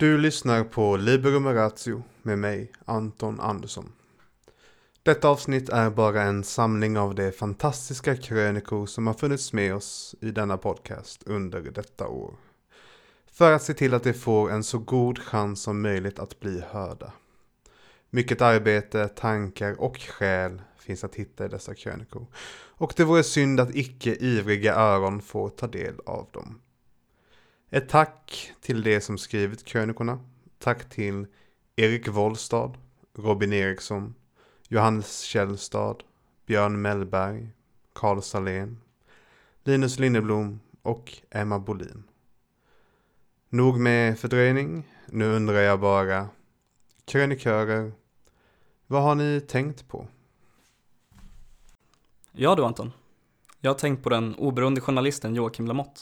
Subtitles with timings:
[0.00, 3.92] Du lyssnar på Liberum Ratio med mig, Anton Andersson.
[5.02, 10.14] Detta avsnitt är bara en samling av de fantastiska krönikor som har funnits med oss
[10.20, 12.34] i denna podcast under detta år.
[13.32, 16.62] För att se till att de får en så god chans som möjligt att bli
[16.70, 17.12] hörda.
[18.10, 22.26] Mycket arbete, tankar och själ finns att hitta i dessa krönikor.
[22.52, 26.60] Och det vore synd att icke ivriga öron får ta del av dem.
[27.72, 30.20] Ett tack till de som skrivit krönikorna.
[30.58, 31.26] Tack till
[31.76, 32.78] Erik Wollstad,
[33.14, 34.14] Robin Eriksson,
[34.68, 35.96] Johannes Källstad,
[36.46, 37.50] Björn Mellberg,
[37.92, 38.80] Carl Salén,
[39.64, 42.02] Linus Lindeblom och Emma Bolin.
[43.48, 46.28] Nog med fördröjning, nu undrar jag bara,
[47.04, 47.92] krönikörer,
[48.86, 50.06] vad har ni tänkt på?
[52.32, 52.92] Ja du Anton.
[53.60, 56.00] Jag har tänkt på den oberoende journalisten Joakim Lamotte.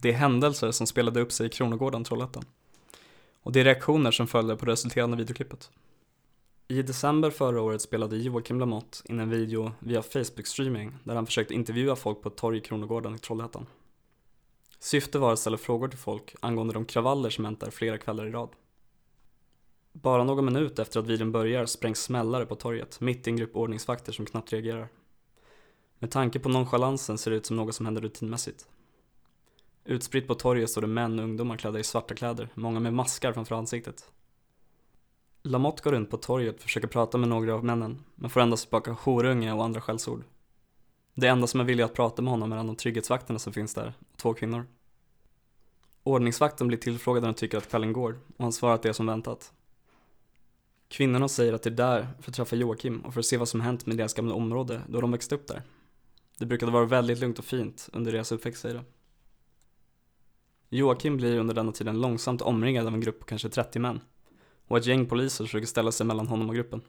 [0.00, 2.44] De händelser som spelade upp sig i Kronogården, Trollhättan.
[3.42, 5.70] Och de reaktioner som följde på det resulterande videoklippet.
[6.68, 11.54] I december förra året spelade Joakim Lamotte in en video via Facebook-streaming där han försökte
[11.54, 13.66] intervjua folk på ett torg i Kronogården i Trollhättan.
[14.78, 18.26] Syftet var att ställa frågor till folk angående de kravaller som hänt där flera kvällar
[18.26, 18.48] i rad.
[19.92, 23.56] Bara någon minut efter att videon börjar sprängs smällare på torget mitt i en grupp
[23.56, 24.88] ordningsvakter som knappt reagerar.
[25.98, 28.66] Med tanke på nonchalansen ser det ut som något som händer rutinmässigt.
[29.84, 33.32] Utspritt på torget står det män och ungdomar klädda i svarta kläder, många med maskar
[33.32, 34.10] framför ansiktet.
[35.42, 38.62] Lamotte går runt på torget och försöker prata med några av männen, men får endast
[38.62, 40.24] tillbaka horunge och andra skällsord.
[41.14, 43.92] Det enda som är villiga att prata med honom är de trygghetsvakterna som finns där,
[44.16, 44.66] två kvinnor.
[46.02, 48.92] Ordningsvakten blir tillfrågad när han tycker att kvällen går och han svarar att det är
[48.92, 49.52] som väntat.
[50.88, 53.48] Kvinnorna säger att de är där för att träffa Joakim och för att se vad
[53.48, 55.62] som hänt med deras gamla område då de växte upp där.
[56.38, 58.84] Det brukade vara väldigt lugnt och fint under deras uppväxt, säger de.
[60.72, 64.00] Joakim blir under denna tiden långsamt omringad av en grupp på kanske 30 män
[64.66, 66.82] och ett gäng poliser försöker ställa sig mellan honom och gruppen.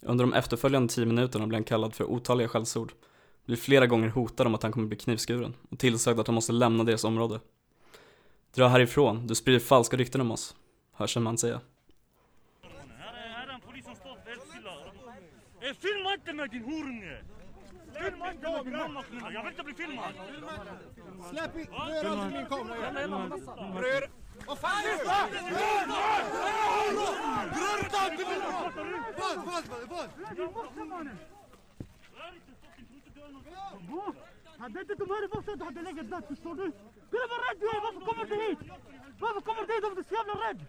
[0.00, 2.92] Under de efterföljande 10 minuterna blir han kallad för otaliga skällsord,
[3.44, 6.52] blir flera gånger hotad om att han kommer bli knivskuren och tillsagd att han måste
[6.52, 7.40] lämna deras område.
[8.54, 10.56] Dra härifrån, du sprider falska rykten om oss,
[10.92, 11.60] hörs en man säga.
[15.80, 17.39] Filma inte mig din horunge!
[18.00, 20.14] Filma inte mig din mamma Jag vill inte bli filmad!
[21.30, 21.66] Släpp in!
[21.66, 22.90] Rör aldrig min kamera!
[23.84, 24.02] Rör!
[24.46, 25.04] Vad fan är det?
[27.60, 28.42] Rör inte alltid min
[29.18, 29.36] Vad?
[29.46, 29.64] Vad?
[33.90, 34.14] Vad?
[34.58, 36.72] Hade inte de här varit du hade legat död, förstår du?
[37.10, 38.58] Kolla vad rädd du är, varför kommer du hit?
[39.20, 40.60] Varför kommer du hit om du är så jävla rädd?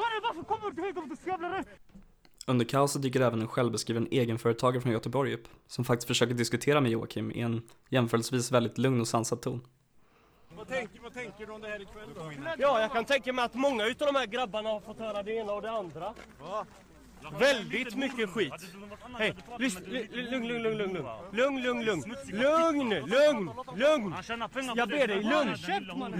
[0.00, 1.66] Mannen, varför kommer du hit om du är så jävla rädd?
[2.50, 6.90] Under kaoset dyker även en självbeskriven egenföretagare från Göteborg upp, som faktiskt försöker diskutera med
[6.90, 9.60] Joakim i en jämförelsevis väldigt lugn och sansad ton.
[10.56, 12.32] Vad tänker, vad tänker du om det här ikväll då?
[12.58, 15.32] Ja, jag kan tänka mig att många utav de här grabbarna har fått höra det
[15.32, 16.14] ena och det andra.
[17.38, 18.52] Väldigt mycket skit.
[19.18, 19.80] Hej, lyssna,
[20.10, 24.14] lugn, lugn, lugn, lugn, lugn, lugn, lugn, lugn, lugn, lugn,
[24.76, 25.56] Jag ber dig, lugn,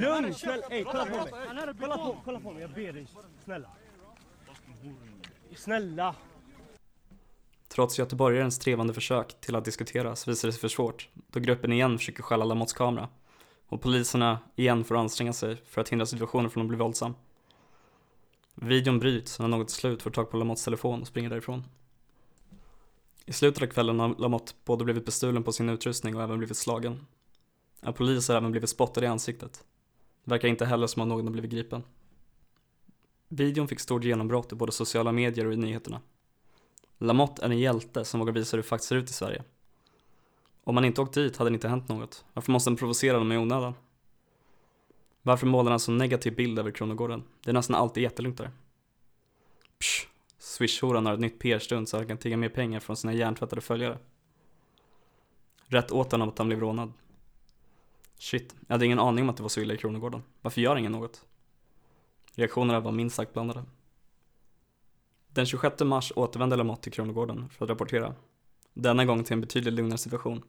[0.00, 1.32] lugn, snälla, hej, kolla på mig,
[1.80, 3.06] kolla på, kolla på mig, jag ber dig,
[3.44, 3.68] snälla.
[5.56, 6.14] Snälla.
[7.68, 11.72] Trots göteborgarens trevande försök till att diskutera så visar det sig för svårt, då gruppen
[11.72, 13.08] igen försöker stjäla Lamottes kamera
[13.66, 17.14] och poliserna igen får anstränga sig för att hindra situationen från att bli våldsam.
[18.54, 21.64] Videon bryts när något till slut får tag på Lamottes telefon och springer därifrån.
[23.26, 26.56] I slutet av kvällen har Lamotte både blivit bestulen på sin utrustning och även blivit
[26.56, 27.06] slagen.
[27.80, 29.64] En polis har även blivit spottad i ansiktet.
[30.24, 31.82] Det verkar inte heller som att någon har blivit gripen.
[33.32, 36.00] Videon fick stort genombrott i både sociala medier och i nyheterna.
[36.98, 39.44] Lamotte är en hjälte som vågar visa hur det faktiskt ser ut i Sverige.
[40.64, 42.24] Om han inte åkt dit hade det inte hänt något.
[42.32, 43.74] Varför måste han provocera dem i onödan?
[45.22, 47.22] Varför målar han en så negativ bild över Kronogården?
[47.44, 48.50] Det är nästan alltid jättelugnt där.
[49.78, 50.06] Psh,
[50.38, 53.98] Swish-horan har ett nytt PR-stund så han kan tigga mer pengar från sina hjärntvättade följare.
[55.66, 56.92] Rätt åt honom att han blev rånad.
[58.18, 60.22] Shit, jag hade ingen aning om att det var så illa i Kronogården.
[60.42, 61.24] Varför gör ingen något?
[62.34, 63.65] Reaktionerna var minst sagt blandade.
[65.28, 68.15] Den 26 mars återvände Lamotte till Kronogården för att rapportera.
[68.74, 70.42] Denna gång till en betydligt lugnare situation.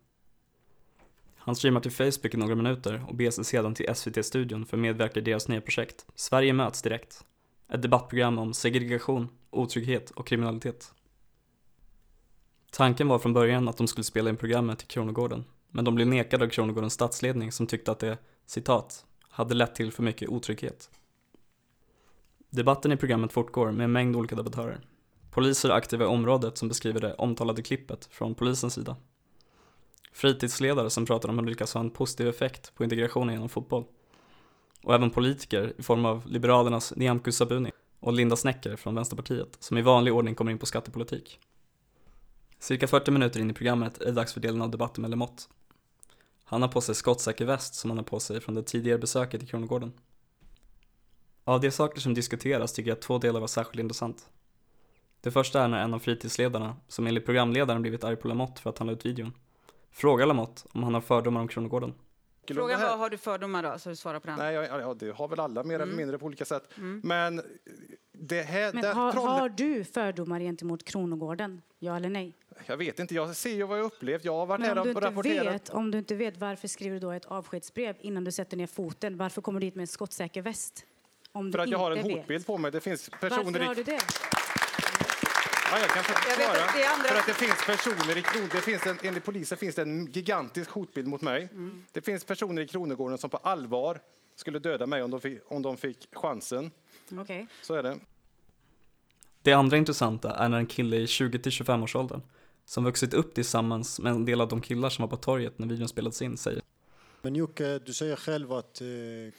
[1.35, 4.81] Han streamar till Facebook i några minuter och beger sig sedan till SVT-studion för att
[4.81, 7.25] medverka i deras nya projekt, Sverige möts direkt.
[7.69, 10.93] Ett debattprogram om segregation, otrygghet och kriminalitet.
[12.71, 16.07] Tanken var från början att de skulle spela in programmet i Kronogården, men de blev
[16.07, 20.89] nekade av Kronogårdens stadsledning som tyckte att det, citat, hade lett till för mycket otrygghet.
[22.53, 24.79] Debatten i programmet fortgår med en mängd olika debattörer.
[25.29, 28.95] Poliser aktiva i området som beskriver det omtalade klippet från polisens sida.
[30.13, 33.85] Fritidsledare som pratar om hur det lyckas ha en positiv effekt på integrationen genom fotboll.
[34.83, 39.77] och även politiker i form av Liberalernas Nyamko Sabuni och Linda Snecker från Vänsterpartiet som
[39.77, 41.39] i vanlig ordning kommer in på skattepolitik.
[42.59, 45.43] Cirka 40 minuter in i programmet är det dags för delen av debatten med Lamotte.
[46.43, 49.43] Han har på sig skottsäker väst som han har på sig från det tidigare besöket
[49.43, 49.93] i Kronogården.
[51.43, 54.29] Av de saker som diskuteras tycker jag att två delar var särskilt intressant.
[55.21, 58.69] Det första är när en av fritidsledarna, som enligt programledaren blivit arg på Lamotte för
[58.69, 59.33] att han la ut videon,
[59.91, 61.93] frågar Lamotte om han har fördomar om Kronogården.
[62.47, 63.79] Frågan var, har du fördomar då?
[63.79, 64.39] Så du svarar på den.
[64.39, 65.87] Nej, ja, ja, det har väl alla mer Mm.
[65.87, 66.69] eller mindre på olika sätt.
[67.03, 67.41] Men
[68.11, 68.73] det här...
[68.73, 71.61] Men det, har, har du fördomar gentemot Kronogården?
[71.79, 72.33] Ja eller nej?
[72.65, 74.25] Jag vet inte, jag ser ju vad jag upplevt.
[74.25, 75.53] Jag har varit Men här om du, och inte rapporterat.
[75.53, 78.67] vet, om du inte vet, varför skriver du då ett avskedsbrev innan du sätter ner
[78.67, 79.17] foten?
[79.17, 80.85] Varför kommer du dit med en skottsäker väst?
[81.31, 82.45] Om För att jag har en hotbild vet.
[82.47, 82.71] på mig.
[82.71, 83.75] Det finns personer Varför har i...
[83.75, 83.99] du det?
[85.71, 86.65] Ja, jag kan Jag vet svara.
[86.65, 88.49] att det är andra- För att det finns personer i Kron...
[88.51, 91.49] Det finns en, enligt polisen finns det en gigantisk hotbild mot mig.
[91.51, 91.83] Mm.
[91.91, 93.99] Det finns personer i Kronogården som på allvar
[94.35, 96.71] skulle döda mig om de fick, om de fick chansen.
[97.19, 97.47] Okej.
[97.61, 97.97] Så är det.
[99.41, 102.21] Det andra intressanta är när en kille i 20-25 års åldern
[102.65, 105.67] som vuxit upp tillsammans med en del av de killar som var på torget när
[105.67, 106.61] videon spelades in säger
[107.21, 108.87] Men Jocke, du säger själv att eh,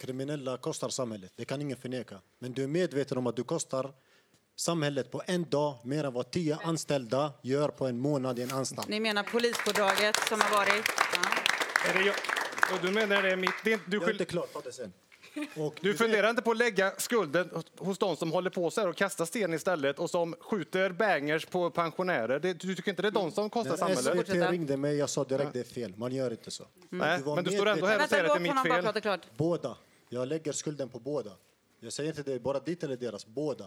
[0.00, 1.32] kriminella kostar samhället.
[1.36, 2.18] Det kan ingen förneka.
[2.38, 3.92] Men du är medveten om att du kostar
[4.56, 8.50] samhället på en dag mer än vad tio anställda gör på en månad i en
[8.50, 8.88] anstalt.
[8.88, 10.84] Ni menar polispådraget som har varit?
[11.14, 11.90] Ja.
[11.90, 12.16] Är det jag?
[12.72, 13.54] Och du menar det är mitt...
[13.64, 14.92] Det är, du, Jag är inte klar, ta det sen.
[15.56, 18.88] Och du funderar inte på att lägga skulden hos de som håller på så här
[18.88, 22.38] och kastar sten istället och som skjuter bangers på pensionärer?
[22.38, 24.26] Det, du tycker inte det är de som kostar När samhället?
[24.26, 25.94] SVT ringde mig, jag sa direkt det är fel.
[25.96, 26.64] Man gör inte så.
[26.88, 29.18] Nej, Du var men du står ändå här och säger att det är mitt fel.
[29.36, 29.76] Båda.
[30.08, 31.30] Jag lägger skulden på båda.
[31.80, 33.66] Jag säger inte det är bara ditt eller deras, båda.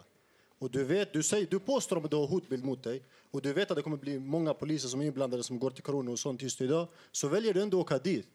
[0.59, 3.53] Och du vet, du, säger, du påstår att du har hotbild mot dig och du
[3.53, 6.19] vet att det kommer bli många poliser som är inblandade som går till Corona och
[6.19, 6.87] sånt just idag.
[7.11, 8.27] Så väljer du ändå att åka dit.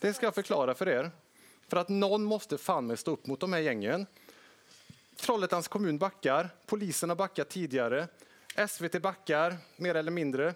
[0.00, 1.10] Det ska jag förklara för er.
[1.74, 4.06] För att någon måste fan med stå upp mot de här gängen.
[5.16, 8.08] Trollhättans kommun backar, polisen har backat tidigare,
[8.68, 10.54] SVT backar mer eller mindre.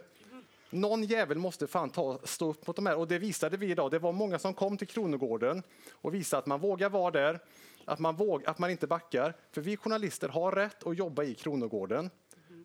[0.70, 3.90] Någon jävel måste fan ta, stå upp mot de här och det visade vi idag.
[3.90, 5.62] Det var många som kom till Kronogården
[5.92, 7.40] och visade att man vågar vara där,
[7.84, 9.34] att man, våg, att man inte backar.
[9.52, 12.10] För vi journalister har rätt att jobba i Kronogården.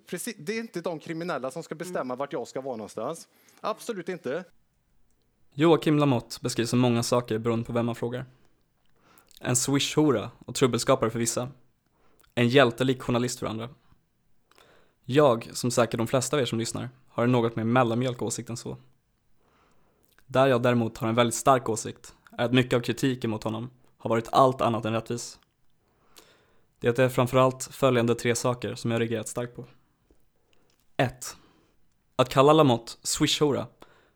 [0.07, 3.27] Precis, det är inte de kriminella som ska bestämma vart jag ska vara någonstans.
[3.61, 4.43] Absolut inte.
[5.53, 8.25] Joakim Lamotte beskrivs som många saker beroende på vem man frågar.
[9.45, 11.49] En swish-hora och trubbelskapare för vissa.
[12.35, 13.69] En hjältelik journalist för andra.
[15.05, 18.49] Jag, som säkert de flesta av er som lyssnar, har en något mer mellanmjölk åsikt
[18.49, 18.77] än så.
[20.25, 23.69] Där jag däremot har en väldigt stark åsikt är att mycket av kritiken mot honom
[23.97, 25.39] har varit allt annat än rättvis.
[26.79, 29.65] Det är framförallt följande tre saker som jag reagerat starkt på.
[30.97, 31.37] 1.
[32.15, 33.67] Att kalla Lamotte swish-hora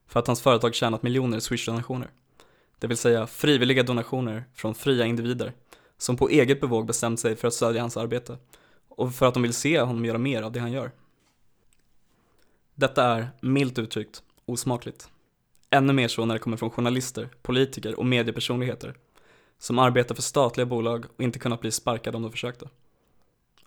[0.08, 2.10] för att hans företag tjänat miljoner i Swish-donationer.
[2.80, 5.54] Det vill säga frivilliga donationer från fria individer
[5.98, 8.38] som på eget bevåg bestämt sig för att stödja hans arbete
[8.90, 10.92] och för att de vill se honom göra mer av det han gör.
[12.76, 15.10] Detta är, milt uttryckt, osmakligt.
[15.70, 18.96] Ännu mer så när det kommer från journalister, politiker och mediepersonligheter
[19.60, 22.70] som arbetar för statliga bolag och inte kunnat bli sparkade om de försökte.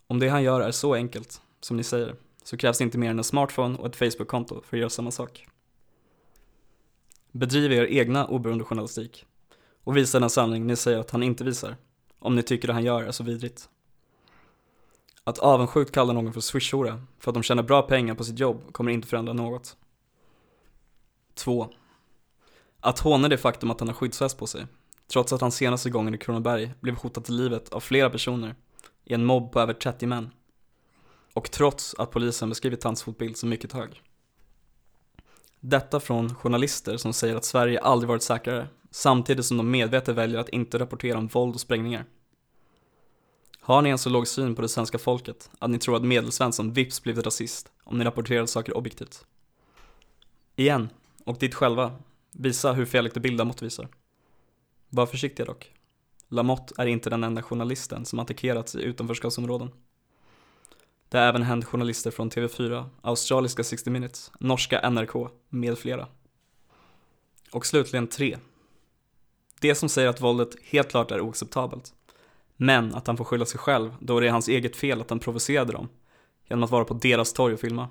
[0.06, 3.10] Om det han gör är så enkelt, som ni säger, så krävs det inte mer
[3.10, 5.46] än en smartphone och ett Facebook-konto för att göra samma sak.
[7.32, 9.26] Bedriv er egna oberoende journalistik
[9.84, 11.76] och visa den sanning ni säger att han inte visar,
[12.18, 13.68] om ni tycker det han gör är så vidrigt.
[15.24, 18.72] Att avundsjukt kalla någon för swishhora för att de tjänar bra pengar på sitt jobb
[18.72, 19.76] kommer inte förändra något.
[21.34, 21.68] 2.
[22.80, 24.66] Att håna det faktum att han har skyddsväst på sig,
[25.12, 28.54] trots att han senaste gången i Kronoberg blev hotad till livet av flera personer
[29.04, 30.30] i en mobb på över 30 män.
[31.34, 34.02] Och trots att polisen beskrivit hans hotbild som mycket hög.
[35.60, 40.38] Detta från journalister som säger att Sverige aldrig varit säkrare, samtidigt som de medvetet väljer
[40.38, 42.04] att inte rapportera om våld och sprängningar.
[43.60, 46.72] Har ni en så låg syn på det svenska folket att ni tror att medelsvensson
[46.72, 49.24] vips blivit rasist om ni rapporterar saker objektivt?
[50.56, 50.88] Igen,
[51.24, 51.92] och ditt själva,
[52.32, 53.88] visa hur felaktig bild Lamotte visar.
[54.88, 55.72] Var försiktiga dock.
[56.28, 59.70] Lamotte är inte den enda journalisten som attackerats i utanförskapsområden.
[61.10, 66.08] Det har även hänt journalister från TV4, australiska 60 minutes, norska NRK med flera.
[67.52, 68.38] Och slutligen 3.
[69.60, 71.94] Det som säger att våldet helt klart är oacceptabelt,
[72.56, 75.18] men att han får skylla sig själv då det är hans eget fel att han
[75.18, 75.88] provocerade dem
[76.48, 77.88] genom att vara på deras torg och filma.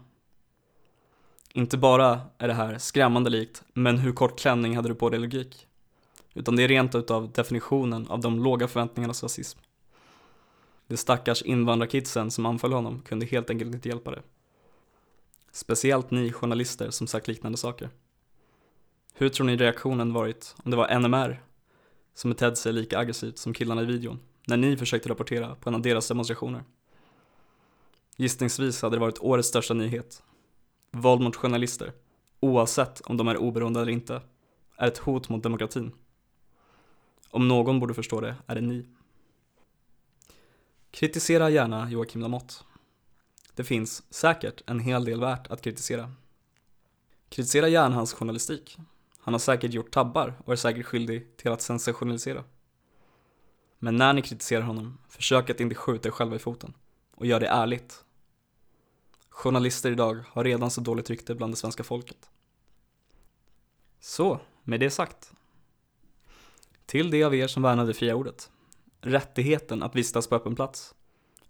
[1.54, 5.20] Inte bara är det här skrämmande likt, men hur kort klänning hade du på dig
[5.20, 5.68] logik?
[6.34, 9.60] Utan det är rent utav definitionen av de låga förväntningarnas rasism.
[10.90, 14.22] De stackars invandrarkidsen som anföll honom kunde helt enkelt inte hjälpa det.
[15.52, 17.90] Speciellt ni journalister som sagt liknande saker.
[19.14, 21.44] Hur tror ni reaktionen varit om det var NMR
[22.14, 25.76] som betedde sig lika aggressivt som killarna i videon när ni försökte rapportera på en
[25.76, 26.64] av deras demonstrationer.
[28.18, 30.24] Gissningsvis hade det varit årets största nyhet.
[30.92, 31.94] Våld mot journalister,
[32.40, 34.22] oavsett om de är oberoende eller inte,
[34.76, 35.92] är ett hot mot demokratin.
[37.30, 38.86] Om någon borde förstå det är det ni.
[40.92, 42.54] Kritisera gärna Joakim Lamotte.
[43.56, 46.14] Det finns säkert en hel del värt att kritisera.
[47.30, 48.78] Kritisera gärna hans journalistik.
[49.20, 52.44] Han har säkert gjort tabbar och är säkert skyldig till att sensationalisera.
[53.80, 56.74] Men när ni kritiserar honom, försök att inte skjuta er själva i foten.
[57.16, 58.04] Och gör det ärligt.
[59.30, 62.30] Journalister idag har redan så dåligt rykte bland det svenska folket.
[64.00, 65.34] Så, med det sagt.
[66.86, 68.52] Till de av er som värnar det fria ordet.
[69.02, 70.96] Rättigheten att vistas på öppen plats.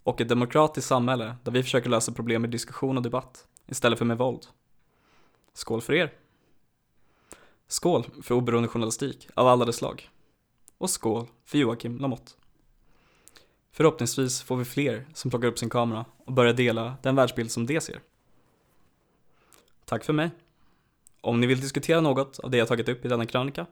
[0.02, 4.06] Och ett demokratiskt samhälle där vi försöker lösa problem med diskussion och debatt istället för
[4.06, 4.46] med våld.
[5.52, 6.12] Skål för er!
[7.68, 10.10] Skål för oberoende journalistik av alla dess slag.
[10.78, 12.32] Och skål för Joakim Lamotte.
[13.72, 17.66] Förhoppningsvis får vi fler som plockar upp sin kamera och börjar dela den världsbild som
[17.66, 18.00] de ser.
[19.84, 20.30] Tack för mig.
[21.20, 23.66] Om ni vill diskutera något av det jag tagit upp i denna krönika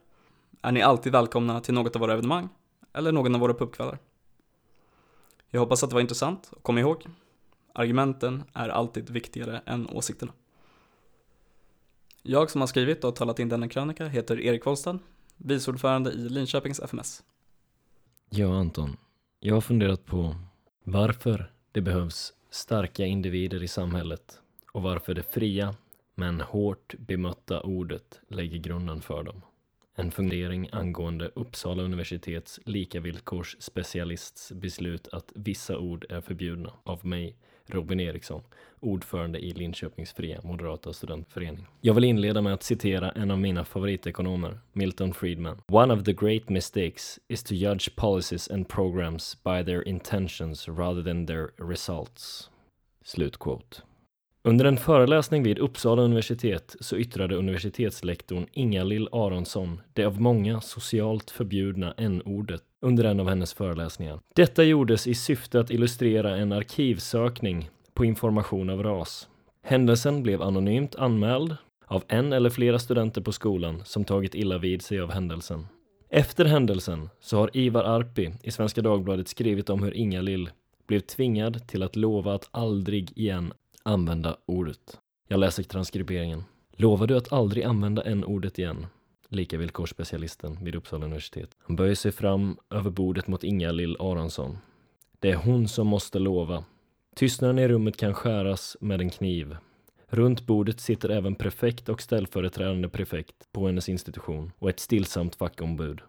[0.63, 2.49] är ni alltid välkomna till något av våra evenemang
[2.93, 3.99] eller någon av våra pubkvällar.
[5.51, 7.07] Jag hoppas att det var intressant och kom ihåg,
[7.73, 10.33] argumenten är alltid viktigare än åsikterna.
[12.23, 14.99] Jag som har skrivit och talat in denna krönika heter Erik Wollstad,
[15.37, 17.23] vice ordförande i Linköpings FMS.
[18.31, 18.97] Ja, Anton.
[19.41, 20.37] Jag har funderat på
[20.85, 24.41] varför det behövs starka individer i samhället
[24.73, 25.75] och varför det fria
[26.15, 29.43] men hårt bemötta ordet lägger grunden för dem.
[30.01, 37.37] En fundering angående Uppsala universitets likavillkorsspecialists beslut att vissa ord är förbjudna av mig,
[37.67, 38.43] Robin Eriksson,
[38.81, 41.67] ordförande i Linköpings fria moderata studentförening.
[41.81, 45.61] Jag vill inleda med att citera en av mina favoritekonomer, Milton Friedman.
[45.69, 51.03] One of the great mistakes is to judge policies and programs by their intentions rather
[51.03, 52.51] than their results.
[53.05, 53.88] Slutquote.
[54.49, 61.31] Under en föreläsning vid Uppsala universitet så yttrade universitetslektorn Inga-Lill Aronsson det av många socialt
[61.31, 64.21] förbjudna n-ordet under en av hennes föreläsningar.
[64.35, 69.29] Detta gjordes i syfte att illustrera en arkivsökning på information av ras.
[69.63, 74.83] Händelsen blev anonymt anmäld av en eller flera studenter på skolan som tagit illa vid
[74.83, 75.67] sig av händelsen.
[76.09, 80.51] Efter händelsen så har Ivar Arpi i Svenska Dagbladet skrivit om hur Inga-Lill
[80.87, 83.53] blev tvingad till att lova att aldrig igen
[83.89, 84.99] använda ordet.
[85.29, 86.45] Jag läser transkriberingen.
[86.73, 88.87] Lovar du att aldrig använda en ordet igen?
[89.29, 91.51] Likavillkorsspecialisten vid Uppsala universitet.
[91.59, 94.59] Han böjer sig fram över bordet mot Inga-Lill Aronsson.
[95.19, 96.65] Det är hon som måste lova.
[97.17, 99.57] Tystnaden i rummet kan skäras med en kniv.
[100.07, 106.01] Runt bordet sitter även prefekt och ställföreträdande prefekt på hennes institution och ett stillsamt fackombud.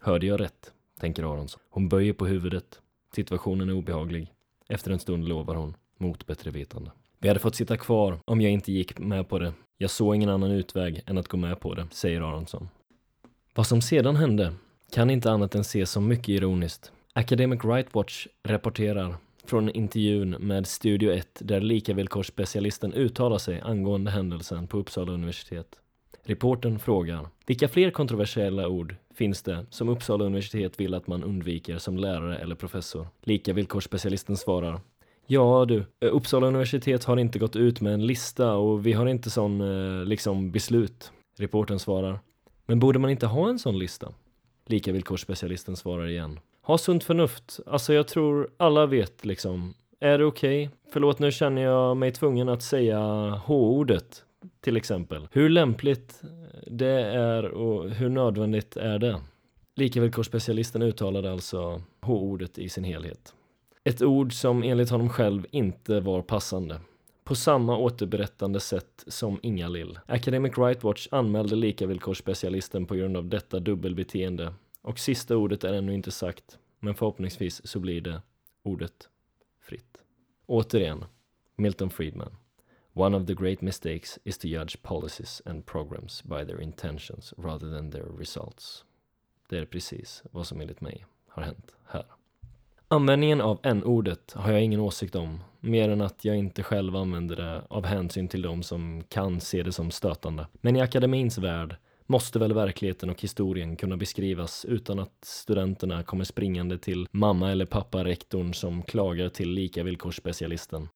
[0.00, 0.72] Hörde jag rätt?
[1.00, 1.60] tänker Aronsson.
[1.70, 2.80] Hon böjer på huvudet.
[3.14, 4.32] Situationen är obehaglig.
[4.68, 6.90] Efter en stund lovar hon, mot bättre vetande.
[7.22, 9.52] Vi hade fått sitta kvar om jag inte gick med på det.
[9.78, 12.68] Jag såg ingen annan utväg än att gå med på det, säger Aronsson.
[13.54, 14.54] Vad som sedan hände
[14.92, 16.92] kan inte annat än ses som mycket ironiskt.
[17.12, 19.14] Academic Right Watch rapporterar
[19.44, 25.66] från intervjun med Studio 1 där likavillkorsspecialisten uttalar sig angående händelsen på Uppsala universitet.
[26.24, 31.78] Reporten frågar vilka fler kontroversiella ord finns det som Uppsala universitet vill att man undviker
[31.78, 33.06] som lärare eller professor?
[33.22, 34.80] Likavillkorsspecialisten svarar
[35.26, 39.06] Ja du, eh, Uppsala universitet har inte gått ut med en lista och vi har
[39.06, 41.12] inte sån eh, liksom beslut.
[41.38, 42.20] Reporten svarar.
[42.66, 44.08] Men borde man inte ha en sån lista?
[44.66, 46.40] Likavillkorsspecialisten svarar igen.
[46.62, 47.60] Ha sunt förnuft.
[47.66, 49.74] Alltså jag tror alla vet liksom.
[50.00, 50.66] Är det okej?
[50.66, 50.78] Okay?
[50.92, 52.98] Förlåt, nu känner jag mig tvungen att säga
[53.44, 54.24] H-ordet
[54.60, 55.28] till exempel.
[55.32, 56.28] Hur lämpligt eh,
[56.66, 59.20] det är och hur nödvändigt är det?
[59.76, 63.34] Likavillkorsspecialisten uttalade alltså H-ordet i sin helhet.
[63.84, 66.80] Ett ord som enligt honom själv inte var passande.
[67.24, 69.98] På samma återberättande sätt som Inga-Lill.
[70.06, 74.54] Academic Right Watch anmälde likavillkorsspecialisten på grund av detta dubbelbeteende.
[74.82, 78.22] Och sista ordet är ännu inte sagt, men förhoppningsvis så blir det
[78.62, 79.08] ordet
[79.60, 79.98] fritt.
[80.46, 81.04] Återigen,
[81.56, 82.36] Milton Friedman.
[82.92, 87.76] One of the great mistakes is to judge policies and programs by their intentions rather
[87.76, 88.84] than their results.
[89.48, 92.04] Det är precis vad som enligt mig har hänt här.
[92.92, 97.36] Användningen av n-ordet har jag ingen åsikt om, mer än att jag inte själv använder
[97.36, 100.46] det av hänsyn till de som kan se det som stötande.
[100.52, 106.24] Men i akademins värld måste väl verkligheten och historien kunna beskrivas utan att studenterna kommer
[106.24, 110.88] springande till mamma eller pappa rektorn som klagar till likavillkorsspecialisten.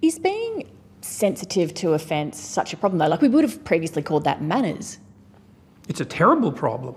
[0.00, 0.66] Is being
[1.00, 3.10] sensitive to offence such a problem though?
[3.10, 4.98] Like we would have previously called that manners.
[5.86, 6.94] It's a terrible problem.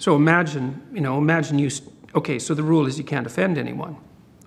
[0.00, 1.70] So imagine, you know, imagine you,
[2.14, 3.96] okay, so the rule is you can't offend anyone,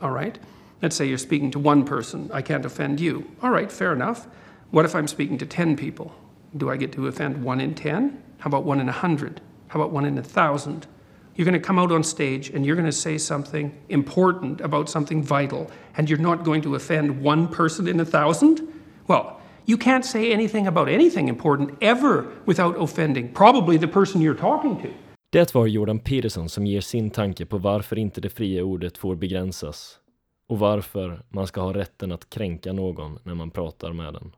[0.02, 0.38] all right?
[0.82, 3.30] Let's say you're speaking to one person, I can't offend you.
[3.42, 4.28] All right, fair enough.
[4.72, 6.14] What if I'm speaking to 10 people?
[6.58, 8.22] Do I get to offend one in 10?
[8.40, 9.40] How about one in a 100?
[9.68, 10.88] How about one in a 1,000?
[11.36, 14.90] You're going to come out on stage and you're going to say something important about
[14.90, 18.82] something vital, and you're not going to offend one person in a 1,000?
[19.08, 24.34] Well, you can't say anything about anything important ever without offending probably the person you're
[24.34, 24.94] talking to.
[25.34, 29.16] Det var Jordan Peterson som ger sin tanke på varför inte det fria ordet får
[29.16, 30.00] begränsas
[30.48, 34.36] och varför man ska ha rätten att kränka någon när man pratar med den.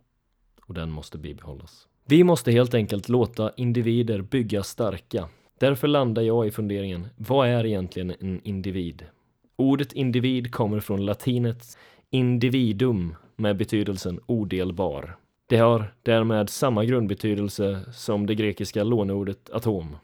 [0.66, 1.88] Och den måste bibehållas.
[2.06, 5.30] Vi måste helt enkelt låta individer bygga starka.
[5.60, 9.06] Därför landar jag i funderingen, vad är egentligen en individ?
[9.56, 11.78] Ordet individ kommer från latinets
[12.10, 15.18] individum med betydelsen odelbar.
[15.48, 19.96] Det har därmed samma grundbetydelse som det grekiska låneordet atom.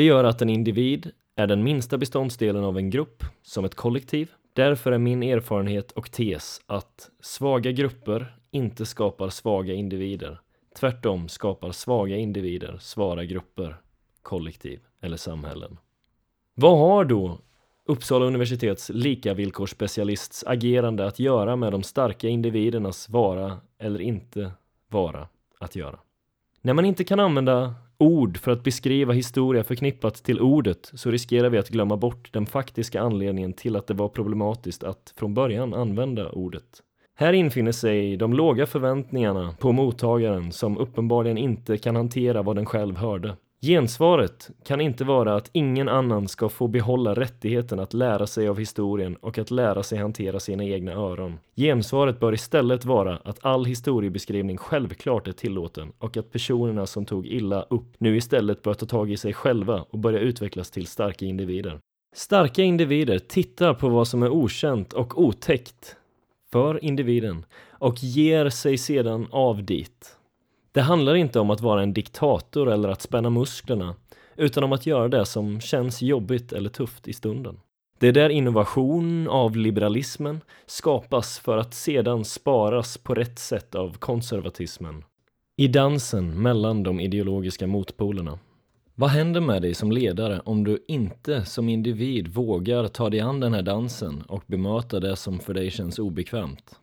[0.00, 4.30] Det gör att en individ är den minsta beståndsdelen av en grupp, som ett kollektiv.
[4.52, 10.40] Därför är min erfarenhet och tes att svaga grupper inte skapar svaga individer.
[10.78, 13.76] Tvärtom skapar svaga individer svara grupper,
[14.22, 15.76] kollektiv eller samhällen.
[16.54, 17.38] Vad har då
[17.84, 24.52] Uppsala universitets likavillkorsspecialists agerande att göra med de starka individernas vara eller inte
[24.88, 25.28] vara
[25.58, 25.98] att göra?
[26.60, 31.50] När man inte kan använda ord för att beskriva historia förknippat till ordet så riskerar
[31.50, 35.74] vi att glömma bort den faktiska anledningen till att det var problematiskt att från början
[35.74, 36.82] använda ordet.
[37.16, 42.66] Här infinner sig de låga förväntningarna på mottagaren som uppenbarligen inte kan hantera vad den
[42.66, 43.36] själv hörde.
[43.62, 48.58] Gensvaret kan inte vara att ingen annan ska få behålla rättigheten att lära sig av
[48.58, 51.38] historien och att lära sig hantera sina egna öron.
[51.56, 57.26] Gensvaret bör istället vara att all historiebeskrivning självklart är tillåten och att personerna som tog
[57.26, 61.24] illa upp nu istället bör ta tag i sig själva och börja utvecklas till starka
[61.24, 61.78] individer.
[62.16, 65.96] Starka individer tittar på vad som är okänt och otäckt
[66.52, 70.19] för individen och ger sig sedan av dit.
[70.72, 73.94] Det handlar inte om att vara en diktator eller att spänna musklerna,
[74.36, 77.60] utan om att göra det som känns jobbigt eller tufft i stunden.
[77.98, 83.96] Det är där innovation av liberalismen skapas för att sedan sparas på rätt sätt av
[83.98, 85.04] konservatismen.
[85.56, 88.38] I dansen mellan de ideologiska motpolerna.
[88.94, 93.40] Vad händer med dig som ledare om du inte som individ vågar ta dig an
[93.40, 96.78] den här dansen och bemöta det som för dig känns obekvämt?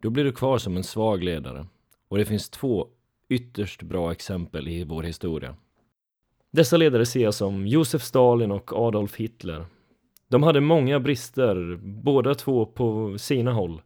[0.00, 1.66] Då blir du kvar som en svag ledare.
[2.08, 2.86] Och det finns två
[3.28, 5.56] ytterst bra exempel i vår historia.
[6.50, 9.64] Dessa ledare ser jag som Josef Stalin och Adolf Hitler.
[10.28, 13.82] De hade många brister, båda två på sina håll.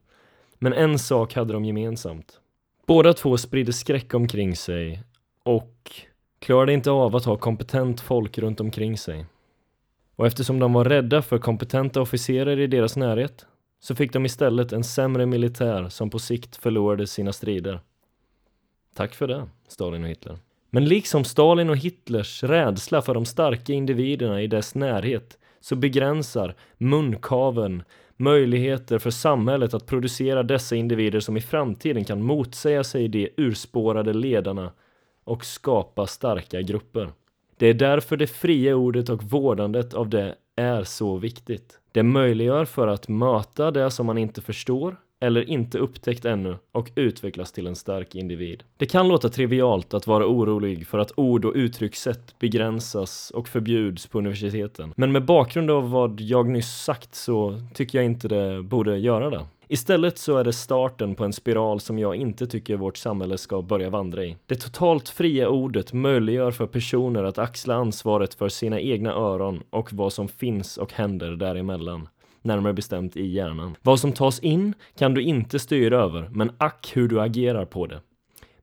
[0.58, 2.40] Men en sak hade de gemensamt.
[2.86, 5.02] Båda två spridde skräck omkring sig
[5.42, 5.90] och
[6.38, 9.26] klarade inte av att ha kompetent folk runt omkring sig.
[10.16, 13.46] Och eftersom de var rädda för kompetenta officerare i deras närhet
[13.80, 17.80] så fick de istället en sämre militär som på sikt förlorade sina strider.
[18.96, 20.38] Tack för det, Stalin och Hitler.
[20.70, 26.54] Men liksom Stalin och Hitlers rädsla för de starka individerna i dess närhet så begränsar
[26.78, 27.82] munkaven
[28.16, 34.12] möjligheter för samhället att producera dessa individer som i framtiden kan motsäga sig de urspårade
[34.12, 34.72] ledarna
[35.24, 37.10] och skapa starka grupper.
[37.56, 41.80] Det är därför det fria ordet och vårdandet av det är så viktigt.
[41.92, 46.90] Det möjliggör för att möta det som man inte förstår eller inte upptäckt ännu och
[46.94, 48.62] utvecklas till en stark individ.
[48.76, 54.06] Det kan låta trivialt att vara orolig för att ord och uttryckssätt begränsas och förbjuds
[54.06, 54.92] på universiteten.
[54.96, 59.30] Men med bakgrund av vad jag nyss sagt så tycker jag inte det borde göra
[59.30, 59.46] det.
[59.68, 63.62] Istället så är det starten på en spiral som jag inte tycker vårt samhälle ska
[63.62, 64.36] börja vandra i.
[64.46, 69.92] Det totalt fria ordet möjliggör för personer att axla ansvaret för sina egna öron och
[69.92, 72.08] vad som finns och händer däremellan
[72.46, 73.76] närmare bestämt i hjärnan.
[73.82, 77.86] Vad som tas in kan du inte styra över, men ack hur du agerar på
[77.86, 78.00] det.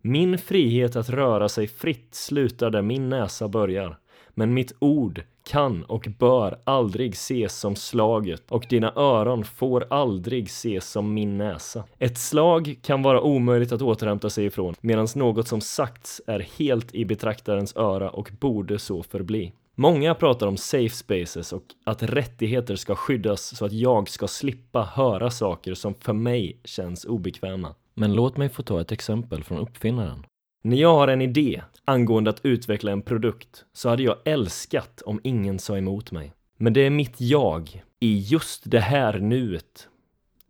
[0.02, 3.98] Min frihet att röra sig fritt slutar där min näsa börjar.
[4.30, 10.46] Men mitt ord kan och bör aldrig ses som slaget och dina öron får aldrig
[10.46, 11.84] ses som min näsa.
[12.00, 16.96] Ett slag kan vara omöjligt att återhämta sig ifrån medan något som sagts är helt
[16.96, 19.54] i betraktarens öra och borde så förbli.
[19.76, 24.84] Många pratar om safe spaces och att rättigheter ska skyddas så att jag ska slippa
[24.84, 27.76] höra saker som för mig känns obekväma.
[27.94, 30.26] Men låt mig få ta ett exempel från uppfinnaren.
[30.64, 35.20] När jag har en idé angående att utveckla en produkt så hade jag älskat om
[35.24, 36.34] ingen sa emot mig.
[36.58, 39.88] Men det är mitt jag, i just det här nuet,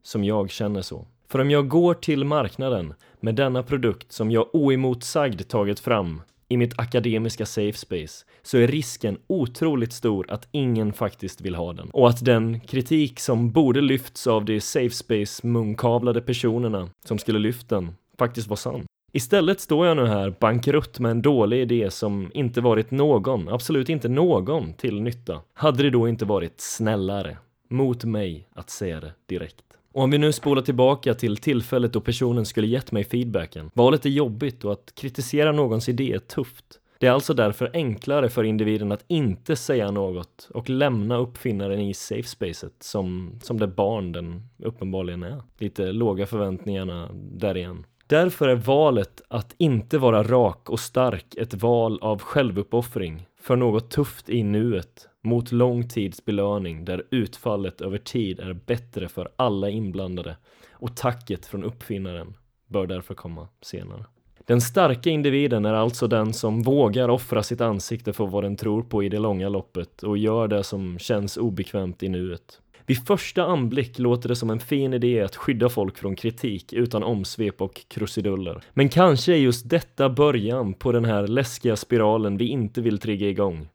[0.03, 1.07] som jag känner så.
[1.27, 6.57] För om jag går till marknaden med denna produkt som jag oemotsagd tagit fram i
[6.57, 11.89] mitt akademiska safe space så är risken otroligt stor att ingen faktiskt vill ha den.
[11.89, 17.39] Och att den kritik som borde lyfts av de safe space munkavlade personerna som skulle
[17.39, 18.85] lyft den faktiskt var sann.
[19.15, 23.89] Istället står jag nu här bankrutt med en dålig idé som inte varit någon, absolut
[23.89, 25.41] inte någon, till nytta.
[25.53, 27.37] Hade det då inte varit snällare
[27.69, 29.63] mot mig att säga det direkt?
[29.93, 33.69] Och om vi nu spolar tillbaka till tillfället då personen skulle gett mig feedbacken.
[33.73, 36.65] Valet är jobbigt och att kritisera någons idé är tufft.
[36.99, 41.93] Det är alltså därför enklare för individen att inte säga något och lämna uppfinnaren i
[41.93, 45.41] safe spacet som, som det barn den uppenbarligen är.
[45.57, 47.85] Lite låga förväntningarna där igen.
[48.07, 53.91] Därför är valet att inte vara rak och stark ett val av självuppoffring för något
[53.91, 59.69] tufft i nuet mot lång tids belöning där utfallet över tid är bättre för alla
[59.69, 60.37] inblandade
[60.71, 62.33] och tacket från uppfinnaren
[62.67, 64.05] bör därför komma senare.
[64.45, 68.83] Den starka individen är alltså den som vågar offra sitt ansikte för vad den tror
[68.83, 72.59] på i det långa loppet och gör det som känns obekvämt i nuet.
[72.85, 77.03] Vid första anblick låter det som en fin idé att skydda folk från kritik utan
[77.03, 78.63] omsvep och krusiduller.
[78.73, 83.29] Men kanske är just detta början på den här läskiga spiralen vi inte vill trigga
[83.29, 83.67] igång.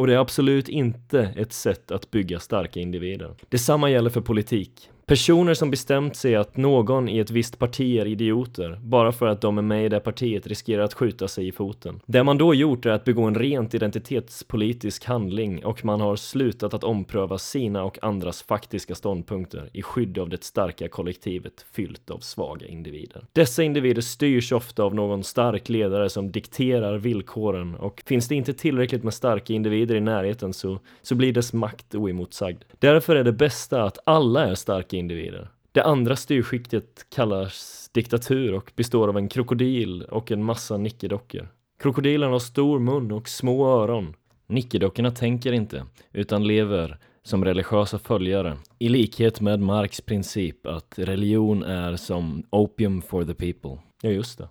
[0.00, 3.34] Och det är absolut inte ett sätt att bygga starka individer.
[3.48, 4.90] Detsamma gäller för politik.
[5.10, 9.40] Personer som bestämt sig att någon i ett visst parti är idioter bara för att
[9.40, 12.00] de är med i det partiet riskerar att skjuta sig i foten.
[12.06, 16.74] Det man då gjort är att begå en rent identitetspolitisk handling och man har slutat
[16.74, 22.18] att ompröva sina och andras faktiska ståndpunkter i skydd av det starka kollektivet fyllt av
[22.18, 23.24] svaga individer.
[23.32, 28.52] Dessa individer styrs ofta av någon stark ledare som dikterar villkoren och finns det inte
[28.52, 32.62] tillräckligt med starka individer i närheten så, så blir dess makt oemotsagd.
[32.78, 35.50] Därför är det bästa att alla är starka individer.
[35.72, 41.48] Det andra styrskiktet kallas diktatur och består av en krokodil och en massa nickedockor.
[41.78, 44.14] Krokodilen har stor mun och små öron.
[44.46, 48.58] Nickedockorna tänker inte, utan lever som religiösa följare.
[48.78, 53.82] I likhet med Marx princip att religion är som opium for the people.
[54.02, 54.48] Ja, just det.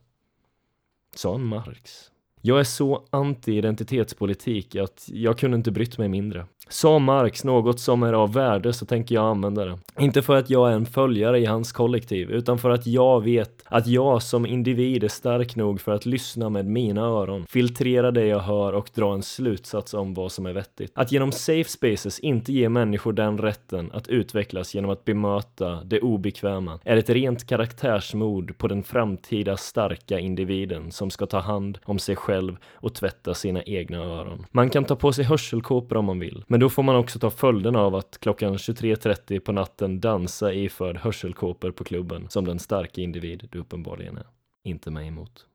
[1.16, 2.12] Sa Marx.
[2.42, 6.46] Jag är så anti-identitetspolitik att jag kunde inte brytt mig mindre.
[6.72, 9.78] Sa Marx något som är av värde så tänker jag använda det.
[10.00, 13.64] Inte för att jag är en följare i hans kollektiv, utan för att jag vet
[13.66, 18.26] att jag som individ är stark nog för att lyssna med mina öron, filtrera det
[18.26, 20.92] jag hör och dra en slutsats om vad som är vettigt.
[20.96, 26.02] Att genom safe spaces inte ge människor den rätten att utvecklas genom att bemöta det
[26.02, 32.00] obekväma är ett rent karaktärsmord på den framtida starka individen som ska ta hand om
[32.00, 32.29] sig själv
[32.72, 34.46] och tvätta sina egna öron.
[34.52, 37.30] Man kan ta på sig hörselkåpor om man vill, men då får man också ta
[37.30, 43.02] följden av att klockan 23.30 på natten dansa iförd hörselkåpor på klubben som den starka
[43.02, 44.28] individ du uppenbarligen är.
[44.64, 45.46] Inte mig emot.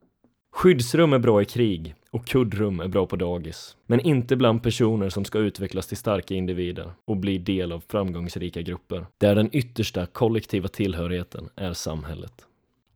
[0.54, 3.76] Skyddsrum är bra i krig och kuddrum är bra på dagis.
[3.86, 8.62] Men inte bland personer som ska utvecklas till starka individer och bli del av framgångsrika
[8.62, 9.06] grupper.
[9.18, 12.46] Där den yttersta kollektiva tillhörigheten är samhället.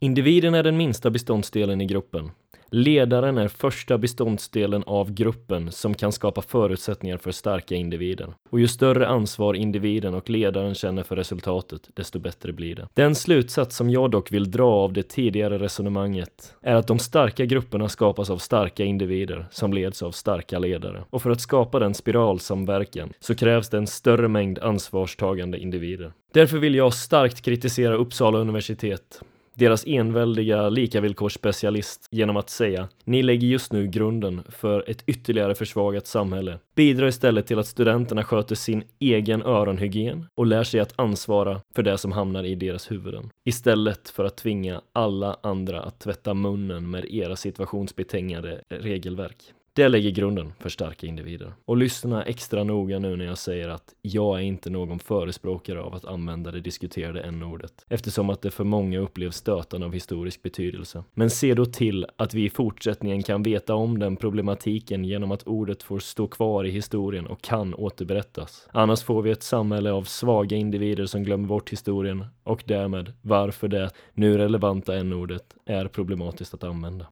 [0.01, 2.31] Individen är den minsta beståndsdelen i gruppen
[2.71, 8.33] Ledaren är första beståndsdelen av gruppen som kan skapa förutsättningar för starka individer.
[8.49, 12.87] Och ju större ansvar individen och ledaren känner för resultatet, desto bättre blir det.
[12.93, 17.45] Den slutsats som jag dock vill dra av det tidigare resonemanget är att de starka
[17.45, 21.03] grupperna skapas av starka individer som leds av starka ledare.
[21.09, 26.13] Och för att skapa den spiralsamverkan så krävs det en större mängd ansvarstagande individer.
[26.33, 29.21] Därför vill jag starkt kritisera Uppsala universitet
[29.59, 36.07] deras enväldiga likavillkorsspecialist genom att säga ni lägger just nu grunden för ett ytterligare försvagat
[36.07, 36.59] samhälle.
[36.75, 41.83] Bidra istället till att studenterna sköter sin egen öronhygien och lär sig att ansvara för
[41.83, 43.29] det som hamnar i deras huvuden.
[43.45, 49.53] Istället för att tvinga alla andra att tvätta munnen med era situationsbetingade regelverk.
[49.79, 51.53] Det lägger grunden för starka individer.
[51.65, 55.95] Och lyssna extra noga nu när jag säger att jag är inte någon förespråkare av
[55.95, 61.03] att använda det diskuterade n-ordet, eftersom att det för många upplevs stötande av historisk betydelse.
[61.13, 65.43] Men se då till att vi i fortsättningen kan veta om den problematiken genom att
[65.43, 68.67] ordet får stå kvar i historien och kan återberättas.
[68.71, 73.67] Annars får vi ett samhälle av svaga individer som glömmer bort historien och därmed varför
[73.67, 77.05] det nu relevanta n-ordet är problematiskt att använda.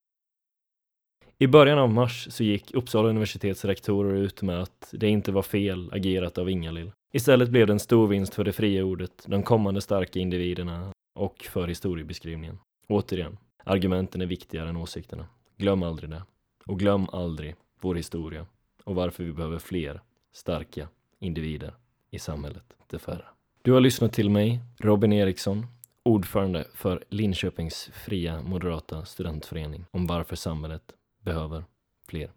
[1.39, 5.41] I början av mars så gick Uppsala universitets rektorer ut med att det inte var
[5.41, 6.91] fel agerat av Ingalill.
[7.13, 11.47] Istället blev det en stor vinst för det fria ordet, de kommande starka individerna och
[11.51, 12.59] för historiebeskrivningen.
[12.87, 15.25] Återigen, argumenten är viktigare än åsikterna.
[15.57, 16.23] Glöm aldrig det.
[16.65, 18.45] Och glöm aldrig vår historia
[18.83, 20.01] och varför vi behöver fler
[20.33, 20.87] starka
[21.19, 21.73] individer
[22.11, 23.25] i samhället, det färre.
[23.61, 25.65] Du har lyssnat till mig, Robin Eriksson,
[26.03, 30.93] ordförande för Linköpings fria moderata studentförening om varför samhället
[31.27, 31.63] behöver
[32.07, 32.31] fler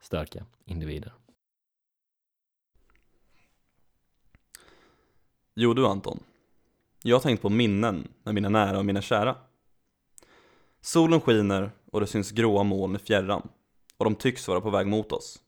[0.00, 1.12] starka individer.
[5.54, 6.22] Jo du Anton,
[7.02, 9.36] jag har tänkt på minnen med mina nära och mina kära.
[10.80, 13.48] Solen skiner och det syns gråa moln i fjärran
[13.96, 15.42] och de tycks vara på väg mot oss.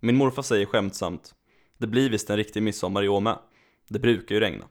[0.00, 1.34] Min morfar säger skämtsamt,
[1.78, 3.38] det blir visst en riktig midsommar i år med,
[3.88, 4.68] det brukar ju regna.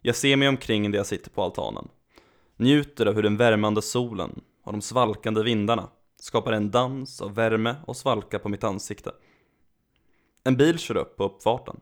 [0.00, 1.88] Jag ser mig omkring där jag sitter på altanen,
[2.56, 5.90] njuter av hur den värmande solen och de svalkande vindarna
[6.26, 9.12] skapar en dans av värme och svalka på mitt ansikte.
[10.44, 11.80] En bil kör upp på uppfarten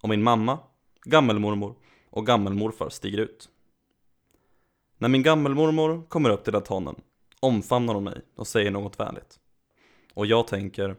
[0.00, 0.58] och min mamma,
[1.04, 1.74] gammelmormor
[2.10, 3.48] och gammelmorfar stiger ut.
[4.98, 7.00] När min gammelmormor kommer upp till altanen
[7.40, 9.40] omfamnar hon mig och säger något vänligt.
[10.14, 10.96] Och jag tänker,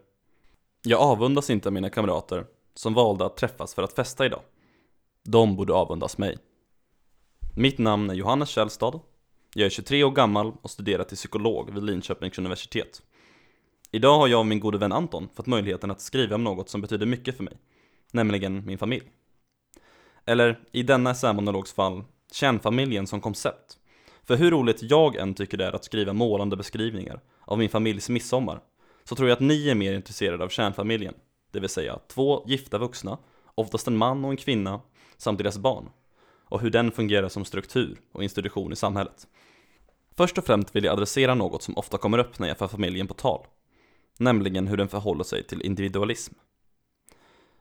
[0.84, 4.42] jag avundas inte mina kamrater som valde att träffas för att festa idag.
[5.24, 6.38] De borde avundas mig.
[7.56, 9.00] Mitt namn är Johannes Källstad.
[9.56, 13.02] Jag är 23 år gammal och studerar till psykolog vid Linköpings universitet.
[13.92, 16.82] Idag har jag och min gode vän Anton fått möjligheten att skriva om något som
[16.82, 17.54] betyder mycket för mig,
[18.12, 19.04] nämligen min familj.
[20.26, 23.78] Eller i denna essämonologs fall, kärnfamiljen som koncept.
[24.24, 28.10] För hur roligt jag än tycker det är att skriva målande beskrivningar av min familjs
[28.10, 28.60] midsommar,
[29.04, 31.14] så tror jag att ni är mer intresserade av kärnfamiljen,
[31.52, 33.18] det vill säga två gifta vuxna,
[33.56, 34.82] oftast en man och en kvinna,
[35.18, 35.90] samt deras barn,
[36.46, 39.28] och hur den fungerar som struktur och institution i samhället.
[40.18, 43.08] Först och främst vill jag adressera något som ofta kommer upp när jag för familjen
[43.08, 43.48] på tal,
[44.18, 46.34] nämligen hur den förhåller sig till individualism.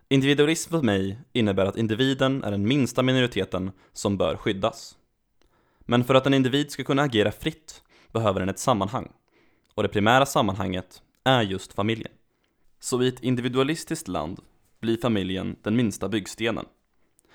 [0.09, 4.97] Individualism för mig innebär att individen är den minsta minoriteten som bör skyddas.
[5.81, 7.83] Men för att en individ ska kunna agera fritt
[8.13, 9.13] behöver den ett sammanhang.
[9.75, 12.13] Och det primära sammanhanget är just familjen.
[12.81, 14.41] Så i ett individualistiskt land
[14.81, 16.67] blir familjen den minsta byggstenen.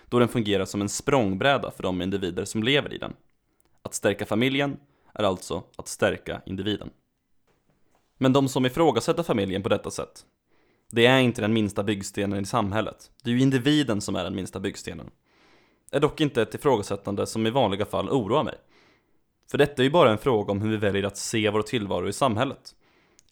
[0.06, 3.14] Då den fungerar som en språngbräda för de individer som lever i den.
[3.82, 4.78] Att stärka familjen
[5.16, 6.90] är alltså att stärka individen.
[8.18, 10.26] Men de som ifrågasätter familjen på detta sätt,
[10.92, 13.12] det är inte den minsta byggstenen i samhället.
[13.24, 15.12] Det är ju individen som är den minsta byggstenen
[15.96, 18.56] är dock inte ett ifrågasättande som i vanliga fall oroar mig.
[19.52, 22.08] För detta är ju bara en fråga om hur vi väljer att se vår tillvaro
[22.08, 22.76] i samhället.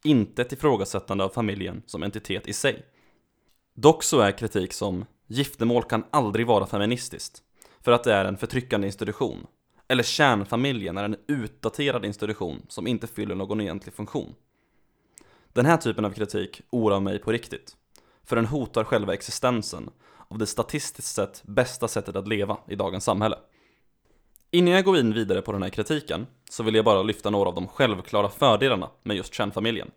[0.04, 2.86] Inte ett ifrågasättande av familjen som entitet i sig.
[3.76, 7.43] Dock så är kritik som giftermål kan aldrig vara feministiskt,
[7.82, 9.48] för att det är en förtryckande institution.
[9.88, 14.36] Eller kärnfamiljen är en utdaterad institution som inte fyller någon egentlig funktion.
[15.54, 17.78] Den här typen av kritik oroar mig på riktigt,
[18.24, 19.89] för den hotar själva existensen
[20.28, 23.38] av det statistiskt sett bästa sättet att leva i dagens samhälle.
[24.52, 27.50] Innan jag går in vidare på den här kritiken så vill jag bara lyfta några
[27.50, 29.91] av de självklara fördelarna med just kärnfamiljen.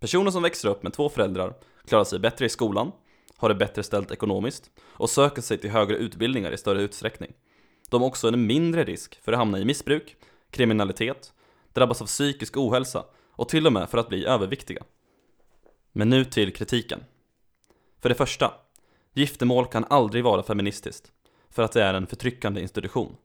[0.00, 1.54] Personer som växer upp med två föräldrar
[1.86, 2.92] klarar sig bättre i skolan,
[3.36, 7.32] har det bättre ställt ekonomiskt och söker sig till högre utbildningar i större utsträckning.
[7.90, 10.16] De har också en mindre risk för att hamna i missbruk,
[10.50, 11.32] kriminalitet,
[11.72, 14.82] drabbas av psykisk ohälsa och till och med för att bli överviktiga.
[15.92, 17.04] Men nu till kritiken.
[18.00, 18.54] För det första,
[19.12, 21.12] Giftermål kan aldrig vara feministiskt,
[21.50, 23.16] för att det är en förtryckande institution.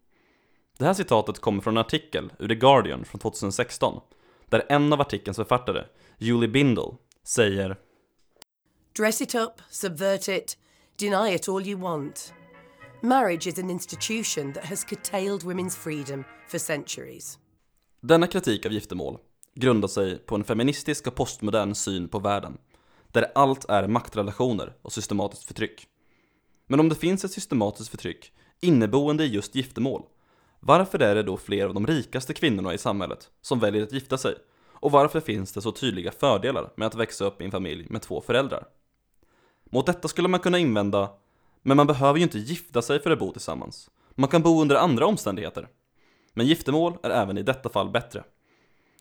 [0.78, 4.02] Det här citatet kommer från en artikel ur The Guardian från 2016,
[4.46, 5.84] där en av artikelns författare,
[6.18, 7.78] Julie Bindle, säger
[8.98, 10.58] Dress it up, subvert it,
[10.96, 12.34] deny it all you want.
[13.04, 17.40] Marriage is an institution that has curtailed women's freedom for centuries.
[18.02, 19.18] Denna kritik av giftermål
[19.56, 22.58] grundar sig på en feministisk och postmodern syn på världen
[23.12, 25.88] där allt är maktrelationer och systematiskt förtryck.
[26.68, 30.04] Men om det finns ett systematiskt förtryck inneboende i just giftermål,
[30.60, 34.18] varför är det då fler av de rikaste kvinnorna i samhället som väljer att gifta
[34.18, 34.36] sig?
[34.74, 38.02] Och varför finns det så tydliga fördelar med att växa upp i en familj med
[38.02, 38.68] två föräldrar?
[39.72, 41.10] Mot detta skulle man kunna invända,
[41.62, 43.90] men man behöver ju inte gifta sig för att bo tillsammans.
[44.16, 45.68] Man kan bo under andra omständigheter.
[46.34, 48.24] Men giftermål är även i detta fall bättre.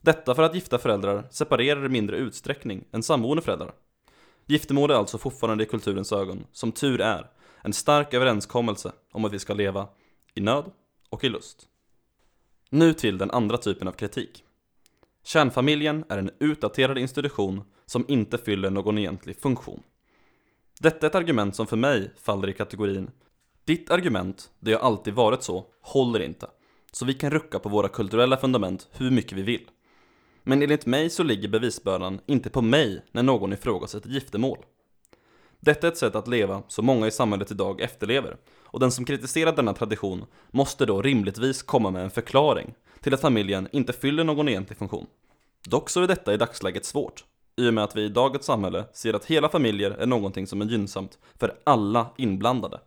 [0.00, 3.72] Detta för att gifta föräldrar separerar i mindre utsträckning än samboende föräldrar.
[4.46, 7.30] Giftermål är alltså fortfarande i kulturens ögon, som tur är,
[7.62, 9.88] en stark överenskommelse om att vi ska leva
[10.34, 10.64] i nöd
[11.08, 11.68] och i lust.
[12.70, 14.44] Nu till den andra typen av kritik.
[15.24, 19.82] Kärnfamiljen är en utdaterad institution som inte fyller någon egentlig funktion.
[20.82, 23.10] Detta är ett argument som för mig faller i kategorin
[23.64, 26.46] Ditt argument, det har alltid varit så, håller inte.
[26.92, 29.68] Så vi kan rucka på våra kulturella fundament hur mycket vi vill.
[30.42, 34.58] Men enligt mig så ligger bevisbördan inte på mig när någon ifrågasätter giftermål.
[35.60, 39.04] Detta är ett sätt att leva som många i samhället idag efterlever och den som
[39.04, 44.24] kritiserar denna tradition måste då rimligtvis komma med en förklaring till att familjen inte fyller
[44.24, 45.06] någon egentlig funktion.
[45.64, 47.24] Dock så är detta i dagsläget svårt,
[47.60, 50.60] i och med att vi i dagens samhälle ser att hela familjer är någonting som
[50.60, 52.80] är gynnsamt för alla inblandade.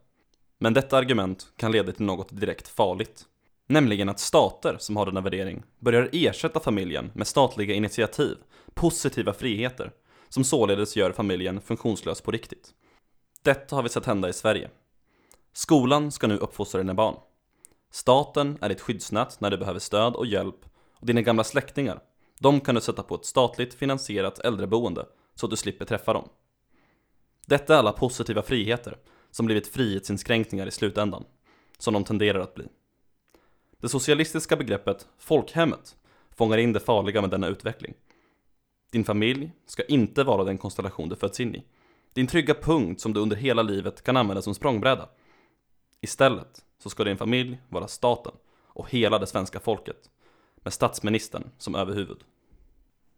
[0.60, 3.26] Men detta argument kan leda till något direkt farligt.
[3.68, 8.38] Nämligen att stater som har denna värdering börjar ersätta familjen med statliga initiativ,
[8.74, 9.92] positiva friheter,
[10.30, 12.70] som således gör familjen funktionslös på riktigt.
[13.42, 14.70] Detta har vi sett hända i Sverige.
[15.54, 17.16] Skolan ska nu uppfostra dina barn.
[17.92, 20.66] Staten är ditt skyddsnät när du behöver stöd och hjälp
[21.00, 22.00] och dina gamla släktingar,
[22.44, 26.30] de kan du sätta på ett statligt finansierat äldreboende så att du slipper träffa dem.
[27.48, 28.98] Detta är alla positiva friheter
[29.32, 31.24] som blivit frihetsinskränkningar i slutändan,
[31.78, 32.66] som de tenderar att bli.
[33.82, 35.96] Det socialistiska begreppet folkhemmet
[36.32, 37.94] fångar in det farliga med denna utveckling.
[38.92, 41.64] Din familj ska inte vara den konstellation du föds in i.
[42.14, 45.10] Din trygga punkt som du under hela livet kan använda som språngbräda.
[46.02, 48.34] Istället så ska din familj vara staten
[48.66, 50.10] och hela det svenska folket
[50.56, 52.24] med statsministern som överhuvud.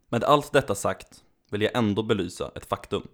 [0.08, 3.08] Med allt detta sagt vill jag ändå belysa ett faktum.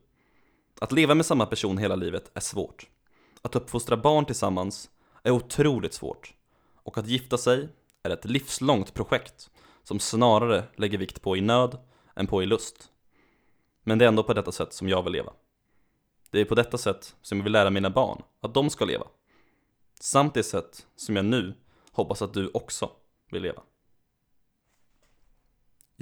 [0.81, 2.87] Att leva med samma person hela livet är svårt.
[3.42, 4.90] Att uppfostra barn tillsammans
[5.22, 6.35] är otroligt svårt.
[6.83, 7.68] Och att gifta sig
[8.02, 9.50] är ett livslångt projekt
[9.83, 11.78] som snarare lägger vikt på i nöd
[12.16, 12.90] än på i lust.
[13.85, 15.33] Men det är ändå på detta sätt som jag vill leva.
[16.31, 19.07] Det är på detta sätt som jag vill lära mina barn att de ska leva.
[20.00, 21.55] Samt det sätt som jag nu
[21.92, 22.90] hoppas att du också
[23.31, 23.62] vill leva.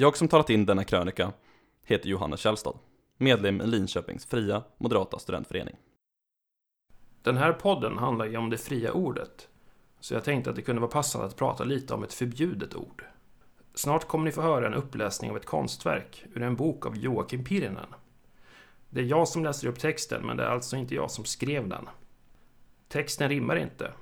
[0.00, 1.32] Jag som talat in denna krönika
[1.84, 2.78] heter Johannes Källstad,
[3.16, 5.76] medlem i Linköpings fria moderata studentförening.
[7.22, 9.48] Den här podden handlar ju om det fria ordet.
[10.00, 13.04] Så jag tänkte att det kunde vara passande att prata lite om ett förbjudet ord.
[13.74, 17.44] Snart kommer ni få höra en uppläsning av ett konstverk ur en bok av Joakim
[17.44, 17.94] Pirinen.
[18.90, 21.68] Det är jag som läser upp texten, men det är alltså inte jag som skrev
[21.68, 21.88] den.
[22.88, 23.92] Texten rimmar inte.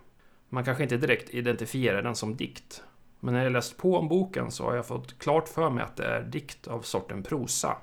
[0.48, 2.82] Man kanske inte direkt identifierar den som dikt.
[3.20, 5.96] Men när jag läst på om boken så har jag fått klart för mig att
[5.96, 7.76] det är dikt av sorten prosa.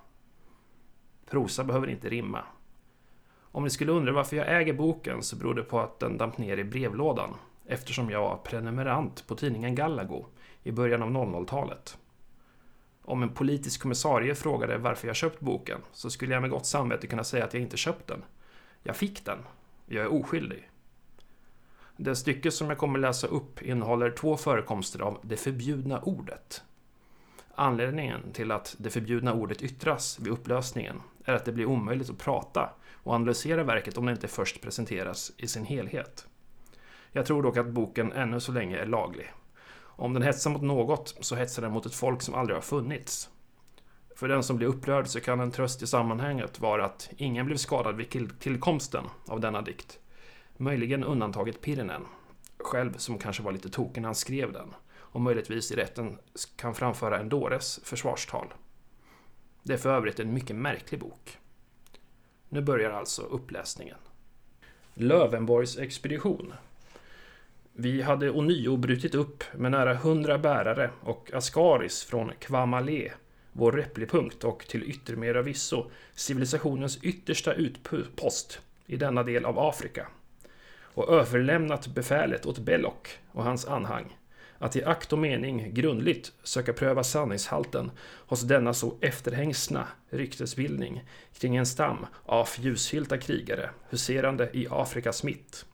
[1.29, 2.43] Prosa behöver inte rimma.
[3.41, 6.37] Om ni skulle undra varför jag äger boken så beror det på att den damp
[6.37, 7.33] ner i brevlådan
[7.65, 10.25] eftersom jag var prenumerant på tidningen Gallago
[10.63, 11.97] i början av 00-talet.
[13.01, 17.07] Om en politisk kommissarie frågade varför jag köpt boken så skulle jag med gott samvete
[17.07, 18.23] kunna säga att jag inte köpt den.
[18.83, 19.39] Jag fick den.
[19.85, 20.69] Jag är oskyldig.
[21.97, 26.63] Det stycke som jag kommer läsa upp innehåller två förekomster av det förbjudna ordet.
[27.55, 32.17] Anledningen till att det förbjudna ordet yttras vid upplösningen är att det blir omöjligt att
[32.17, 36.27] prata och analysera verket om det inte först presenteras i sin helhet.
[37.11, 39.33] Jag tror dock att boken ännu så länge är laglig.
[39.77, 43.29] Om den hetsar mot något så hetsar den mot ett folk som aldrig har funnits.
[44.15, 47.57] För den som blir upprörd så kan en tröst i sammanhanget vara att ingen blev
[47.57, 49.99] skadad vid tillkomsten av denna dikt.
[50.57, 52.05] Möjligen undantaget Pirinen,
[52.57, 56.17] själv som kanske var lite tokig när han skrev den och möjligtvis i rätten
[56.55, 58.53] kan framföra en dåres försvarstal.
[59.63, 61.37] Det är för övrigt en mycket märklig bok.
[62.49, 63.97] Nu börjar alltså uppläsningen.
[64.93, 66.53] Lövenborgs expedition.
[67.73, 73.11] Vi hade ånyo brutit upp med nära hundra bärare och Ascaris från Kvamale,
[73.53, 80.07] vår replipunkt och till yttermera visso civilisationens yttersta utpost i denna del av Afrika
[80.95, 82.93] och överlämnat befälet åt Belloc
[83.31, 84.17] och hans anhang
[84.57, 87.91] att i akt och mening grundligt söka pröva sanningshalten
[88.27, 91.03] hos denna så efterhängsna ryktesbildning
[91.33, 95.65] kring en stam av ljushylta krigare huserande i Afrikas mitt.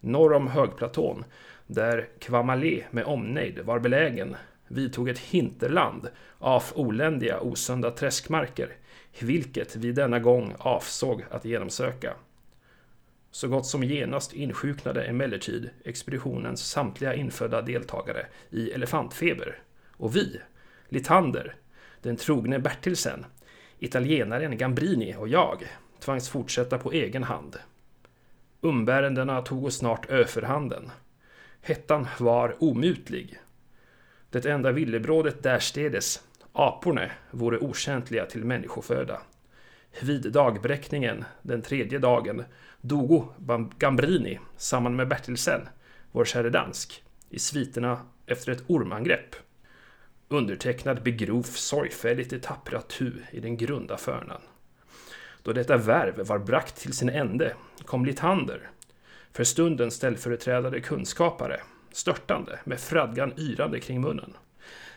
[0.00, 1.24] Norr om högplatån,
[1.66, 4.36] där Kvamale med omnejd var belägen,
[4.68, 8.76] vidtog ett hinterland av oländiga osunda träskmarker,
[9.20, 12.14] vilket vi denna gång avsåg att genomsöka.
[13.30, 19.58] Så gott som genast insjuknade emellertid expeditionens samtliga infödda deltagare i elefantfeber.
[19.92, 20.40] Och vi,
[20.88, 21.54] Litander,
[22.02, 23.26] den trogne Bertilsen,
[23.78, 25.64] italienaren Gambrini och jag
[26.00, 27.56] tvangs fortsätta på egen hand.
[28.60, 30.90] Umbärandena tog oss snart överhanden.
[31.62, 33.38] Hettan var omutlig.
[34.30, 39.20] Det enda villebrådet därstädes, aporna, vore okäntliga till människoföda.
[40.02, 42.44] Vid dagbräckningen, den tredje dagen,
[42.80, 43.28] dogo
[43.78, 45.68] Gambrini samman med Bertilsen,
[46.12, 49.36] vår käre dansk, i sviterna efter ett ormangrepp.
[50.28, 54.40] Undertecknad begrov sorgfälligt i tappra tu i den grunda förnan.
[55.42, 57.54] Då detta värv var brakt till sin ände
[57.84, 58.70] kom Litander,
[59.32, 61.60] för stunden ställföreträdare kunskapare,
[61.92, 64.36] störtande med fradgan yrande kring munnen.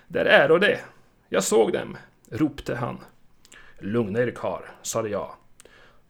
[0.07, 0.79] Där är och det!
[1.29, 1.97] Jag såg dem!
[2.29, 2.97] ropte han.
[3.79, 5.35] Lugna er kar, sade jag.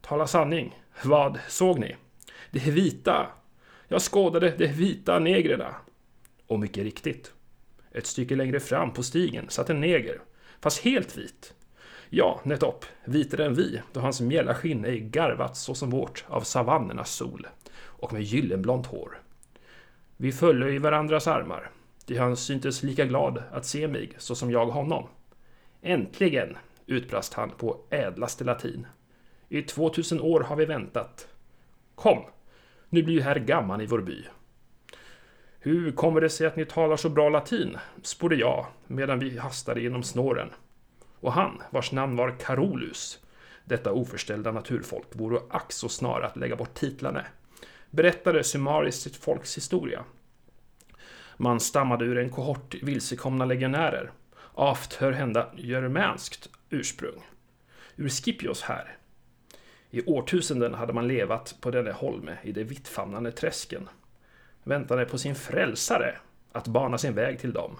[0.07, 1.95] Tala sanning, vad såg ni?
[2.51, 3.27] De vita!
[3.87, 5.75] Jag skådade de vita negrerna.
[6.47, 7.33] Och mycket riktigt.
[7.91, 10.21] Ett stycke längre fram på stigen satt en neger,
[10.61, 11.53] fast helt vit.
[12.09, 16.41] Ja, nettopp, vitare än vi, då hans mjälla skinn ej garvats så som vårt av
[16.41, 19.21] savannernas sol, och med gyllenblont hår.
[20.17, 21.71] Vi föll i varandras armar,
[22.05, 25.07] ty han syntes lika glad att se mig så som jag honom.
[25.81, 28.87] Äntligen, utbrast han på ädlaste latin.
[29.53, 31.27] I 2000 år har vi väntat.
[31.95, 32.23] Kom,
[32.89, 34.25] nu blir ju herr gammal i vår by.
[35.59, 37.77] Hur kommer det sig att ni talar så bra latin?
[38.01, 40.49] sporde jag medan vi hastade genom snåren.
[41.19, 43.19] Och han, vars namn var Carolus,
[43.65, 47.25] detta oförställda naturfolk, vore ack så snar att lägga bort titlarna,
[47.89, 50.03] berättade summariskt sitt folks historia.
[51.37, 54.11] Man stammade ur en kohort vilsekomna legionärer,
[54.55, 57.23] aft hör hända germanskt ursprung,
[57.95, 58.97] ur Scipios här.
[59.93, 63.89] I årtusenden hade man levat på denne holme i de vittfamnande träsken,
[64.63, 66.15] väntade på sin frälsare
[66.51, 67.75] att bana sin väg till dem.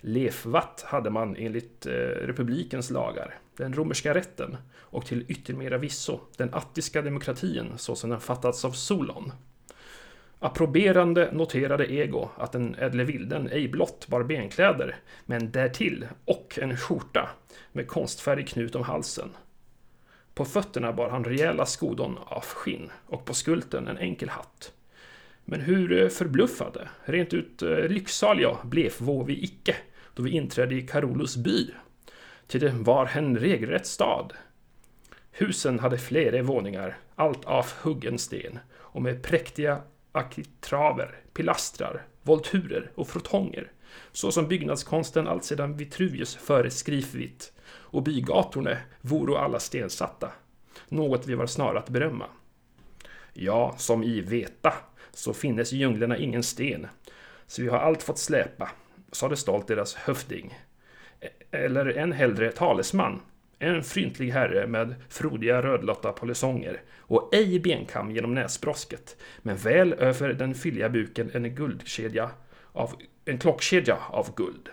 [0.00, 1.92] Lefvatt hade man enligt eh,
[2.26, 8.20] republikens lagar, den romerska rätten och till yttermera visso den attiska demokratin så som den
[8.20, 9.32] fattats av Solon.
[10.38, 16.76] Approberande noterade Ego att den ädle vilden ej blott bar benkläder, men därtill och en
[16.76, 17.30] skjorta
[17.72, 19.28] med konstfärdig knut om halsen.
[20.36, 24.72] På fötterna bar han rejäla skodon av skinn och på skulten en enkel hatt.
[25.44, 28.92] Men hur eh, förbluffade, rent ut eh, lycksaliga blev
[29.26, 29.76] vi icke
[30.14, 31.70] då vi inträdde i Carolus by.
[32.46, 34.32] Till det var en regelrätt stad.
[35.30, 39.80] Husen hade flera våningar, allt av huggen sten och med präktiga
[40.12, 43.72] akitraver, pilastrar, volturer och frotonger,
[44.12, 47.52] så som byggnadskonsten alltsedan Vitruvius föreskrivit,
[47.96, 50.32] och bygatorne voro alla stensatta,
[50.88, 52.26] något vi var snara att berömma.
[53.32, 54.74] Ja, som i veta,
[55.12, 56.86] så finnes i djunglerna ingen sten,
[57.46, 58.70] så vi har allt fått släpa,
[59.12, 60.58] sade stolt deras höfding.
[61.20, 63.20] E, eller än hellre talesman,
[63.58, 70.32] en fryntlig herre med frodiga rödlotta polisonger och ej benkam genom näsbrosket, men väl över
[70.32, 72.30] den fylliga buken en guldkedja
[72.72, 72.92] av,
[73.24, 74.68] en klockkedja av guld.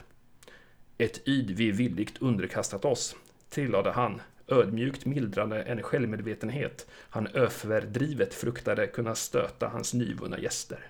[0.98, 3.16] Ett yd vi villigt underkastat oss,
[3.50, 10.88] tillade han, ödmjukt mildrande en självmedvetenhet han överdrivet fruktade kunna stöta hans nyvunna gäster.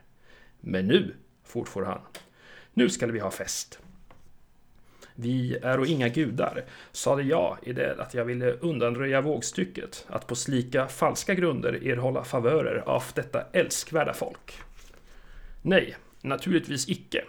[0.59, 2.01] Men nu, fortfor han,
[2.73, 3.79] nu skall vi ha fest.
[5.15, 10.27] Vi är och inga gudar, sade jag i det att jag ville undanröja vågstycket att
[10.27, 14.53] på slika falska grunder erhålla favörer av detta älskvärda folk.
[15.61, 17.25] Nej, naturligtvis icke,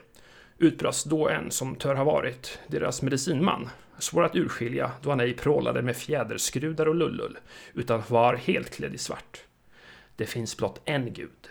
[0.59, 5.35] utbrast då en som tör ha varit deras medicinman, svår att urskilja då han ej
[5.35, 7.39] prålade med fjäderskrudar och lullull,
[7.75, 9.45] utan var helt klädd i svart.
[10.17, 11.49] Det finns blott en gud.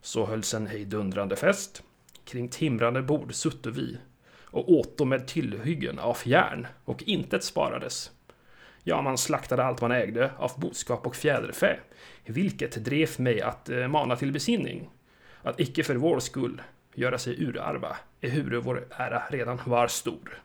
[0.00, 1.82] Så hölls en hejdundrande fest.
[2.24, 3.98] Kring timrande bord sutte vi
[4.44, 8.10] och åto med tillhyggen av järn och intet sparades.
[8.82, 11.76] Ja, man slaktade allt man ägde av boskap och fjäderfä,
[12.26, 14.90] vilket drev mig att eh, mana till besinning.
[15.42, 16.62] Att icke för vår skull
[16.94, 20.42] göra sig urarva, ehuru vår ära redan var stor.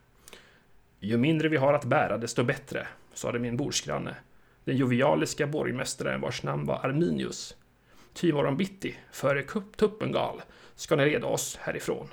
[1.00, 4.16] Ju mindre vi har att bära, desto bättre, sade min bordsgranne,
[4.64, 7.56] den jovialiska borgmästaren vars namn var Arminius.
[8.14, 9.43] Ty morgon bitti, före
[9.76, 10.41] Tuppengal,
[10.76, 12.08] ska ni reda oss härifrån.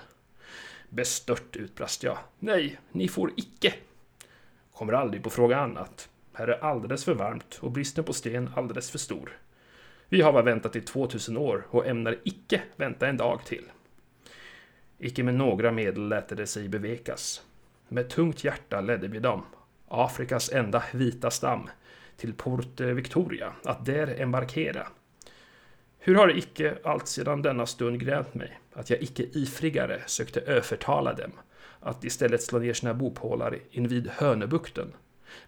[0.89, 2.19] Bestört utbrast jag.
[2.39, 3.75] Nej, ni får icke.
[4.73, 6.09] Kommer aldrig på fråga annat.
[6.33, 9.39] Här är alldeles för varmt och bristen på sten alldeles för stor.
[10.09, 13.65] Vi har väntat i 2000 år och ämnar icke vänta en dag till.
[14.99, 17.43] Icke med några medel lät det sig bevekas.
[17.89, 19.43] Med tungt hjärta ledde vi dem,
[19.89, 21.69] Afrikas enda vita stam,
[22.17, 24.87] till Port Victoria, att där embarkera.
[25.99, 30.41] Hur har det icke allt sedan denna stund grämt mig, att jag icke ifrigare sökte
[30.41, 31.33] övertala dem,
[31.81, 34.93] att istället slå ner sina bopålar invid Hönöbukten.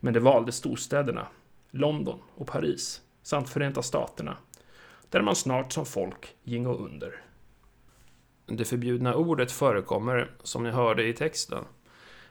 [0.00, 1.26] Men de valde storstäderna,
[1.70, 4.36] London och Paris, samt Förenta Staterna,
[5.10, 7.22] där man snart som folk gingo under.
[8.50, 11.64] Det förbjudna ordet förekommer, som ni hörde i texten,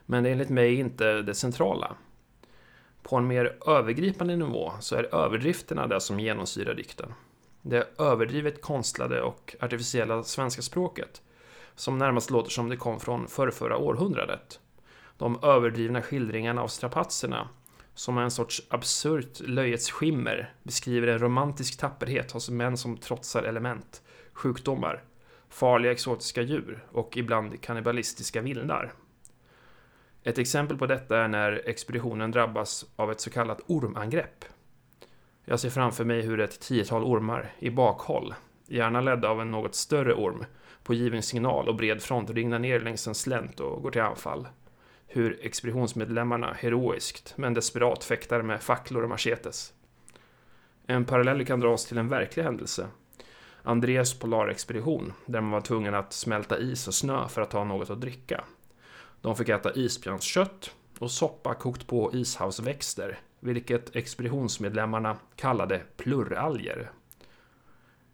[0.06, 1.96] men det är enligt mig inte det centrala.
[3.02, 7.14] På en mer övergripande nivå så är överdrifterna det som genomsyrar dikten.
[7.62, 11.22] Det överdrivet konstlade och artificiella svenska språket,
[11.74, 14.60] som närmast låter som det kom från förrförra århundradet.
[15.18, 17.48] De överdrivna skildringarna av strapatserna,
[17.94, 24.02] som en sorts absurt löjets skimmer, beskriver en romantisk tapperhet hos män som trotsar element,
[24.32, 25.02] sjukdomar,
[25.50, 28.92] farliga exotiska djur och ibland kannibalistiska vildar.
[30.22, 34.44] Ett exempel på detta är när expeditionen drabbas av ett så kallat ormangrepp.
[35.44, 38.34] Jag ser framför mig hur ett tiotal ormar i bakhåll,
[38.66, 40.44] gärna ledda av en något större orm,
[40.82, 44.48] på given signal och bred front ringlar ner längs en slänt och går till anfall.
[45.06, 49.72] Hur expeditionsmedlemmarna heroiskt men desperat fäktar med facklor och machetes.
[50.86, 52.86] En parallell kan dras till en verklig händelse.
[53.68, 57.90] Andreas polarexpedition, där man var tvungen att smälta is och snö för att ha något
[57.90, 58.44] att dricka.
[59.20, 66.90] De fick äta isbjörnskött och soppa kokt på ishavsväxter, vilket expeditionsmedlemmarna kallade pluralger.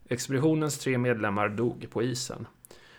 [0.09, 2.47] Expeditionens tre medlemmar dog på isen,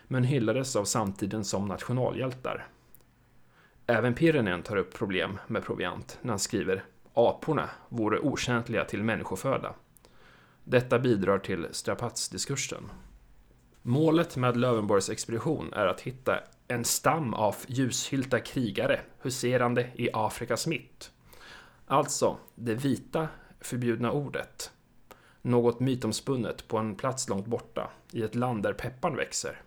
[0.07, 2.67] men hyllades av samtiden som nationalhjältar.
[3.87, 6.83] Även Pirinen tar upp problem med proviant när han skriver
[7.13, 9.73] aporna vore okänsliga till människoföda.
[10.69, 12.91] Detta bidrar till strapatsdiskursen.
[13.81, 20.67] Målet med Lövenborgs expedition är att hitta en stam av ljushylta krigare huserande i Afrikas
[20.67, 21.11] mitt.
[21.85, 23.27] Alltså, det vita
[23.61, 24.71] förbjudna ordet.
[25.41, 29.61] Något mytomspunnet på en plats långt borta, i ett land där pepparn växer.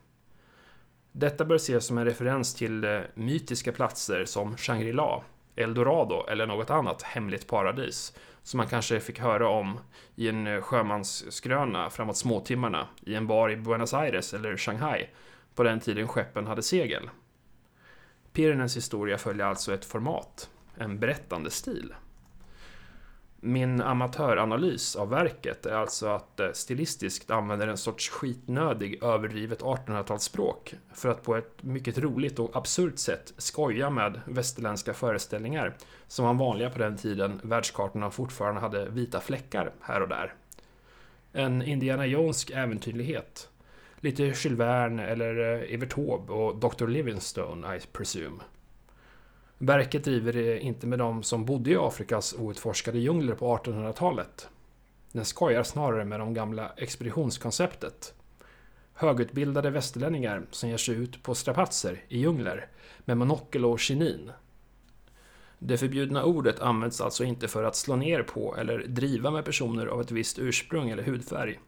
[1.13, 5.23] Detta bör ses som en referens till eh, mytiska platser som Shangri-La,
[5.61, 9.81] Eldorado eller något annat hemligt paradis som man kanske fick höra om
[10.15, 15.09] i en eh, sjömanskröna sjömansskröna framåt småtimmarna i en bar i Buenos Aires eller Shanghai
[15.55, 17.11] på den tiden skeppen hade segel.
[18.33, 21.95] Pirinens historia följer alltså ett format, en berättande stil.
[23.43, 30.75] Min amatöranalys av verket är alltså att det stilistiskt använder en sorts skitnödig överdrivet 1800-talsspråk
[30.95, 35.77] för att på ett mycket roligt och absurt sätt skoja med västerländska föreställningar
[36.09, 40.35] som var vanliga på den tiden världskartorna fortfarande hade vita fläckar här och där.
[41.33, 43.49] En Indiana Jonesk äventyrlighet.
[44.01, 46.87] Lite Jules Verne eller eh, Evert Taube och Dr.
[46.87, 48.43] Livingstone, I presume.
[49.63, 54.49] Verket driver det inte med de som bodde i Afrikas outforskade djungler på 1800-talet.
[55.13, 58.15] Den skojar snarare med de gamla expeditionskonceptet.
[58.95, 62.69] Högutbildade västerlänningar som ger sig ut på strapatser i djungler
[63.05, 64.31] med monokel och kinin.
[65.59, 69.87] Det förbjudna ordet används alltså inte för att slå ner på eller driva med personer
[69.87, 71.61] av ett visst ursprung eller hudfärg,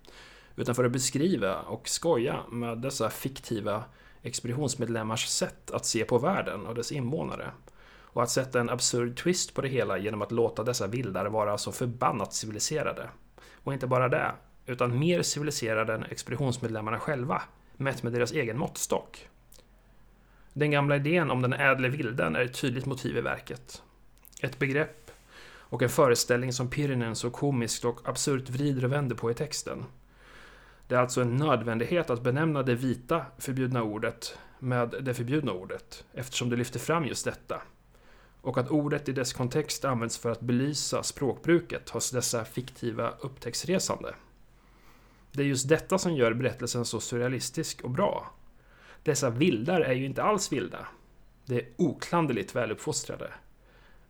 [0.56, 3.84] utan för att beskriva och skoja med dessa fiktiva
[4.22, 7.50] expeditionsmedlemmars sätt att se på världen och dess invånare
[8.12, 11.58] och att sätta en absurd twist på det hela genom att låta dessa vildar vara
[11.58, 13.08] så förbannat civiliserade.
[13.54, 14.32] Och inte bara det,
[14.66, 17.42] utan mer civiliserade än expeditionsmedlemmarna själva,
[17.76, 19.28] mätt med deras egen måttstock.
[20.52, 23.82] Den gamla idén om den ädle vilden är ett tydligt motiv i verket.
[24.42, 25.10] Ett begrepp
[25.72, 29.84] och en föreställning som Pirinen så komiskt och absurt vrider och vänder på i texten.
[30.88, 36.04] Det är alltså en nödvändighet att benämna det vita förbjudna ordet med det förbjudna ordet,
[36.14, 37.62] eftersom det lyfter fram just detta,
[38.42, 44.14] och att ordet i dess kontext används för att belysa språkbruket hos dessa fiktiva upptäcktsresande.
[45.32, 48.30] Det är just detta som gör berättelsen så surrealistisk och bra.
[49.02, 50.86] Dessa vildar är ju inte alls vilda.
[51.46, 53.32] De är oklanderligt väluppfostrade.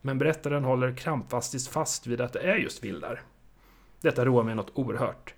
[0.01, 3.21] Men berättaren håller krampfastigt fast vid att det är just vildar.
[4.01, 5.33] Detta roar mig något oerhört.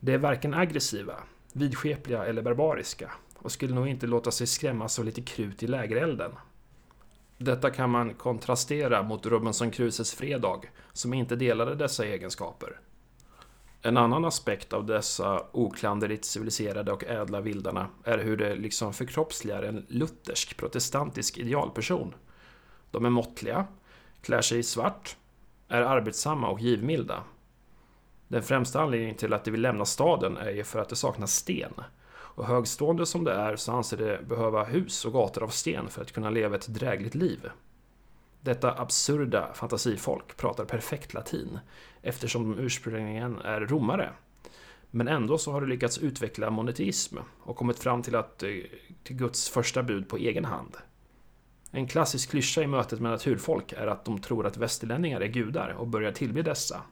[0.00, 1.14] De är varken aggressiva,
[1.52, 6.32] vidskepliga eller barbariska och skulle nog inte låta sig skrämmas av lite krut i lägerelden.
[7.42, 10.60] Detta kan man kontrastera mot Robinson Crusoes Fredag,
[10.92, 12.80] som inte delade dessa egenskaper.
[13.82, 19.62] En annan aspekt av dessa oklanderligt civiliserade och ädla vildarna är hur det liksom förkroppsligar
[19.62, 22.14] en luthersk protestantisk idealperson.
[22.90, 23.66] De är måttliga,
[24.22, 25.16] klär sig i svart,
[25.68, 27.22] är arbetsamma och givmilda.
[28.28, 31.34] Den främsta anledningen till att de vill lämna staden är ju för att det saknas
[31.34, 31.74] sten.
[32.40, 36.02] Och högstående som det är så anser det behöva hus och gator av sten för
[36.02, 37.50] att kunna leva ett drägligt liv.
[38.40, 41.58] Detta absurda fantasifolk pratar perfekt latin
[42.02, 44.12] eftersom de ursprungligen är romare.
[44.90, 48.50] Men ändå så har de lyckats utveckla monoteism och kommit fram till att eh,
[49.02, 50.76] till Guds första bud på egen hand.
[51.70, 55.68] En klassisk klyscha i mötet med naturfolk är att de tror att västerlänningar är gudar
[55.78, 56.82] och börjar tillbe dessa.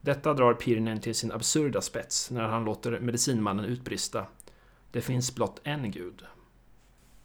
[0.00, 4.26] Detta drar Pirinen till sin absurda spets när han låter medicinmannen utbrista
[4.94, 6.24] det finns blott en gud.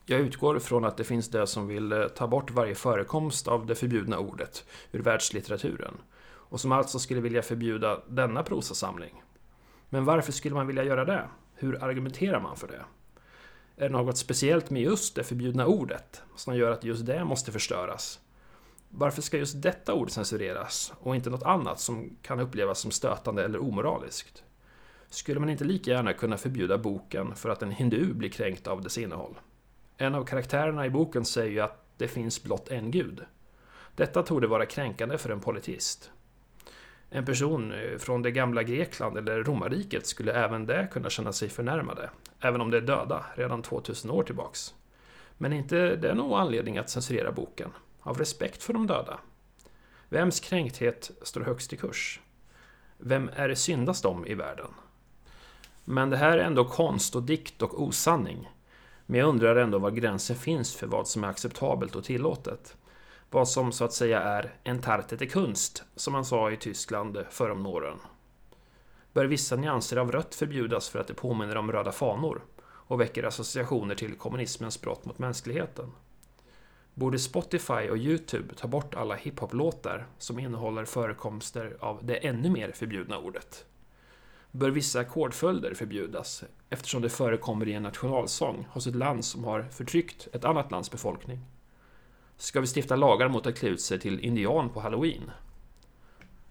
[0.05, 3.65] Jag utgår från att det finns de som vill eh, ta bort varje förekomst av
[3.65, 9.23] det förbjudna ordet ur världslitteraturen och som alltså skulle vilja förbjuda denna prosasamling.
[9.89, 11.27] Men varför skulle man vilja göra det?
[11.55, 12.81] Hur argumenterar man för det?
[13.83, 17.51] Är det något speciellt med just det förbjudna ordet som gör att just det måste
[17.51, 18.19] förstöras?
[18.89, 23.45] Varför ska just detta ord censureras och inte något annat som kan upplevas som stötande
[23.45, 24.43] eller omoraliskt?
[25.09, 28.81] Skulle man inte lika gärna kunna förbjuda boken för att en hindu blir kränkt av
[28.81, 29.39] dess innehåll?
[29.97, 33.25] En av karaktärerna i boken säger ju att det finns blott en gud.
[33.95, 36.11] Detta torde vara kränkande för en politist.
[37.09, 41.49] En person eh, från det gamla Grekland eller romarriket skulle även det kunna känna sig
[41.49, 44.73] förnärmade, även om de är döda redan 2000 år tillbaks.
[45.37, 47.69] Men inte det nog anledning att censurera boken,
[48.01, 49.19] av respekt för de döda.
[50.09, 52.19] Vems kränkthet står högst i kurs?
[52.97, 54.67] Vem är det syndast om i världen?
[55.91, 58.49] Men det här är ändå konst och dikt och osanning.
[59.05, 62.77] Men jag undrar ändå var gränsen finns för vad som är acceptabelt och tillåtet.
[63.29, 67.65] Vad som så att säga är entartete kunst, som man sa i Tyskland förr om
[67.65, 67.97] åren.
[69.13, 73.23] Bör vissa nyanser av rött förbjudas för att det påminner om röda fanor och väcker
[73.23, 75.91] associationer till kommunismens brott mot mänskligheten?
[76.93, 82.71] Borde Spotify och Youtube ta bort alla hiphop-låtar som innehåller förekomster av det ännu mer
[82.71, 83.65] förbjudna ordet?
[84.51, 89.63] Bör vissa ackordföljder förbjudas eftersom det förekommer i en nationalsång hos ett land som har
[89.63, 91.39] förtryckt ett annat lands befolkning?
[92.37, 95.31] Ska vi stifta lagar mot att klä ut sig till indian på halloween?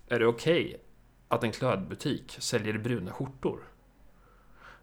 [0.08, 0.78] Är det okej okay
[1.28, 3.60] att en klädbutik säljer bruna skjortor?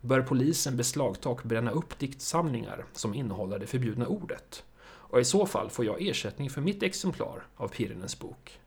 [0.02, 4.66] Bör polisen beslagta och bränna upp diktsamlingar som innehåller det förbjudna ordet?
[4.86, 8.60] Och i så fall får jag ersättning för mitt exemplar av Pirinens bok.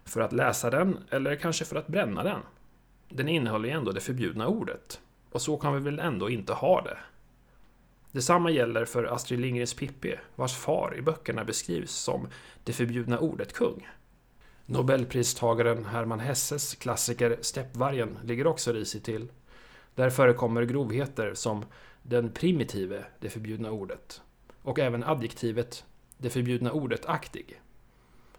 [0.04, 2.40] För att läsa den, eller kanske för att bränna den.
[3.08, 5.00] Den innehåller ju ändå det förbjudna ordet.
[5.30, 6.98] Och så kan vi väl ändå inte ha det.
[8.12, 12.28] Detsamma gäller för Astrid Lindgrens Pippi, vars far i böckerna beskrivs som
[12.64, 13.88] det förbjudna ordet-kung.
[14.72, 19.28] Nobelpristagaren Hermann Hesses klassiker Steppvargen ligger också risigt till.
[19.94, 21.64] Där förekommer grovheter som
[22.02, 24.22] den primitive, det förbjudna ordet.
[24.62, 25.84] Och även adjektivet
[26.18, 27.60] det förbjudna ordet aktig.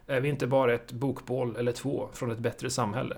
[0.06, 3.16] Är vi inte bara ett bokbål eller två från ett bättre samhälle?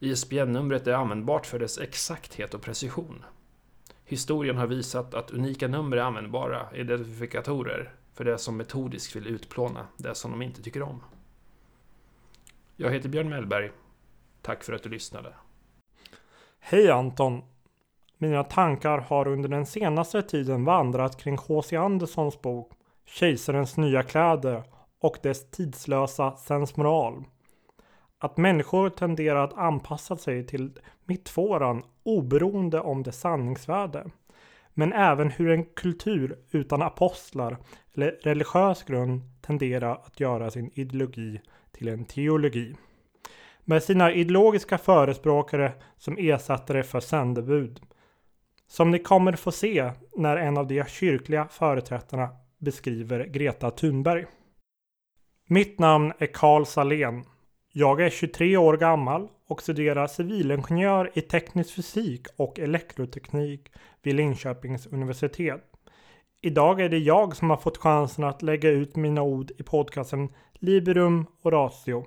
[0.00, 3.24] ISBN-numret är användbart för dess exakthet och precision.
[4.04, 9.86] Historien har visat att unika nummer är användbara identifikatorer för det som metodiskt vill utplåna
[9.96, 11.02] det som de inte tycker om.
[12.82, 13.70] Jag heter Björn Mellberg.
[14.40, 15.34] Tack för att du lyssnade.
[16.60, 17.42] Hej Anton!
[18.18, 21.76] Mina tankar har under den senaste tiden vandrat kring H.C.
[21.76, 22.72] Andersons bok
[23.04, 24.62] Kejsarens nya kläder
[25.00, 27.24] och dess tidslösa sensmoral.
[28.18, 34.10] Att människor tenderar att anpassa sig till mittfåran oberoende om dess sanningsvärde.
[34.74, 37.56] Men även hur en kultur utan apostlar
[37.94, 41.40] eller religiös grund tenderar att göra sin ideologi
[41.82, 42.74] till en teologi.
[43.64, 47.80] Med sina ideologiska förespråkare som ersättare för sändebud.
[48.66, 52.28] Som ni kommer få se när en av de kyrkliga företrädarna
[52.58, 54.26] beskriver Greta Thunberg.
[55.48, 57.24] Mitt namn är Karl Salén.
[57.72, 63.72] Jag är 23 år gammal och studerar civilingenjör i teknisk fysik och elektroteknik
[64.02, 65.71] vid Linköpings universitet.
[66.44, 70.28] Idag är det jag som har fått chansen att lägga ut mina ord i podcasten
[70.52, 72.06] Liberum Oratio,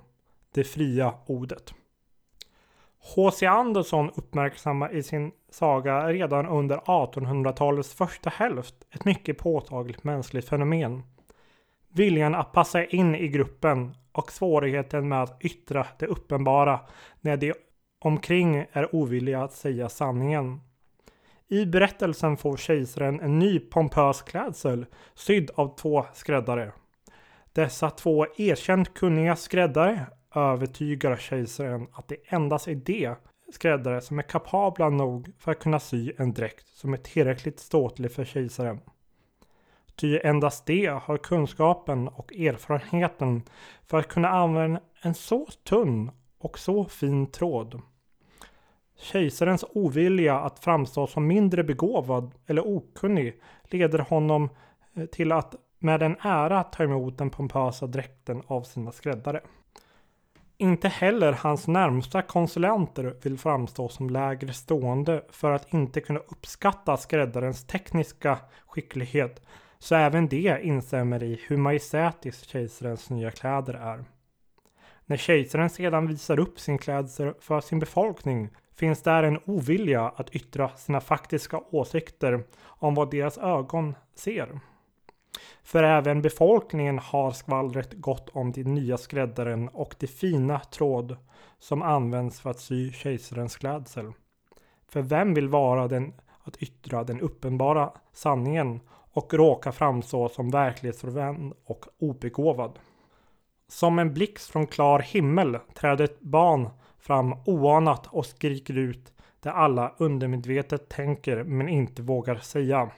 [0.54, 1.74] det fria ordet.
[3.14, 3.46] H.C.
[3.46, 11.02] Andersson uppmärksammar i sin saga redan under 1800-talets första hälft ett mycket påtagligt mänskligt fenomen.
[11.88, 16.80] Viljan att passa in i gruppen och svårigheten med att yttra det uppenbara
[17.20, 17.54] när de
[17.98, 20.60] omkring är ovilliga att säga sanningen.
[21.48, 26.72] I berättelsen får kejsaren en ny pompös klädsel sydd av två skräddare.
[27.52, 33.14] Dessa två erkänt kunniga skräddare övertygar kejsaren att det endast är de
[33.52, 38.12] skräddare som är kapabla nog för att kunna sy en dräkt som är tillräckligt ståtlig
[38.12, 38.80] för kejsaren.
[39.96, 43.42] Ty endast de har kunskapen och erfarenheten
[43.86, 47.80] för att kunna använda en så tunn och så fin tråd.
[48.98, 54.48] Kejsarens ovilja att framstå som mindre begåvad eller okunnig leder honom
[54.94, 59.40] eh, till att med en ära ta emot den pompösa dräkten av sina skräddare.
[60.58, 66.96] Inte heller hans närmsta konsulenter vill framstå som lägre stående för att inte kunna uppskatta
[66.96, 69.42] skräddarens tekniska skicklighet
[69.78, 74.04] så även det instämmer i hur majestätisk kejsarens nya kläder är.
[75.06, 80.30] När kejsaren sedan visar upp sin klädsel för sin befolkning finns där en ovilja att
[80.30, 84.60] yttra sina faktiska åsikter om vad deras ögon ser.
[85.62, 91.16] För även befolkningen har skvallret gått om den nya skräddaren och det fina tråd
[91.58, 94.12] som används för att sy kejsarens klädsel.
[94.88, 96.12] För vem vill vara den
[96.44, 98.80] att yttra den uppenbara sanningen
[99.12, 102.78] och råka framstå som verklighetsfrånvänd och obegåvad?
[103.68, 106.68] Som en blixt från klar himmel träder ett barn
[107.06, 112.90] fram oanat och skriker ut det alla undermedvetet tänker men inte vågar säga.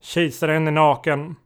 [0.00, 1.36] Kejsaren är naken.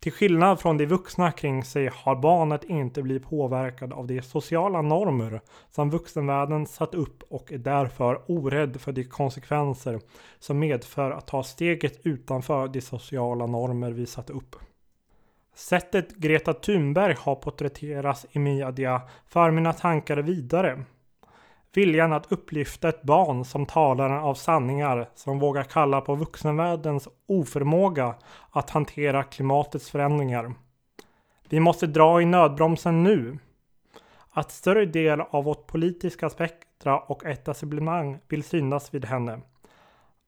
[0.00, 4.82] Till skillnad från de vuxna kring sig har barnet inte blivit påverkad av de sociala
[4.82, 5.40] normer
[5.70, 10.00] som vuxenvärlden satt upp och är därför orädd för de konsekvenser
[10.38, 14.56] som medför att ta steget utanför de sociala normer vi satt upp.
[15.54, 20.84] Sättet Greta Thunberg har porträtterats i media för mina tankar vidare.
[21.74, 28.14] Viljan att upplyfta ett barn som talar av sanningar som vågar kalla på vuxenvärldens oförmåga
[28.50, 30.54] att hantera klimatets förändringar.
[31.48, 33.38] Vi måste dra i nödbromsen nu.
[34.30, 39.40] Att större del av vårt politiska spektra och etablissemang vill synas vid henne.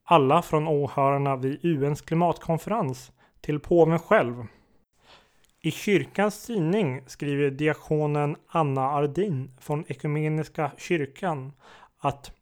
[0.04, 4.46] Alla från åhörarna vid UNs klimatkonferens till påven själv.
[5.64, 11.52] I kyrkans tidning skriver diakonen Anna Ardin från Ekumeniska kyrkan
[11.98, 12.32] att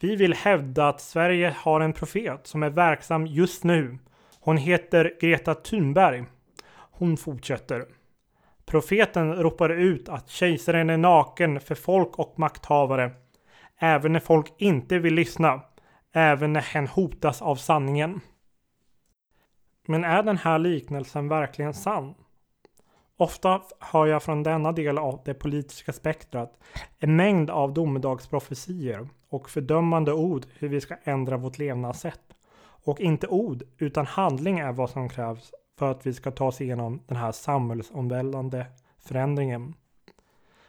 [0.00, 3.98] vi vill hävda att Sverige har en profet som är verksam just nu.
[4.40, 6.24] Hon heter Greta Thunberg.
[6.74, 7.84] Hon fortsätter.
[8.64, 13.10] Profeten ropar ut att kejsaren är naken för folk och makthavare.
[13.78, 15.60] Även när folk inte vill lyssna.
[16.12, 18.20] Även när hen hotas av sanningen.
[19.86, 22.14] Men är den här liknelsen verkligen sann?
[23.16, 26.58] Ofta hör jag från denna del av det politiska spektrat
[26.98, 32.20] en mängd av domedagsprofetier och fördömande ord hur vi ska ändra vårt levnadssätt.
[32.84, 36.60] Och inte ord, utan handling är vad som krävs för att vi ska ta oss
[36.60, 38.66] igenom den här samhällsomvälvande
[38.98, 39.74] förändringen.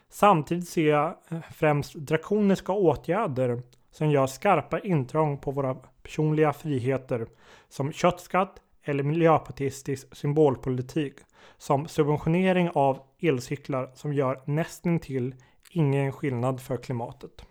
[0.09, 7.27] Samtidigt ser jag eh, främst drakoniska åtgärder som gör skarpa intrång på våra personliga friheter
[7.69, 11.13] som köttskatt eller miljöpartistisk symbolpolitik
[11.57, 15.35] som subventionering av elcyklar som gör nästintill
[15.71, 17.45] ingen skillnad för klimatet.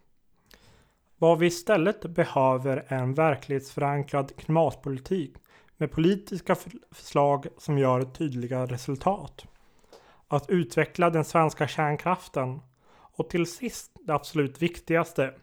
[1.19, 5.35] Vad vi istället behöver är en verklighetsförankrad klimatpolitik
[5.77, 6.57] med politiska
[6.91, 9.47] förslag som gör tydliga resultat.
[10.29, 12.61] Att utveckla den svenska kärnkraften
[12.93, 15.35] och till sist det absolut viktigaste.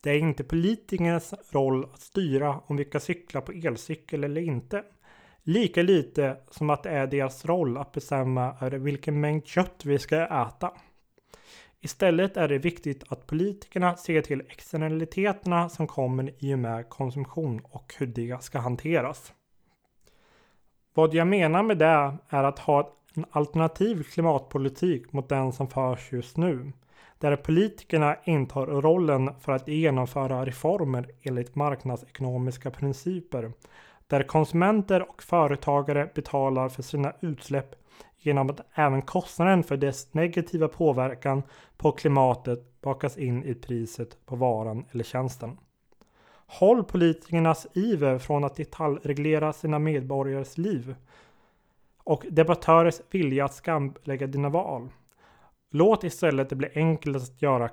[0.00, 4.84] Det är inte politikernas roll att styra om vi ska cykla på elcykel eller inte.
[5.48, 9.98] Lika lite som att det är deras roll att bestämma över vilken mängd kött vi
[9.98, 10.72] ska äta.
[11.80, 17.60] Istället är det viktigt att politikerna ser till externaliteterna som kommer i och med konsumtion
[17.64, 19.32] och hur det ska hanteras.
[20.94, 26.12] Vad jag menar med det är att ha en alternativ klimatpolitik mot den som förs
[26.12, 26.72] just nu.
[27.18, 33.52] Där politikerna intar rollen för att genomföra reformer enligt marknadsekonomiska principer
[34.08, 37.74] där konsumenter och företagare betalar för sina utsläpp
[38.18, 41.42] genom att även kostnaden för dess negativa påverkan
[41.76, 45.58] på klimatet bakas in i priset på varan eller tjänsten.
[46.46, 50.94] Håll politikernas iver från att detaljreglera sina medborgares liv
[52.04, 54.88] och debattörers vilja att skamlägga dina val.
[55.70, 57.68] Låt istället det bli enkelt att göra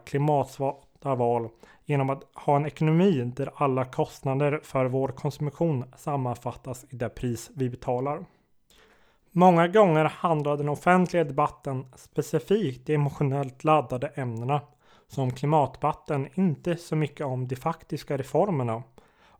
[1.05, 1.49] klimatsmarta val
[1.85, 7.51] genom att ha en ekonomi där alla kostnader för vår konsumtion sammanfattas i det pris
[7.55, 8.25] vi betalar.
[9.31, 14.61] Många gånger handlar den offentliga debatten specifikt de emotionellt laddade ämnena
[15.07, 18.83] som klimatdebatten inte så mycket om de faktiska reformerna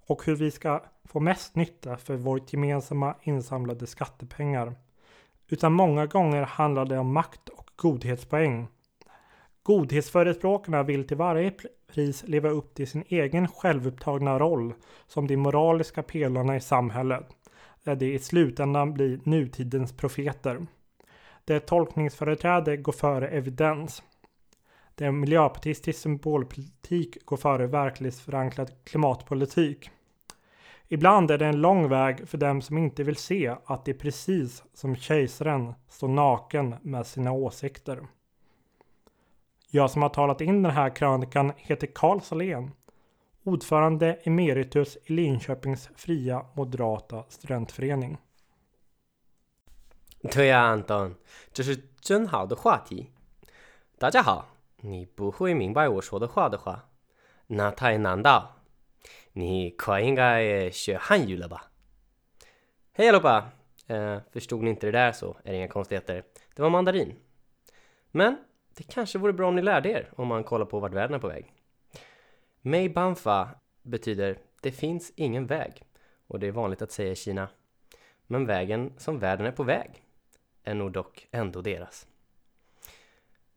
[0.08, 4.76] och hur vi ska få mest nytta för vårt gemensamma insamlade skattepengar.
[5.50, 8.68] Utan många gånger handlar det om makt och godhetspoäng.
[9.66, 11.52] Godhetsförespråkarna vill till varje
[11.88, 14.74] pris leva upp till sin egen självupptagna roll
[15.08, 17.28] som de moraliska pelarna i samhället,
[17.84, 20.66] där de i slutändan blir nutidens profeter.
[21.46, 24.04] Där tolkningsföreträde går före evidens.
[24.96, 29.90] Där miljöpartistisk symbolpolitik går före verklighetsförankrad klimatpolitik.
[30.88, 34.00] Ibland är det en lång väg för dem som inte vill se att det är
[34.00, 38.02] precis som kejsaren står naken med sina åsikter.
[39.75, 42.71] Jag som har talat in den här krönikan heter Carl Salén,
[43.45, 48.19] ordförande emeritus i Linköpings fria moderata studentförening.
[50.23, 51.15] 对呀、啊，安东，
[51.53, 53.11] 这是真好的话题。
[53.99, 56.91] 大家好，你不会明白我说的话的话，
[57.47, 58.57] 那太难到。
[59.33, 61.71] 你快应该学汉语了吧？
[62.93, 63.53] Hej allihopa!
[63.87, 66.25] Eh, förstod ni inte det där så är det inga konstigheter.
[66.55, 67.17] Det var mandarin.
[68.13, 68.37] Men
[68.78, 71.20] det kanske vore bra om ni lärde er om man kollar på vart världen är
[71.20, 71.54] på väg.
[72.62, 73.50] Mei Banfa
[73.82, 75.84] betyder det finns ingen väg
[76.28, 77.48] och det är vanligt att säga i Kina.
[78.28, 80.04] Men vägen som världen är på väg
[80.64, 82.08] är nog dock ändå deras.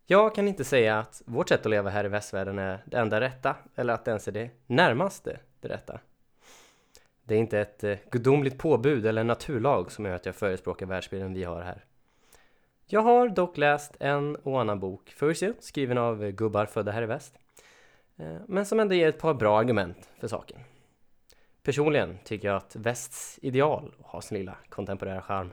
[0.06, 3.20] Jag kan inte säga att vårt sätt att leva här i västvärlden är det enda
[3.20, 6.00] rätta eller att det ens är det närmaste det rätta.
[7.22, 10.86] Det är inte ett eh, gudomligt påbud eller en naturlag som gör att jag förespråkar
[10.86, 11.84] världsbilden vi har här.
[12.90, 17.06] Jag har dock läst en och annan bok förr skriven av gubbar födda här i
[17.06, 17.38] väst.
[18.16, 20.58] Eh, men som ändå ger ett par bra argument för saken.
[21.62, 25.52] Personligen tycker jag att västs ideal har sin lilla kontemporära charm.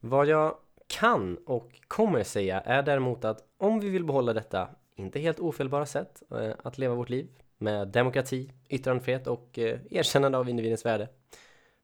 [0.00, 5.20] Vad jag kan och kommer säga är däremot att om vi vill behålla detta inte
[5.20, 7.28] helt ofelbara sätt eh, att leva vårt liv
[7.58, 11.08] med demokrati, yttrandefrihet och eh, erkännande av individens värde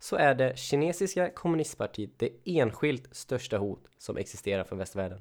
[0.01, 5.21] så är det kinesiska kommunistpartiet det enskilt största hot som existerar för västvärlden.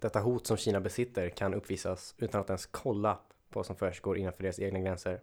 [0.00, 3.14] Detta hot som Kina besitter kan uppvisas utan att ens kolla
[3.50, 5.20] på vad som försiggår innanför deras egna gränser.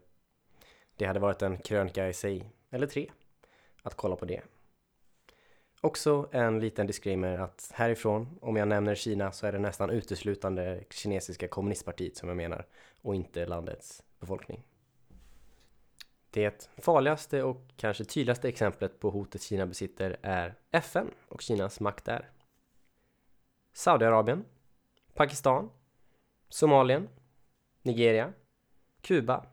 [0.96, 3.12] Det hade varit en krönika i sig, eller tre,
[3.82, 4.42] att kolla på det.
[5.82, 10.84] Också en liten disclaimer att härifrån, om jag nämner Kina så är det nästan uteslutande
[10.90, 12.66] kinesiska kommunistpartiet som jag menar
[13.02, 14.64] och inte landets befolkning.
[16.36, 22.06] Det farligaste och kanske tydligaste exemplet på hotet Kina besitter är FN och Kinas makt
[22.06, 22.30] där.
[23.74, 24.46] Saudiarabien,
[25.14, 25.70] Pakistan,
[26.50, 27.10] Somalien,
[27.82, 28.34] Nigeria,
[29.02, 29.46] Kuba,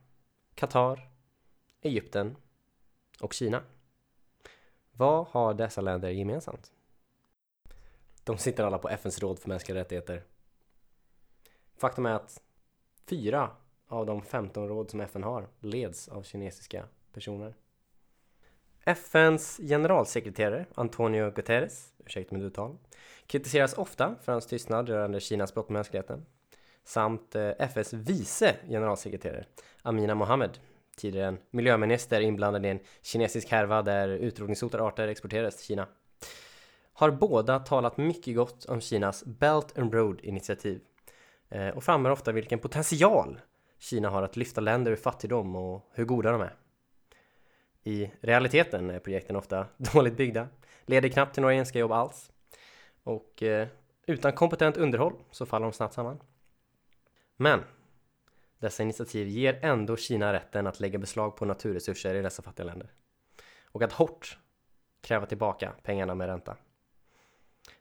[0.54, 1.10] Qatar,
[1.80, 2.36] Egypten
[3.20, 3.62] och Kina.
[4.92, 6.72] Vad har dessa länder gemensamt?
[8.24, 10.24] De sitter alla på FNs råd för mänskliga rättigheter.
[11.76, 12.42] Faktum är att
[13.06, 13.56] fyra
[13.92, 17.54] av de 15 råd som FN har leds av kinesiska personer.
[18.84, 22.78] FNs generalsekreterare Antonio Guterres, ursäkta mitt uttal,
[23.26, 26.26] kritiseras ofta för hans tystnad rörande Kinas brott mot mänskligheten.
[26.84, 29.44] Samt eh, FNs vice generalsekreterare
[29.82, 30.58] Amina Mohammed,
[30.96, 35.86] tidigare en miljöminister inblandad i en kinesisk härva där utrotningshotade arter exporterades till Kina,
[36.92, 40.80] har båda talat mycket gott om Kinas Belt and Road initiativ
[41.48, 43.40] eh, och framhåller ofta vilken potential
[43.82, 46.56] Kina har att lyfta länder ur fattigdom och hur goda de är.
[47.82, 50.48] I realiteten är projekten ofta dåligt byggda,
[50.86, 52.30] leder knappt till några enska jobb alls
[53.02, 53.68] och eh,
[54.06, 56.20] utan kompetent underhåll så faller de snabbt samman.
[57.36, 57.60] Men
[58.58, 62.90] dessa initiativ ger ändå Kina rätten att lägga beslag på naturresurser i dessa fattiga länder
[63.64, 64.38] och att hårt
[65.00, 66.56] kräva tillbaka pengarna med ränta.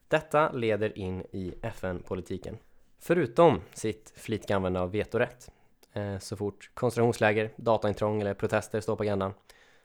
[0.07, 2.57] Detta leder in i FN-politiken.
[2.99, 5.51] Förutom sitt flitiga användande av vetorätt
[5.93, 9.33] Eh, så fort koncentrationsläger, dataintrång eller protester står på agendan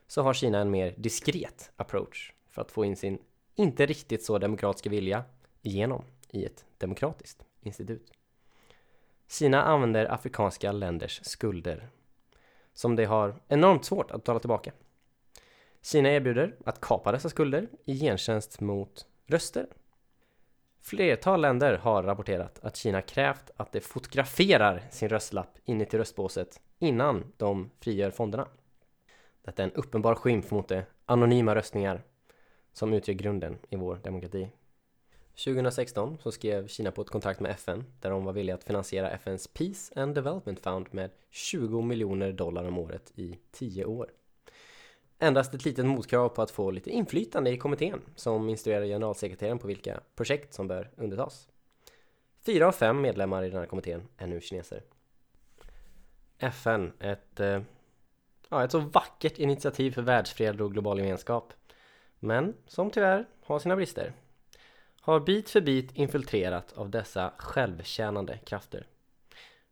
[0.07, 3.19] så har Kina en mer diskret approach för att få in sin
[3.55, 5.23] inte riktigt så demokratiska vilja
[5.61, 8.11] igenom i ett demokratiskt institut.
[9.29, 11.89] Kina använder afrikanska länders skulder
[12.73, 14.71] som de har enormt svårt att betala tillbaka.
[15.81, 19.67] Kina erbjuder att kapa dessa skulder i gentjänst mot röster
[20.87, 27.33] Flertal länder har rapporterat att Kina krävt att de fotograferar sin röstlapp inuti röstbåset innan
[27.37, 28.47] de frigör fonderna.
[29.41, 32.01] Detta är en uppenbar skymf mot de anonyma röstningar
[32.73, 34.49] som utgör grunden i vår demokrati.
[35.45, 39.11] 2016 så skrev Kina på ett kontrakt med FN där de var villiga att finansiera
[39.11, 44.09] FNs Peace and Development Fund med 20 miljoner dollar om året i 10 år
[45.19, 49.67] endast ett litet motkrav på att få lite inflytande i kommittén som instruerar generalsekreteraren på
[49.67, 51.47] vilka projekt som bör undertas.
[52.45, 54.83] Fyra av fem medlemmar i den här kommittén är nu kineser.
[56.39, 57.61] FN, ett, eh,
[58.49, 61.53] ja, ett så vackert initiativ för världsfred och global gemenskap.
[62.19, 64.13] Men som tyvärr har sina brister.
[65.01, 68.87] Har bit för bit infiltrerat av dessa självtjänande krafter.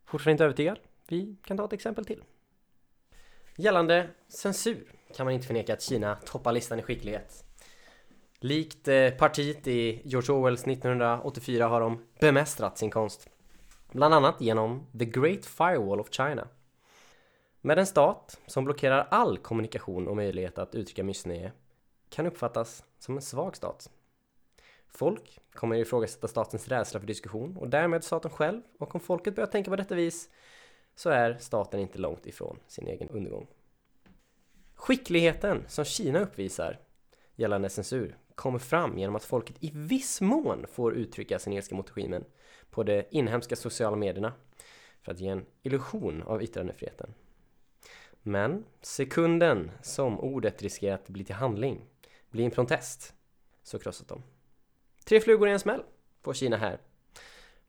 [0.04, 0.78] Fortfarande inte övertygad?
[1.08, 2.24] Vi kan ta ett exempel till.
[3.56, 7.44] Gällande censur kan man inte förneka att Kina toppar listan i skicklighet.
[8.38, 13.28] Likt eh, partiet i George Orwells 1984 har de bemästrat sin konst.
[13.92, 16.48] Bland annat genom The Great Firewall of China.
[17.60, 21.52] Med en stat som blockerar all kommunikation och möjlighet att uttrycka missnöje
[22.08, 23.90] kan uppfattas som en svag stat.
[24.88, 29.46] Folk kommer ifrågasätta statens rädsla för diskussion och därmed staten själv och om folket börjar
[29.46, 30.30] tänka på detta vis
[30.94, 33.46] så är staten inte långt ifrån sin egen undergång.
[34.76, 36.78] Skickligheten som Kina uppvisar
[37.36, 41.96] gällande censur kommer fram genom att folket i viss mån får uttrycka sin ilska mot
[41.96, 42.24] regimen
[42.70, 44.32] på de inhemska sociala medierna
[45.02, 47.14] för att ge en illusion av yttrandefriheten.
[48.22, 51.84] Men sekunden som ordet riskerar att bli till handling,
[52.30, 53.14] bli en protest,
[53.62, 54.22] så krossas de.
[55.04, 55.82] Tre flugor i en smäll
[56.22, 56.78] får Kina här.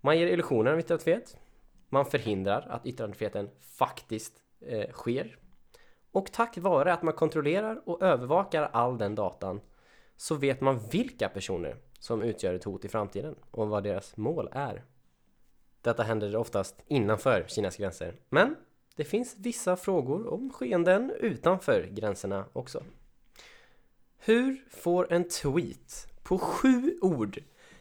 [0.02, 1.38] Man ger illusionen av yttrandefrihet.
[1.90, 5.38] Man förhindrar att yttrandefriheten faktiskt eh, sker
[6.18, 9.62] och tack vare att man kontrollerar och övervakar all den datan
[10.16, 14.50] så vet man vilka personer som utgör ett hot i framtiden och vad deras mål
[14.52, 14.84] är.
[15.82, 18.56] Detta händer oftast innanför Kinas gränser, men
[18.96, 22.84] det finns vissa frågor om skeenden utanför gränserna också.
[24.18, 27.40] Hur får en tweet på sju ord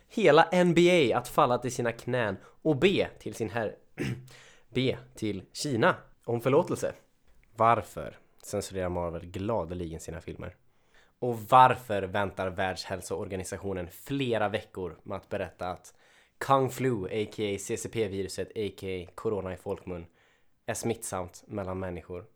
[0.08, 3.74] hela NBA att falla till sina knän och be till sin herre,
[4.70, 6.92] be till Kina om förlåtelse.
[7.56, 10.56] Varför censurerar Marvel gladeligen sina filmer?
[11.18, 15.94] Och varför väntar Världshälsoorganisationen flera veckor med att berätta att
[16.38, 17.58] Kung Flu, a.k.a.
[17.58, 19.10] CCP-viruset, a.k.a.
[19.14, 20.06] Corona i folkmun,
[20.66, 22.26] är smittsamt mellan människor?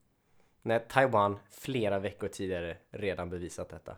[0.62, 3.96] När Taiwan flera veckor tidigare redan bevisat detta.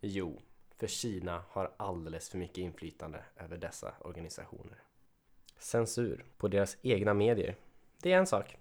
[0.00, 0.40] Jo,
[0.76, 4.82] för Kina har alldeles för mycket inflytande över dessa organisationer.
[5.58, 7.56] Censur på deras egna medier,
[8.02, 8.56] det är en sak.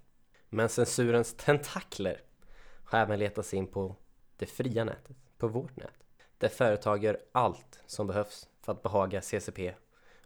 [0.50, 2.22] Men censurens tentakler
[2.90, 3.96] har även letat sig in på
[4.38, 5.94] det fria nätet, på vårt nät.
[6.38, 9.74] Där företag gör allt som behövs för att behaga CCP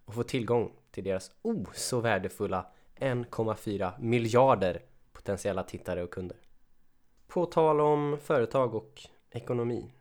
[0.05, 4.81] och få tillgång till deras oh så värdefulla 1,4 miljarder
[5.13, 6.37] potentiella tittare och kunder.
[7.27, 9.01] På tal om företag och
[9.31, 9.91] ekonomi.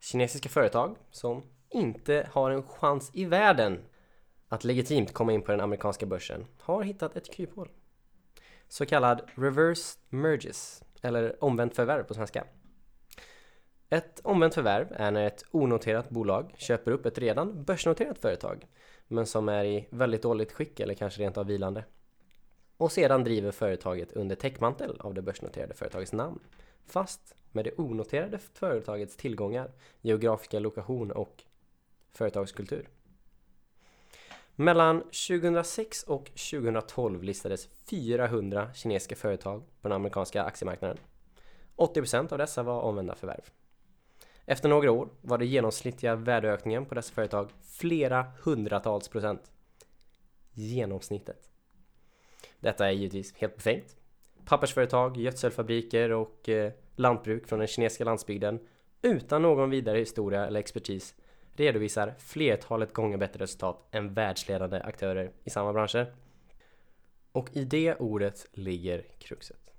[0.00, 3.84] Kinesiska företag som inte har en chans i världen
[4.48, 7.68] att legitimt komma in på den amerikanska börsen har hittat ett kryphål.
[8.68, 12.44] Så kallad reverse merges, eller omvänt förvärv på svenska.
[13.88, 18.66] Ett omvänt förvärv är när ett onoterat bolag köper upp ett redan börsnoterat företag
[19.08, 21.84] men som är i väldigt dåligt skick eller kanske rent av vilande.
[22.76, 26.38] Och sedan driver företaget under täckmantel av det börsnoterade företagets namn
[26.86, 31.44] fast med det onoterade företagets tillgångar, geografiska lokation och
[32.12, 32.88] företagskultur.
[34.60, 40.98] Mellan 2006 och 2012 listades 400 kinesiska företag på den amerikanska aktiemarknaden.
[41.76, 43.50] 80% av dessa var omvända förvärv.
[44.46, 49.52] Efter några år var den genomsnittliga värdeökningen på dessa företag flera hundratals procent.
[50.52, 51.50] Genomsnittet.
[52.58, 53.96] Detta är givetvis helt befängt.
[54.44, 58.60] Pappersföretag, gödselfabriker och eh, lantbruk från den kinesiska landsbygden
[59.02, 61.14] utan någon vidare historia eller expertis
[61.52, 66.14] redovisar flertalet gånger bättre resultat än världsledande aktörer i samma branscher.
[67.32, 69.70] Och i det ordet ligger kruxet.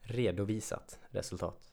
[0.00, 1.70] Redovisat resultat.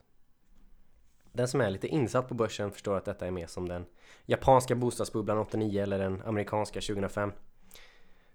[1.32, 3.86] Den som är lite insatt på börsen förstår att detta är mer som den
[4.26, 7.32] japanska bostadsbubblan 89 eller den amerikanska 2005.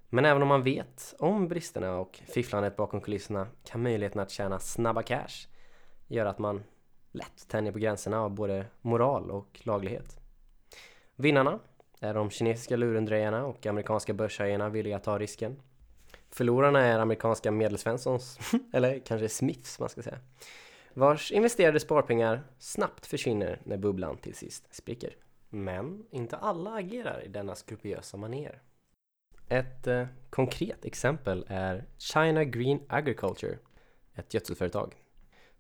[0.09, 4.59] Men även om man vet om bristerna och fifflandet bakom kulisserna kan möjligheten att tjäna
[4.59, 5.48] snabba cash
[6.07, 6.62] göra att man
[7.12, 10.21] lätt tänjer på gränserna av både moral och laglighet.
[11.22, 11.58] Vinnarna
[12.00, 15.62] är de kinesiska lurendrejarna och amerikanska börshajarna villiga att ta risken.
[16.30, 18.38] Förlorarna är amerikanska medelsvenssons,
[18.72, 20.18] eller kanske Smiths man ska säga,
[20.94, 25.16] vars investerade sparpengar snabbt försvinner när bubblan till sist spricker.
[25.48, 28.62] Men inte alla agerar i denna skrupiösa manér.
[29.48, 33.58] Ett eh, konkret exempel är China Green Agriculture,
[34.14, 34.94] ett gödselföretag,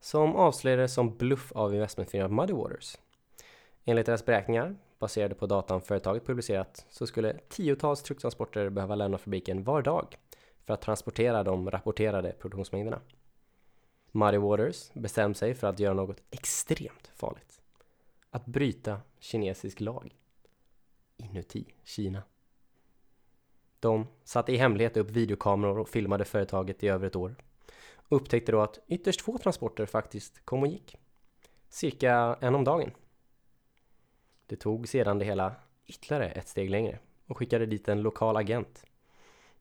[0.00, 2.98] som avslöjades som bluff av investmentfirman Muddy Waters.
[3.84, 9.64] Enligt deras beräkningar, baserade på datan företaget publicerat, så skulle tiotals trucktransporter behöva lämna fabriken
[9.64, 10.16] var dag
[10.64, 13.00] för att transportera de rapporterade produktionsmängderna.
[14.12, 17.60] Muddy Waters bestämde sig för att göra något extremt farligt.
[18.30, 20.16] Att bryta kinesisk lag.
[21.16, 22.22] Inuti Kina.
[23.80, 27.34] De satte i hemlighet upp videokameror och filmade företaget i över ett år.
[27.94, 30.96] Och upptäckte då att ytterst få transporter faktiskt kom och gick.
[31.68, 32.90] Cirka en om dagen.
[34.46, 35.54] Det tog sedan det hela
[35.86, 38.84] ytterligare ett steg längre och skickade dit en lokal agent.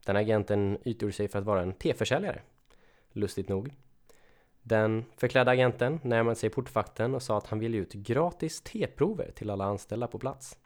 [0.05, 2.41] Den agenten utgjorde sig för att vara en teförsäljare.
[3.11, 3.73] Lustigt nog.
[4.61, 9.49] Den förklädda agenten närmade sig portvakten och sa att han ville ut gratis teprover till
[9.49, 10.57] alla anställda på plats.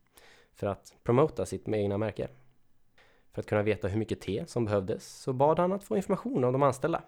[0.54, 2.28] För att promota sitt egna märke.
[3.32, 6.44] För att kunna veta hur mycket te som behövdes så bad han att få information
[6.44, 7.04] om de anställda.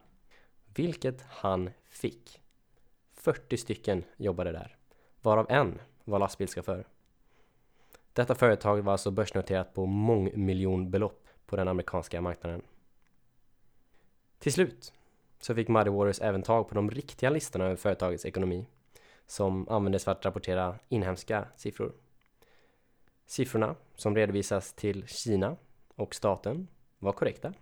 [0.75, 2.41] Vilket han fick.
[3.13, 4.77] 40 stycken jobbade där.
[5.21, 6.85] Varav en var lastbilschaufför.
[8.17, 12.61] Detta företag var alltså börsnoterat på mångmiljonbelopp på den amerikanska marknaden.
[14.39, 14.93] Till slut
[15.39, 18.65] så fick Muddy Waters även tag på de riktiga listorna över företagets ekonomi
[19.27, 21.93] som användes för att rapportera inhemska siffror.
[23.25, 25.55] Siffrorna som redovisas till Kina
[25.95, 26.67] och staten
[26.99, 27.53] var korrekta.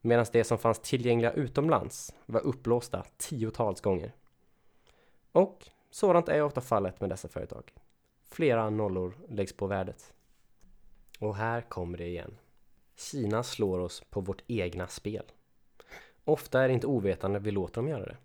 [0.00, 4.12] Medan det som fanns tillgängliga utomlands var upplåsta tiotals gånger.
[5.32, 7.72] Och sådant är ofta fallet med dessa företag.
[8.32, 10.12] Flera nollor läggs på värdet.
[11.18, 12.38] Och här kommer det igen.
[12.96, 15.24] Kina slår oss på vårt egna spel.
[16.24, 18.16] Ofta är det inte ovetande vi låter dem göra det.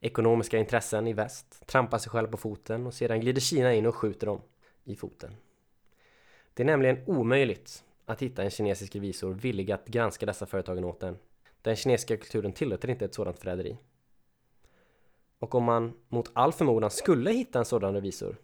[0.00, 3.94] Ekonomiska intressen i väst trampar sig själva på foten och sedan glider Kina in och
[3.94, 4.40] skjuter dem
[4.84, 5.36] i foten.
[6.54, 11.02] Det är nämligen omöjligt att hitta en kinesisk revisor villig att granska dessa företagen åt
[11.02, 11.18] en.
[11.62, 13.78] Den kinesiska kulturen tillåter inte ett sådant förräderi.
[15.38, 18.36] Och om man mot all förmodan skulle hitta en sådan revisor,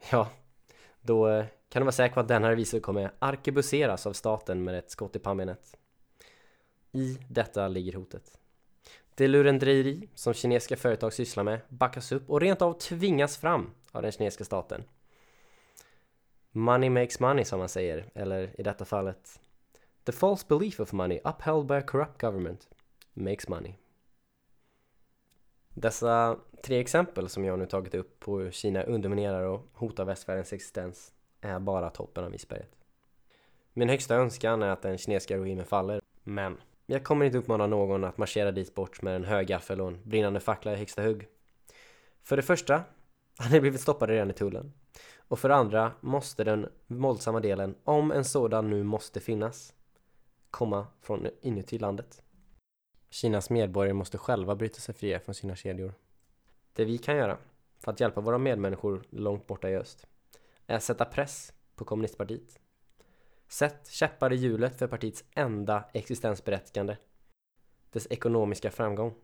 [0.10, 0.30] ja,
[1.02, 4.78] då eh, kan du vara säker på att denna revisor kommer arkebuseras av staten med
[4.78, 5.76] ett skott i pannbenet.
[6.92, 8.38] I detta ligger hotet.
[9.14, 14.02] Det lurendrejeri som kinesiska företag sysslar med backas upp och rent av tvingas fram av
[14.02, 14.84] den kinesiska staten.
[16.50, 19.40] Money makes money som man säger, eller i detta fallet
[20.04, 22.68] The false belief of money upheld by a corrupt government
[23.14, 23.74] makes money.
[25.78, 30.52] Dessa tre exempel som jag nu tagit upp på hur Kina underminerar och hotar västvärldens
[30.52, 32.70] existens är bara toppen av isberget.
[33.72, 36.56] Min högsta önskan är att den kinesiska regimen faller, men
[36.86, 40.00] jag kommer inte uppmana någon att marschera dit bort med en hög gaffel och en
[40.02, 41.28] brinnande fackla i högsta hugg.
[42.22, 42.74] För det första
[43.38, 44.72] hade ni blivit stoppade redan i tullen.
[45.28, 49.74] Och för det andra måste den våldsamma delen, om en sådan nu måste finnas,
[50.50, 52.22] komma från inuti landet.
[53.16, 55.94] Kinas medborgare måste själva bryta sig fria från sina kedjor.
[56.72, 57.38] Det vi kan göra
[57.78, 60.06] för att hjälpa våra medmänniskor långt borta i öst
[60.66, 62.58] är att sätta press på kommunistpartiet.
[63.48, 66.96] Sätt käppar i hjulet för partiets enda existensberättigande.
[67.90, 69.14] Dess ekonomiska framgång.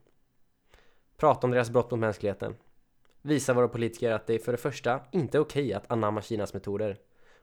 [1.17, 2.57] Prata om deras brott mot mänskligheten.
[3.23, 6.99] Visa våra politiker att det för det första inte är okej att anamma Kinas metoder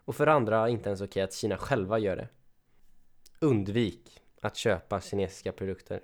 [0.06, 2.28] och för det andra inte ens okej att Kina själva gör det.
[3.39, 6.02] Undvik att köpa kinesiska produkter.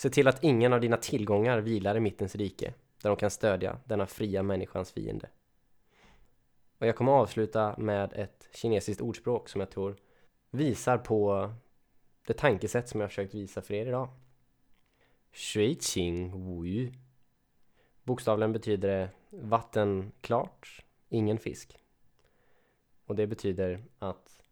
[0.00, 3.78] Se till att ingen av dina tillgångar vilar i mittens rike där de kan stödja
[3.84, 5.28] denna fria människans fiende.
[6.78, 9.96] Och jag kommer avsluta med ett kinesiskt ordspråk som jag tror
[10.50, 11.50] visar på
[12.26, 14.08] det tankesätt som jag har försökt visa för er idag.
[15.32, 16.92] Shui Qing Wu Yu.
[18.02, 21.78] Bokstavligen betyder det vatten klart, ingen fisk.
[23.06, 24.42] Och det betyder att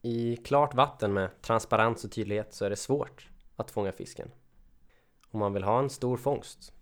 [0.00, 4.30] i klart vatten med transparens och tydlighet så är det svårt att fånga fisken.
[5.32, 6.72] Om man vill ha en stor fångst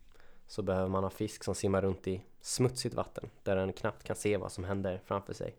[0.46, 4.16] så behöver man ha fisk som simmar runt i smutsigt vatten där den knappt kan
[4.16, 5.56] se vad som händer framför sig.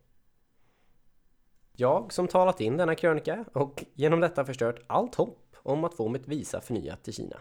[1.75, 6.09] Jag som talat in denna krönika och genom detta förstört allt hopp om att få
[6.09, 7.37] mitt visa förnyat till Kina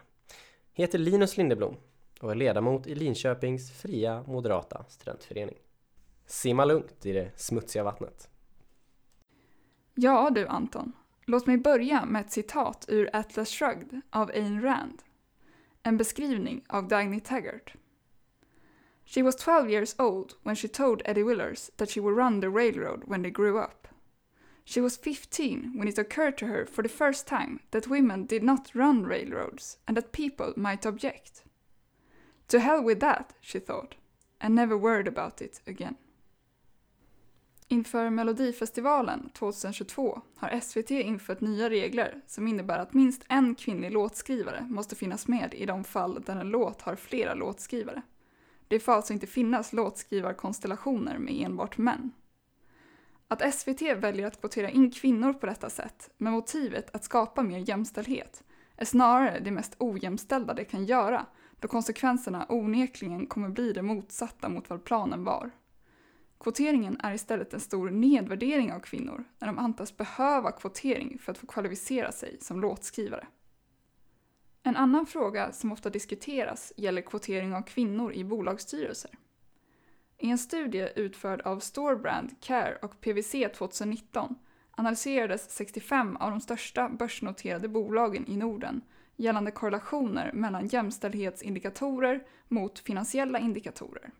[0.72, 1.76] heter Linus Lindeblom
[2.20, 5.56] och är ledamot i Linköpings fria moderata studentförening.
[6.26, 8.28] Simma lugnt i det smutsiga vattnet.
[9.94, 10.92] Ja du Anton,
[11.24, 15.02] låt mig börja med ett citat ur Atlas Shrugged av Ayn Rand.
[15.84, 17.72] En beskrivning av Dagny Taggart.
[19.04, 22.50] She was 12 years old when she told Eddie Willers that she would run the
[22.50, 23.88] railroad when they grew up.
[24.64, 28.42] She was 15 when it occurred to her for the first time that women did
[28.42, 31.42] not run railroads and that people might object.
[32.48, 33.96] To hell with that, she thought,
[34.40, 35.96] and never worried about it again.
[37.72, 44.66] Inför Melodifestivalen 2022 har SVT infört nya regler som innebär att minst en kvinnlig låtskrivare
[44.70, 48.02] måste finnas med i de fall där en låt har flera låtskrivare.
[48.68, 52.12] Det får alltså inte finnas låtskrivarkonstellationer med enbart män.
[53.28, 57.68] Att SVT väljer att kvotera in kvinnor på detta sätt med motivet att skapa mer
[57.68, 58.42] jämställdhet
[58.76, 61.26] är snarare det mest ojämställda det kan göra
[61.60, 65.50] då konsekvenserna onekligen kommer bli det motsatta mot vad planen var.
[66.40, 71.38] Kvoteringen är istället en stor nedvärdering av kvinnor när de antas behöva kvotering för att
[71.38, 73.26] få kvalificera sig som låtskrivare.
[74.62, 79.10] En annan fråga som ofta diskuteras gäller kvotering av kvinnor i bolagsstyrelser.
[80.18, 84.34] I en studie utförd av Storebrand, Care och PWC 2019
[84.70, 88.80] analyserades 65 av de största börsnoterade bolagen i Norden
[89.16, 94.10] gällande korrelationer mellan jämställdhetsindikatorer mot finansiella indikatorer.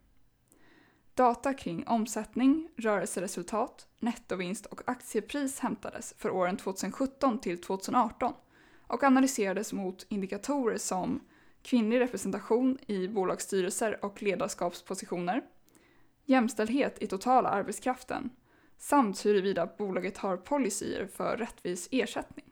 [1.15, 8.33] Data kring omsättning, rörelseresultat, nettovinst och aktiepris hämtades för åren 2017 till 2018
[8.87, 11.21] och analyserades mot indikatorer som
[11.63, 15.43] kvinnlig representation i bolagsstyrelser och ledarskapspositioner,
[16.25, 18.31] jämställdhet i totala arbetskraften
[18.79, 22.45] samt huruvida bolaget har policyer för rättvis ersättning.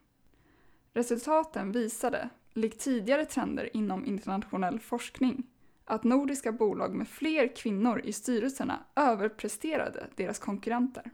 [0.93, 5.47] Resultaten visade, likt tidigare trender inom internationell forskning,
[5.89, 11.11] att nordiska bolag med fler kvinnor i styrelserna överpresterade deras konkurrenter.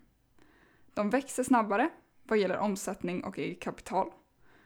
[0.94, 1.90] De växer snabbare
[2.22, 4.10] vad gäller omsättning och eget kapital,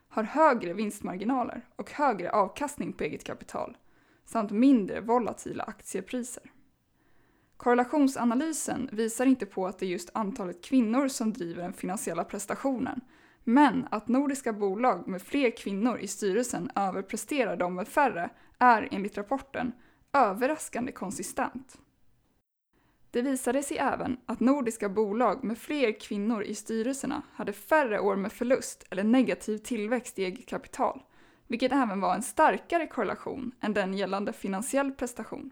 [0.09, 3.77] har högre vinstmarginaler och högre avkastning på eget kapital
[4.25, 6.43] samt mindre volatila aktiepriser.
[7.57, 13.01] Korrelationsanalysen visar inte på att det är just antalet kvinnor som driver den finansiella prestationen,
[13.45, 19.17] men att nordiska bolag med fler kvinnor i styrelsen överpresterar de med färre är enligt
[19.17, 19.73] rapporten
[20.13, 21.79] överraskande konsistent.
[23.11, 28.17] Det visade sig även att nordiska bolag med fler kvinnor i styrelserna hade färre år
[28.17, 31.03] med förlust eller negativ tillväxt i eget kapital,
[31.47, 35.51] vilket även var en starkare korrelation än den gällande finansiell prestation.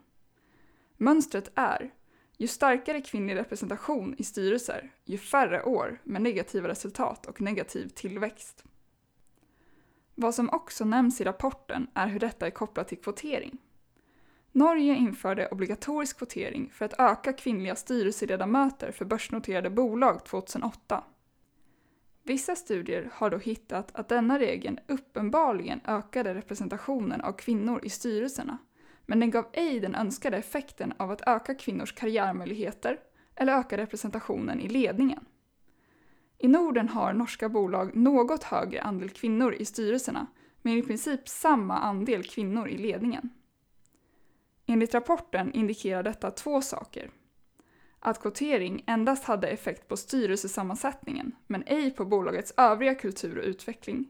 [0.96, 1.92] Mönstret är
[2.38, 8.64] Ju starkare kvinnlig representation i styrelser, ju färre år med negativa resultat och negativ tillväxt.
[10.14, 13.58] Vad som också nämns i rapporten är hur detta är kopplat till kvotering.
[14.56, 21.04] Norge införde obligatorisk kvotering för att öka kvinnliga styrelseledamöter för börsnoterade bolag 2008.
[22.22, 28.58] Vissa studier har då hittat att denna regel uppenbarligen ökade representationen av kvinnor i styrelserna,
[29.06, 32.98] men den gav ej den önskade effekten av att öka kvinnors karriärmöjligheter
[33.34, 35.24] eller öka representationen i ledningen.
[36.38, 40.26] I Norden har norska bolag något högre andel kvinnor i styrelserna,
[40.62, 43.30] men i princip samma andel kvinnor i ledningen.
[44.66, 47.10] Enligt rapporten indikerar detta två saker.
[47.98, 54.08] Att kvotering endast hade effekt på styrelsesammansättningen, men ej på bolagets övriga kultur och utveckling.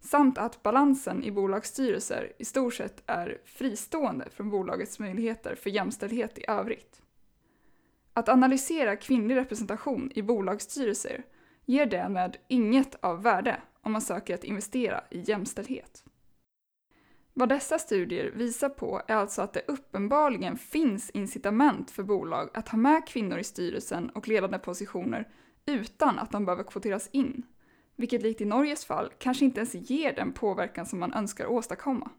[0.00, 6.38] Samt att balansen i bolagsstyrelser i stort sett är fristående från bolagets möjligheter för jämställdhet
[6.38, 7.02] i övrigt.
[8.12, 11.24] Att analysera kvinnlig representation i bolagsstyrelser
[11.64, 16.04] ger därmed inget av värde om man söker att investera i jämställdhet.
[17.34, 22.68] Vad dessa studier visar på är alltså att det uppenbarligen finns incitament för bolag att
[22.68, 25.28] ha med kvinnor i styrelsen och ledande positioner
[25.66, 27.42] utan att de behöver kvoteras in,
[27.96, 32.10] vilket likt i Norges fall kanske inte ens ger den påverkan som man önskar åstadkomma.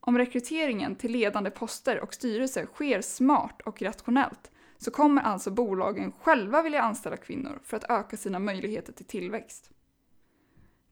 [0.00, 6.12] Om rekryteringen till ledande poster och styrelser sker smart och rationellt så kommer alltså bolagen
[6.12, 9.70] själva vilja anställa kvinnor för att öka sina möjligheter till tillväxt.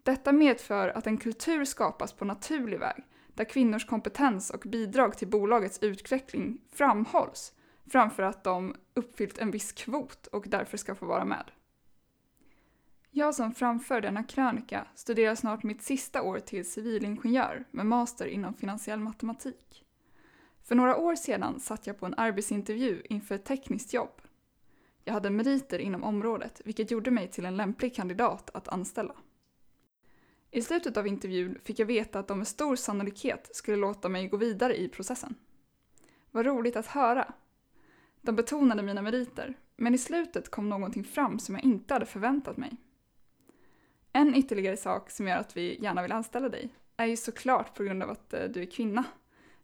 [0.07, 3.05] Detta medför att en kultur skapas på naturlig väg
[3.35, 7.53] där kvinnors kompetens och bidrag till bolagets utveckling framhålls
[7.91, 11.51] framför att de uppfyllt en viss kvot och därför ska få vara med.
[13.11, 18.55] Jag som framför denna krönika studerar snart mitt sista år till civilingenjör med master inom
[18.55, 19.85] finansiell matematik.
[20.63, 24.23] För några år sedan satt jag på en arbetsintervju inför ett tekniskt jobb.
[25.05, 29.15] Jag hade meriter inom området, vilket gjorde mig till en lämplig kandidat att anställa.
[30.57, 34.29] I slutet av intervjun fick jag veta att de med stor sannolikhet skulle låta mig
[34.29, 35.35] gå vidare i processen.
[36.31, 37.33] Vad roligt att höra!
[38.21, 42.57] De betonade mina meriter, men i slutet kom någonting fram som jag inte hade förväntat
[42.57, 42.77] mig.
[44.13, 47.83] En ytterligare sak som gör att vi gärna vill anställa dig är ju såklart på
[47.85, 49.05] grund av att eh, du är kvinna.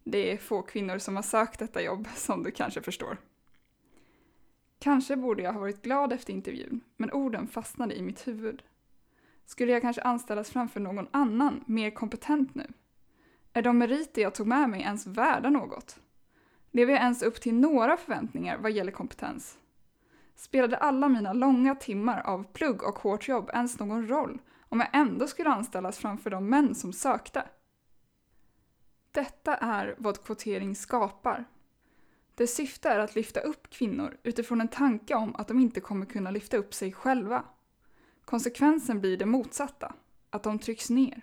[0.05, 3.17] Det är få kvinnor som har sökt detta jobb, som du kanske förstår.
[4.79, 8.63] Kanske borde jag ha varit glad efter intervjun, men orden fastnade i mitt huvud.
[9.45, 12.67] Skulle jag kanske anställas framför någon annan, mer kompetent nu?
[13.53, 16.01] Är de meriter jag tog med mig ens värda något?
[16.71, 19.59] Lever jag ens upp till några förväntningar vad gäller kompetens?
[20.37, 24.89] Spelade alla mina långa timmar av plugg och hårt jobb ens någon roll om jag
[24.93, 27.45] ändå skulle anställas framför de män som sökte?
[29.11, 31.45] Detta är vad kvotering skapar.
[32.35, 36.07] Dess syfte är att lyfta upp kvinnor utifrån en tanke om att de inte kommer
[36.07, 37.45] kunna lyfta upp sig själva.
[38.25, 39.95] Konsekvensen blir det motsatta,
[40.31, 41.23] att de trycks ner.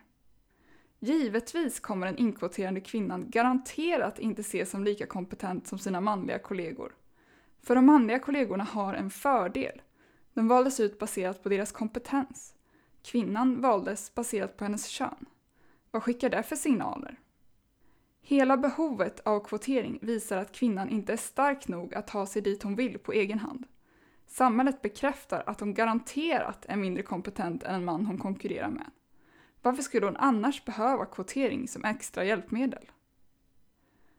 [1.00, 6.96] Givetvis kommer den inkvoterande kvinnan garanterat inte ses som lika kompetent som sina manliga kollegor.
[7.62, 9.82] För de manliga kollegorna har en fördel.
[10.34, 12.54] De valdes ut baserat på deras kompetens.
[13.02, 15.26] Kvinnan valdes baserat på hennes kön.
[15.92, 17.20] Vad skickar det för signaler?
[18.22, 22.64] Hela behovet av kvotering visar att kvinnan inte är stark nog att ta sig dit
[22.64, 23.66] hon vill på egen hand.
[24.30, 28.92] Samhället bekräftar att hon garanterat är mindre kompetent än en man hon konkurrerar med.
[29.62, 32.92] Varför skulle hon annars behöva kvotering som extra hjälpmedel?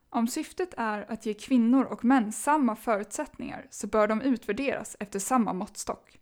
[0.09, 5.19] Om syftet är att ge kvinnor och män samma förutsättningar så bör de utvärderas efter
[5.19, 6.21] samma måttstock.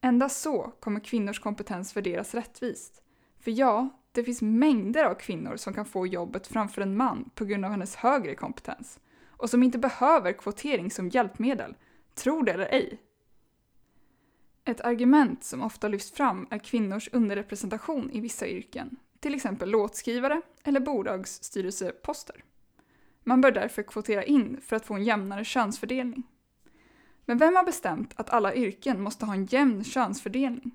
[0.00, 3.02] Endast så kommer kvinnors kompetens värderas rättvist.
[3.38, 7.44] För ja, det finns mängder av kvinnor som kan få jobbet framför en man på
[7.44, 11.76] grund av hennes högre kompetens och som inte behöver kvotering som hjälpmedel,
[12.14, 13.00] tro det eller ej.
[14.66, 20.42] Ett argument som ofta lyfts fram är kvinnors underrepresentation i vissa yrken, till exempel låtskrivare
[20.64, 22.44] eller bolagsstyrelseposter.
[23.24, 26.22] Man bör därför kvotera in för att få en jämnare könsfördelning.
[27.24, 30.70] Men vem har bestämt att alla yrken måste ha en jämn könsfördelning?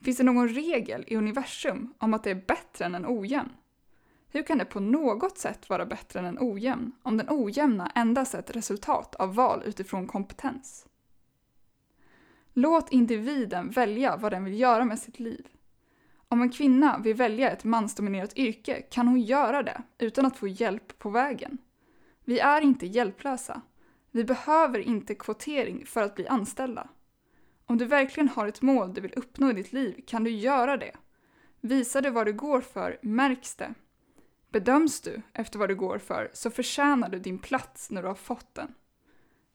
[0.00, 3.52] Finns det någon regel i universum om att det är bättre än en ojämn?
[4.32, 8.34] Hur kan det på något sätt vara bättre än en ojämn om den ojämna endast
[8.34, 10.86] är ett resultat av val utifrån kompetens?
[12.52, 15.46] Låt individen välja vad den vill göra med sitt liv.
[16.28, 20.48] Om en kvinna vill välja ett mansdominerat yrke kan hon göra det utan att få
[20.48, 21.58] hjälp på vägen.
[22.24, 23.62] Vi är inte hjälplösa.
[24.10, 26.88] Vi behöver inte kvotering för att bli anställda.
[27.66, 30.76] Om du verkligen har ett mål du vill uppnå i ditt liv kan du göra
[30.76, 30.96] det.
[31.60, 33.74] Visar du vad du går för märks det.
[34.52, 38.14] Bedöms du efter vad du går för så förtjänar du din plats när du har
[38.14, 38.74] fått den.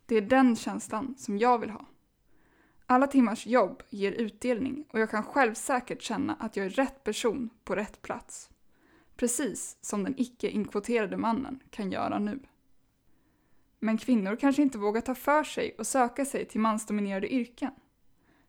[0.05, 1.85] Det är den känslan som jag vill ha.
[2.87, 7.49] Alla timmars jobb ger utdelning och jag kan självsäkert känna att jag är rätt person
[7.63, 8.49] på rätt plats.
[9.15, 12.39] Precis som den icke-inkvoterade mannen kan göra nu.
[13.79, 17.71] Men kvinnor kanske inte vågar ta för sig och söka sig till mansdominerade yrken.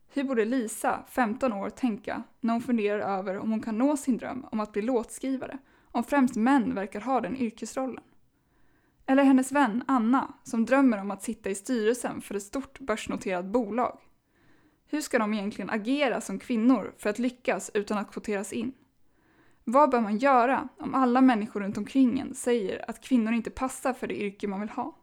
[0.07, 4.17] Hur borde Lisa, 15 år, tänka när hon funderar över om hon kan nå sin
[4.17, 5.57] dröm om att bli låtskrivare,
[5.91, 8.03] om främst män verkar ha den yrkesrollen?
[9.05, 13.45] Eller hennes vän Anna, som drömmer om att sitta i styrelsen för ett stort börsnoterat
[13.45, 13.99] bolag.
[14.89, 18.73] Hur ska de egentligen agera som kvinnor för att lyckas utan att kvoteras in?
[19.63, 23.93] Vad bör man göra om alla människor runt omkring en säger att kvinnor inte passar
[23.93, 24.95] för det yrke man vill ha?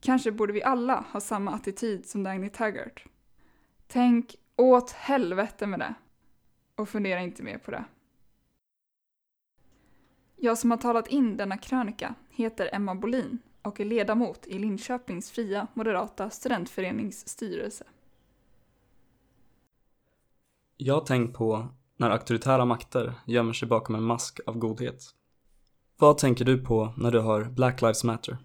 [0.00, 3.04] Kanske borde vi alla ha samma attityd som Dagny Taggart.
[3.86, 5.94] Tänk åt helvete med det.
[6.76, 7.84] Och fundera inte mer på det.
[10.36, 15.30] Jag som har talat in denna krönika heter Emma Bolin och är ledamot i Linköpings
[15.30, 17.84] fria moderata studentförenings styrelse.
[20.76, 25.04] Jag har tänkt på när auktoritära makter gömmer sig bakom en mask av godhet.
[25.98, 28.38] Vad tänker du på när du hör Black Lives Matter?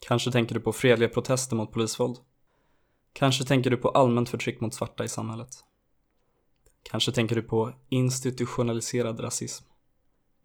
[0.00, 2.16] Kanske tänker du på fredliga protester mot polisvåld?
[3.12, 5.48] Kanske tänker du på allmänt förtryck mot svarta i samhället?
[6.82, 9.64] Kanske tänker du på institutionaliserad rasism?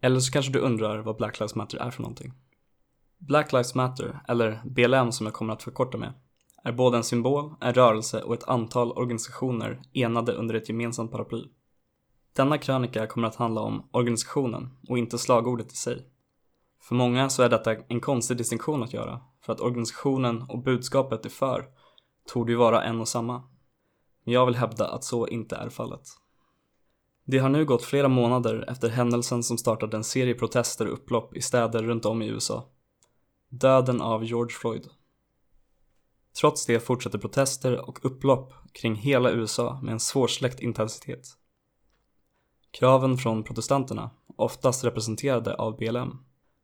[0.00, 2.32] Eller så kanske du undrar vad Black Lives Matter är för någonting?
[3.18, 6.12] Black Lives Matter, eller BLM som jag kommer att förkorta med,
[6.64, 11.44] är både en symbol, en rörelse och ett antal organisationer enade under ett gemensamt paraply.
[12.32, 16.06] Denna krönika kommer att handla om organisationen och inte slagordet i sig.
[16.82, 21.26] För många så är detta en konstig distinktion att göra, för att organisationen och budskapet
[21.26, 21.66] är för
[22.32, 23.42] torde ju vara en och samma.
[24.24, 26.02] Men jag vill hävda att så inte är fallet.
[27.24, 31.36] Det har nu gått flera månader efter händelsen som startade en serie protester och upplopp
[31.36, 32.64] i städer runt om i USA.
[33.48, 34.88] Döden av George Floyd.
[36.40, 41.26] Trots det fortsätter protester och upplopp kring hela USA med en svårsläckt intensitet.
[42.70, 46.18] Kraven från protestanterna, oftast representerade av BLM,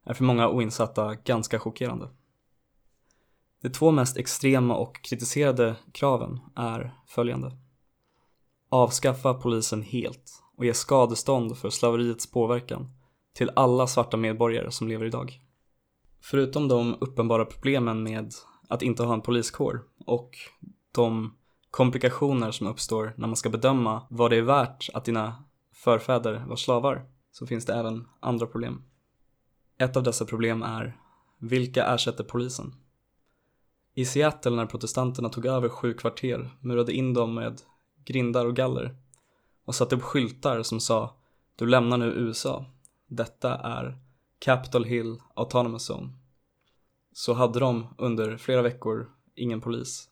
[0.06, 2.08] är för många oinsatta ganska chockerande.
[3.62, 7.52] De två mest extrema och kritiserade kraven är följande.
[8.68, 12.90] Avskaffa polisen helt och ge skadestånd för slaveriets påverkan
[13.32, 15.40] till alla svarta medborgare som lever idag.
[16.20, 18.32] Förutom de uppenbara problemen med
[18.68, 20.30] att inte ha en poliskår och
[20.93, 21.36] de
[21.70, 25.44] komplikationer som uppstår när man ska bedöma vad det är värt att dina
[25.74, 28.84] förfäder var slavar så finns det även andra problem.
[29.78, 31.01] Ett av dessa problem är
[31.38, 32.74] vilka ersätter polisen?
[33.94, 37.60] I Seattle när protestanterna tog över sju kvarter murade in dem med
[38.05, 38.97] grindar och galler
[39.64, 41.16] och satte upp skyltar som sa
[41.56, 42.64] Du lämnar nu USA.
[43.06, 43.98] Detta är
[44.38, 46.09] Capitol Hill Autonomous Zone.
[47.18, 50.09] Så hade de under flera veckor ingen polis.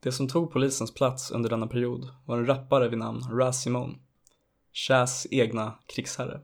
[0.00, 3.94] Det som tog polisens plats under denna period var en rappare vid namn Raz Simone,
[4.72, 6.40] Chas egna krigsherre.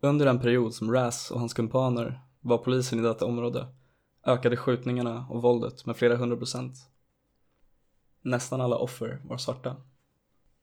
[0.00, 3.66] Under den period som Raz och hans kumpaner var polisen i detta område
[4.24, 6.74] ökade skjutningarna och våldet med flera hundra procent.
[8.22, 9.76] Nästan alla offer var svarta.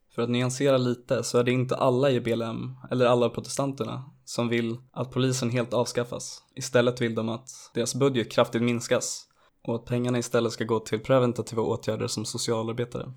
[0.09, 4.49] För att nyansera lite så är det inte alla i BLM, eller alla protestanterna, som
[4.49, 6.43] vill att polisen helt avskaffas.
[6.55, 9.27] Istället vill de att deras budget kraftigt minskas
[9.63, 13.13] och att pengarna istället ska gå till preventativa åtgärder som socialarbetare.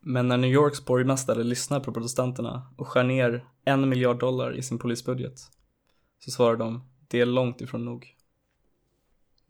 [0.00, 4.62] Men när New Yorks borgmästare lyssnar på protestanterna och skär ner en miljard dollar i
[4.62, 5.40] sin polisbudget
[6.18, 8.16] så svarar de, det är långt ifrån nog.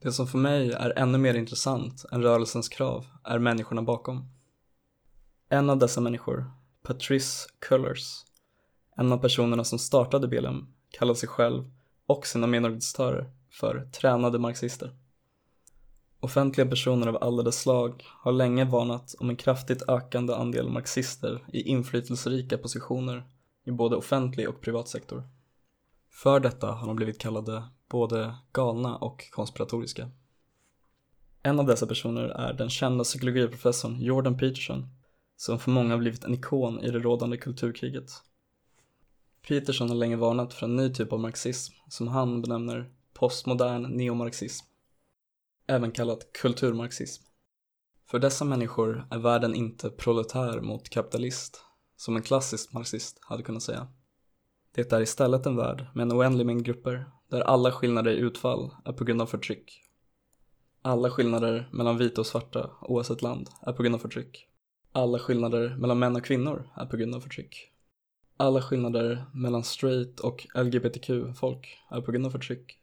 [0.03, 4.29] Det som för mig är ännu mer intressant än rörelsens krav är människorna bakom.
[5.49, 6.51] En av dessa människor,
[6.83, 8.25] Patrice Cullers,
[9.01, 11.71] en av personerna som startade BLM, kallar sig själv
[12.07, 14.95] och sina medorganisatörer för tränade marxister.
[16.21, 21.45] Offentliga personer av alla dess slag har länge varnat om en kraftigt ökande andel marxister
[21.53, 23.25] i inflytelserika positioner
[23.65, 25.23] i både offentlig och privat sektor.
[26.11, 30.11] För detta har de blivit kallade både galna och konspiratoriska.
[31.43, 34.89] En av dessa personer är den kända psykologiprofessorn Jordan Peterson
[35.37, 38.23] som för många blivit en ikon i det rådande kulturkriget.
[39.49, 44.67] Peterson har länge varnat för en ny typ av marxism som han benämner postmodern neomarxism,
[45.67, 47.25] även kallat kulturmarxism.
[48.11, 51.65] För dessa människor är världen inte proletär mot kapitalist,
[51.97, 53.89] som en klassisk marxist hade kunnat säga.
[54.75, 58.71] Det är istället en värld med en oändlig mängd grupper där alla skillnader i utfall
[58.85, 59.83] är på grund av förtryck.
[60.83, 64.47] Alla skillnader mellan vita och svarta, oavsett land, är på grund av förtryck.
[64.93, 67.73] Alla skillnader mellan män och kvinnor är på grund av förtryck.
[68.41, 72.79] Alla skillnader mellan straight och LGBTQ-folk är på grund av förtryck.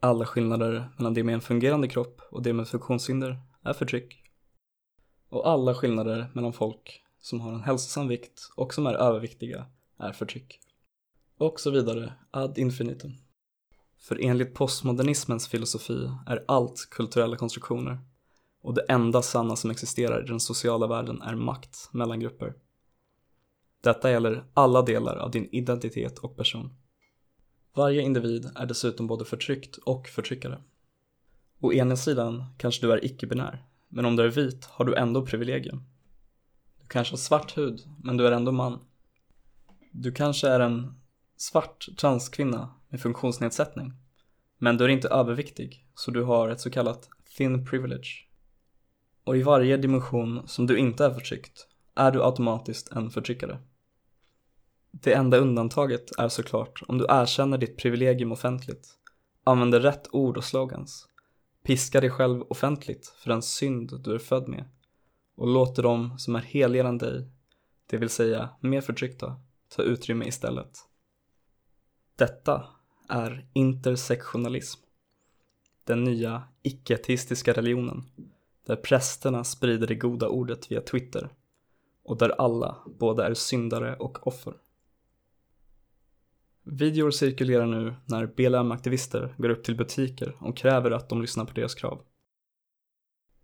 [0.00, 4.22] Alla skillnader mellan det med en fungerande kropp och det med funktionshinder är förtryck.
[5.28, 9.66] Och alla skillnader mellan folk som har en hälsosam vikt och som är överviktiga
[9.98, 10.60] är förtryck.
[11.38, 13.12] Och så vidare ad infinitum.
[13.98, 17.98] För enligt postmodernismens filosofi är allt kulturella konstruktioner
[18.62, 22.54] och det enda sanna som existerar i den sociala världen är makt mellan grupper.
[23.84, 26.74] Detta gäller alla delar av din identitet och person.
[27.74, 30.62] Varje individ är dessutom både förtryckt och förtryckare.
[31.60, 35.26] Å ena sidan kanske du är icke-binär, men om du är vit har du ändå
[35.26, 35.82] privilegium.
[36.80, 38.78] Du kanske har svart hud, men du är ändå man.
[39.92, 40.94] Du kanske är en
[41.36, 43.92] svart transkvinna med funktionsnedsättning,
[44.58, 48.28] men du är inte överviktig, så du har ett så kallat thin privilege.
[49.24, 53.58] Och i varje dimension som du inte är förtryckt är du automatiskt en förtryckare.
[55.00, 58.88] Det enda undantaget är såklart om du erkänner ditt privilegium offentligt,
[59.44, 61.08] använder rätt ord och slogans,
[61.62, 64.64] piskar dig själv offentligt för den synd du är född med
[65.36, 67.28] och låter dem som är heligare än dig,
[67.86, 70.78] det vill säga mer förtryckta, ta utrymme istället.
[72.16, 72.66] Detta
[73.08, 74.80] är intersektionalism.
[75.84, 78.04] Den nya icke-ateistiska religionen
[78.66, 81.30] där prästerna sprider det goda ordet via Twitter
[82.04, 84.54] och där alla både är syndare och offer.
[86.66, 91.52] Videor cirkulerar nu när BLM-aktivister går upp till butiker och kräver att de lyssnar på
[91.54, 92.02] deras krav.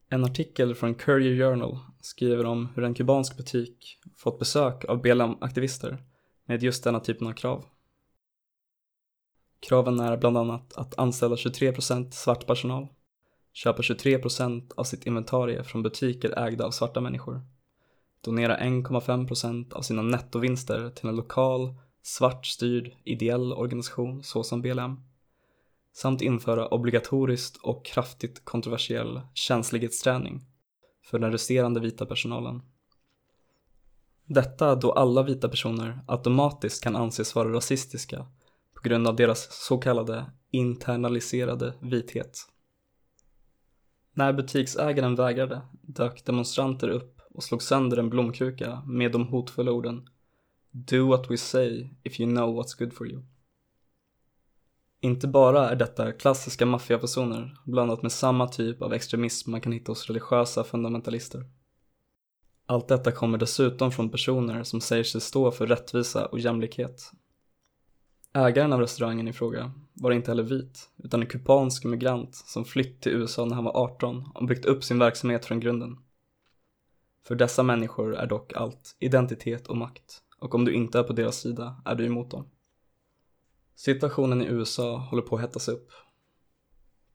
[0.09, 5.99] En artikel från Courier Journal skriver om hur en kubansk butik fått besök av BLM-aktivister
[6.47, 7.65] med just denna typen av krav.
[9.61, 12.89] Kraven är bland annat att anställa 23% svart personal,
[13.53, 17.41] köpa 23% av sitt inventarie från butiker ägda av svarta människor,
[18.21, 25.01] donera 1,5% av sina nettovinster till en lokal, svartstyrd ideell organisation såsom BLM,
[25.93, 30.41] samt införa obligatoriskt och kraftigt kontroversiell känslighetsträning
[31.05, 32.63] för den resterande vita personalen.
[34.27, 38.27] Detta då alla vita personer automatiskt kan anses vara rasistiska
[38.75, 42.39] på grund av deras så kallade internaliserade vithet.
[44.13, 50.09] När butiksägaren vägrade dök demonstranter upp och slog sönder en blomkruka med de hotfulla orden
[50.73, 53.23] Do what we say if you know what's good for you.
[55.01, 59.93] Inte bara är detta klassiska maffiapersoner blandat med samma typ av extremism man kan hitta
[59.93, 61.45] hos religiösa fundamentalister.
[62.67, 67.13] Allt detta kommer dessutom från personer som säger sig stå för rättvisa och jämlikhet.
[68.33, 73.01] Ägaren av restaurangen i fråga var inte heller vit, utan en kubansk migrant som flytt
[73.01, 75.99] till USA när han var 18 och byggt upp sin verksamhet från grunden.
[77.27, 81.13] För dessa människor är dock allt identitet och makt, och om du inte är på
[81.13, 82.51] deras sida är du emot dem.
[83.75, 85.91] Situationen i USA håller på att hettas upp.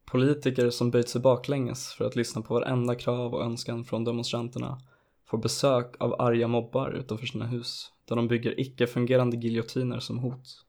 [0.06, 4.80] Politiker som böjt sig baklänges för att lyssna på varenda krav och önskan från demonstranterna
[5.26, 10.66] får besök av arga mobbar utanför sina hus där de bygger icke-fungerande giljotiner som hot.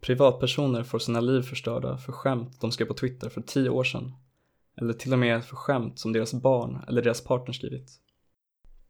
[0.00, 4.14] Privatpersoner får sina liv förstörda för skämt de skrev på Twitter för tio år sedan.
[4.76, 8.00] Eller till och med för skämt som deras barn eller deras partner skrivit.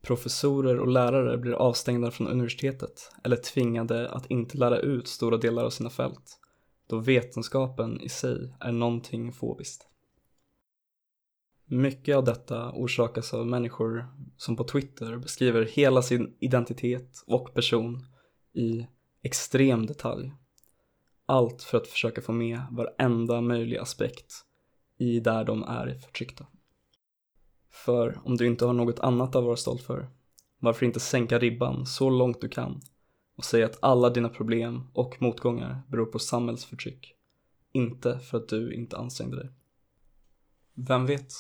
[0.02, 5.64] Professorer och lärare blir avstängda från universitetet eller tvingade att inte lära ut stora delar
[5.64, 6.38] av sina fält
[6.88, 9.88] då vetenskapen i sig är någonting fobiskt.
[11.64, 14.06] Mycket av detta orsakas av människor
[14.36, 18.06] som på Twitter beskriver hela sin identitet och person
[18.52, 18.86] i
[19.22, 20.32] extrem detalj.
[21.26, 24.32] Allt för att försöka få med varenda möjlig aspekt
[24.98, 26.46] i där de är förtryckta.
[27.70, 30.10] För om du inte har något annat att vara stolt för,
[30.58, 32.80] varför inte sänka ribban så långt du kan
[33.36, 37.14] och säga att alla dina problem och motgångar beror på samhällsförtryck,
[37.72, 39.50] inte för att du inte ansträngde dig.
[40.74, 41.32] Vem vet?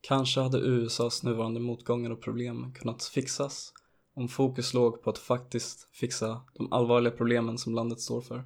[0.00, 3.72] Kanske hade USAs nuvarande motgångar och problem kunnat fixas
[4.14, 8.44] om fokus låg på att faktiskt fixa de allvarliga problemen som landet står för.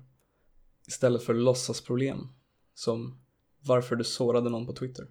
[0.86, 2.28] Istället för låtsasproblem,
[2.74, 3.20] som
[3.60, 5.06] varför du sårade någon på Twitter.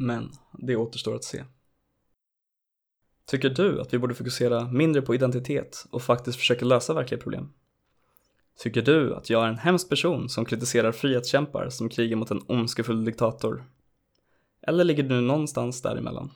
[0.00, 1.44] Men det återstår att se.
[3.26, 7.52] Tycker du att vi borde fokusera mindre på identitet och faktiskt försöka lösa verkliga problem?
[8.58, 12.42] Tycker du att jag är en hemsk person som kritiserar frihetskämpar som krigar mot en
[12.46, 13.64] ondskefull diktator?
[14.62, 16.30] Eller ligger du någonstans däremellan?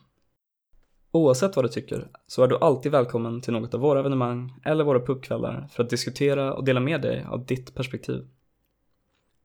[1.10, 4.84] Oavsett vad du tycker så är du alltid välkommen till något av våra evenemang eller
[4.84, 8.28] våra pubkvällar för att diskutera och dela med dig av ditt perspektiv.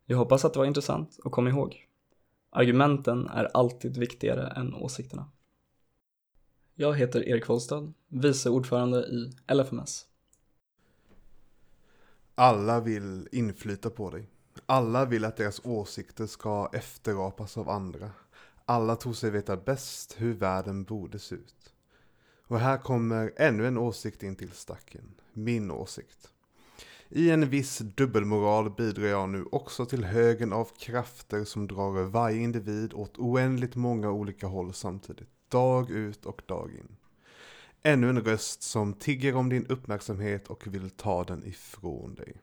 [0.06, 1.89] Jag hoppas att det var intressant och kom ihåg,
[2.50, 5.32] argumenten är alltid viktigare än åsikterna.
[6.76, 10.06] Jag heter Erik Wollstad, vice ordförande i LFMS.
[12.36, 14.30] Alla vill inflyta på dig.
[14.66, 18.12] Alla vill att deras åsikter ska efterapas av andra.
[18.66, 21.74] Alla tror sig veta bäst hur världen borde se ut.
[22.48, 25.16] Och här kommer ännu en åsikt in till stacken.
[25.34, 26.34] Min åsikt.
[27.12, 32.42] I en viss dubbelmoral bidrar jag nu också till högen av krafter som drar varje
[32.42, 36.96] individ åt oändligt många olika håll samtidigt, dag ut och dag in.
[37.84, 42.42] Ännu en röst som tigger om din uppmärksamhet och vill ta den ifrån dig.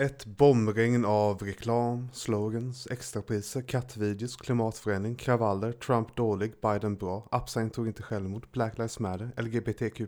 [0.00, 7.86] Ett bombregn av reklam, slogans, extrapriser, kattvideos, klimatförändring, kravaller, Trump dålig, Biden bra, Upsign tog
[7.86, 10.00] inte självmord, Black Lives Matter, LGBTQ+,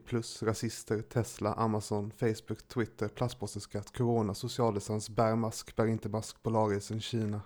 [0.43, 7.41] rasister, Tesla, Amazon, Facebook, Twitter, plastpåseskatt, corona, socialdistans, bär mask, bär inte mask, Polarisen, Kina.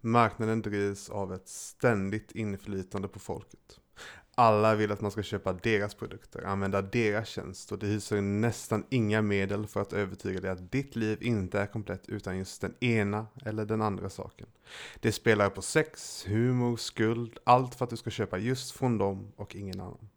[0.00, 3.80] Marknaden drivs av ett ständigt inflytande på folket.
[4.36, 8.84] Alla vill att man ska köpa deras produkter, använda deras tjänst och de hyser nästan
[8.90, 12.74] inga medel för att övertyga dig att ditt liv inte är komplett utan just den
[12.80, 14.46] ena eller den andra saken.
[15.00, 19.32] Det spelar på sex, humor, skuld, allt för att du ska köpa just från dem
[19.36, 20.08] och ingen annan.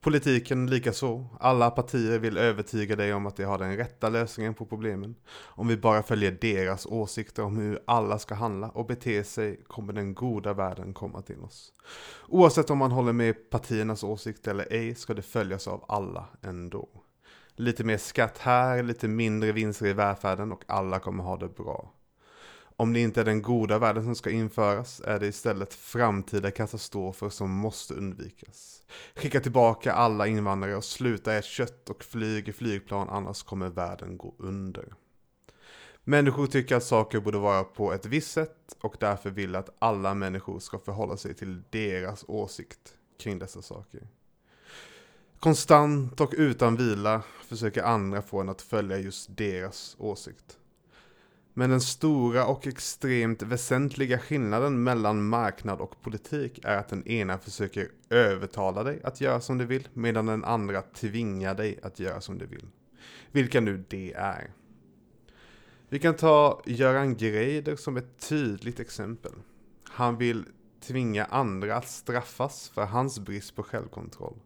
[0.00, 1.26] Politiken likaså.
[1.40, 5.14] Alla partier vill övertyga dig om att de har den rätta lösningen på problemen.
[5.44, 9.92] Om vi bara följer deras åsikter om hur alla ska handla och bete sig kommer
[9.92, 11.72] den goda världen komma till oss.
[12.28, 16.88] Oavsett om man håller med partiernas åsikter eller ej ska det följas av alla ändå.
[17.56, 21.92] Lite mer skatt här, lite mindre vinster i välfärden och alla kommer ha det bra.
[22.78, 27.28] Om det inte är den goda världen som ska införas är det istället framtida katastrofer
[27.28, 28.82] som måste undvikas.
[29.14, 34.16] Skicka tillbaka alla invandrare och sluta äta kött och flyg i flygplan annars kommer världen
[34.16, 34.94] gå under.
[36.04, 40.14] Människor tycker att saker borde vara på ett visst sätt och därför vill att alla
[40.14, 44.08] människor ska förhålla sig till deras åsikt kring dessa saker.
[45.40, 50.58] Konstant och utan vila försöker andra få en att följa just deras åsikt.
[51.58, 57.38] Men den stora och extremt väsentliga skillnaden mellan marknad och politik är att den ena
[57.38, 62.20] försöker övertala dig att göra som du vill medan den andra tvingar dig att göra
[62.20, 62.66] som du vill.
[63.32, 64.50] Vilka nu det är.
[65.88, 69.32] Vi kan ta Göran Greider som ett tydligt exempel.
[69.88, 70.44] Han vill
[70.80, 74.36] tvinga andra att straffas för hans brist på självkontroll.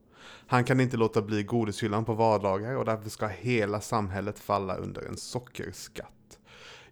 [0.46, 5.02] Han kan inte låta bli godishyllan på vardagar och därför ska hela samhället falla under
[5.02, 6.12] en sockerskatt.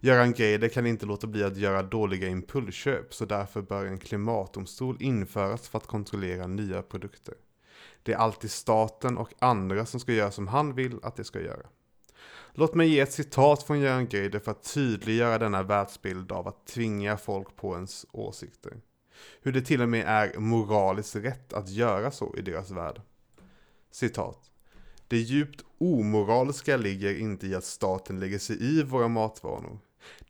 [0.01, 4.97] Göran Greider kan inte låta bli att göra dåliga impulsköp så därför bör en klimatdomstol
[4.99, 7.35] införas för att kontrollera nya produkter.
[8.03, 11.41] Det är alltid staten och andra som ska göra som han vill att de ska
[11.41, 11.65] göra.
[12.53, 16.67] Låt mig ge ett citat från Göran Greider för att tydliggöra denna världsbild av att
[16.67, 18.81] tvinga folk på ens åsikter.
[19.41, 23.01] Hur det till och med är moraliskt rätt att göra så i deras värld.
[23.91, 24.51] Citat.
[25.07, 29.79] Det djupt omoraliska ligger inte i att staten lägger sig i våra matvanor.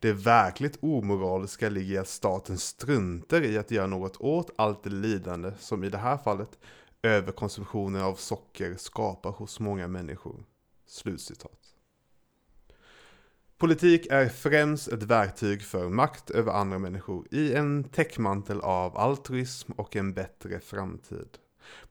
[0.00, 4.90] Det verkligt omoraliska ligger i att staten struntar i att göra något åt allt det
[4.90, 6.58] lidande som i det här fallet
[7.02, 10.44] överkonsumtionen av socker skapar hos många människor.
[10.86, 11.60] Slutcitat.
[13.58, 19.72] Politik är främst ett verktyg för makt över andra människor i en täckmantel av altruism
[19.72, 21.38] och en bättre framtid.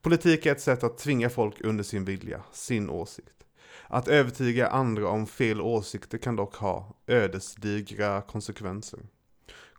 [0.02, 3.39] Politik är ett sätt att tvinga folk under sin vilja, sin åsikt.
[3.88, 9.00] Att övertyga andra om fel åsikter kan dock ha ödesdigra konsekvenser.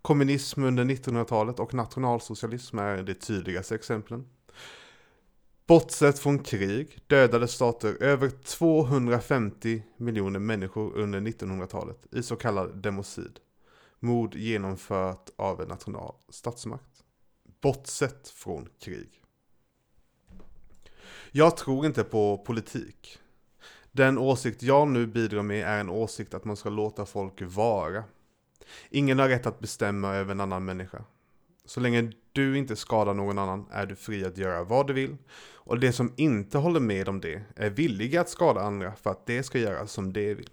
[0.02, 4.26] Kommunism under 1900-talet och nationalsocialism är de tydligaste exemplen.
[5.66, 13.38] Bortsett från krig dödade stater över 250 miljoner människor under 1900-talet i så kallad democid.
[14.00, 17.04] Mord genomfört av en national statsmakt.
[17.60, 19.22] Bortsett från krig.
[21.30, 23.18] Jag tror inte på politik.
[23.92, 28.04] Den åsikt jag nu bidrar med är en åsikt att man ska låta folk vara.
[28.90, 31.04] Ingen har rätt att bestämma över en annan människa.
[31.64, 35.16] Så länge du inte skadar någon annan är du fri att göra vad du vill.
[35.52, 39.26] Och de som inte håller med om det är villiga att skada andra för att
[39.26, 40.50] det ska göra som de vill.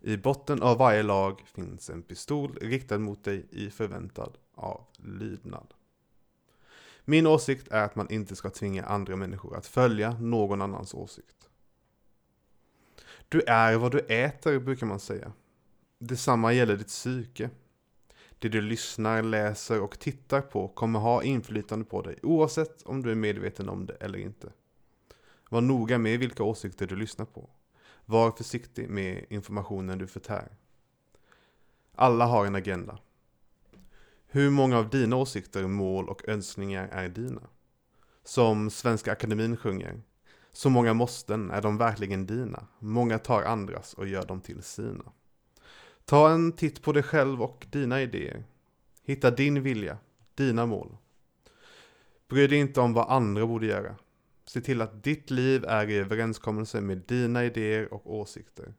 [0.00, 5.74] I botten av varje lag finns en pistol riktad mot dig i förväntad av lydnad.
[7.04, 11.45] Min åsikt är att man inte ska tvinga andra människor att följa någon annans åsikt.
[13.28, 15.32] Du är vad du äter, brukar man säga.
[15.98, 17.50] Detsamma gäller ditt psyke.
[18.38, 23.10] Det du lyssnar, läser och tittar på kommer ha inflytande på dig oavsett om du
[23.10, 24.52] är medveten om det eller inte.
[25.48, 27.50] Var noga med vilka åsikter du lyssnar på.
[28.04, 30.48] Var försiktig med informationen du förtär.
[31.94, 32.98] Alla har en agenda.
[34.26, 37.42] Hur många av dina åsikter, mål och önskningar är dina?
[38.24, 40.02] Som Svenska Akademin sjunger
[40.56, 42.66] så många måsten, är de verkligen dina?
[42.78, 45.12] Många tar andras och gör dem till sina.
[46.04, 48.44] Ta en titt på dig själv och dina idéer.
[49.02, 49.98] Hitta din vilja,
[50.34, 50.96] dina mål.
[52.28, 53.96] Bry dig inte om vad andra borde göra.
[54.44, 58.74] Se till att ditt liv är i överenskommelse med dina idéer och åsikter.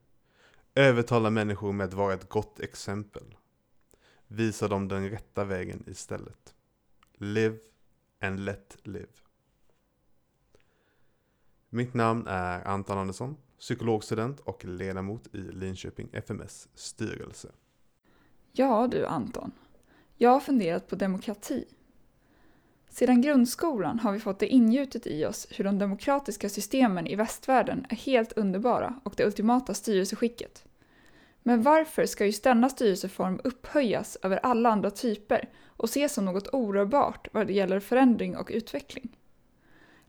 [0.76, 3.36] Övertala människor med att vara ett gott exempel.
[4.28, 6.56] Visa dem den rätta vägen istället.
[7.18, 7.58] Live
[8.20, 9.27] and let live.
[11.70, 17.48] Mitt namn är Anton Andersson, psykologstudent och ledamot i Linköping FMS styrelse.
[18.52, 19.52] Ja du Anton,
[20.18, 21.66] jag har funderat på demokrati.
[22.90, 27.86] Sedan grundskolan har vi fått det ingjutet i oss hur de demokratiska systemen i västvärlden
[27.90, 30.66] är helt underbara och det ultimata styrelseskicket.
[31.44, 36.54] Men varför ska just denna styrelseform upphöjas över alla andra typer och ses som något
[36.54, 39.17] orörbart vad det gäller förändring och utveckling?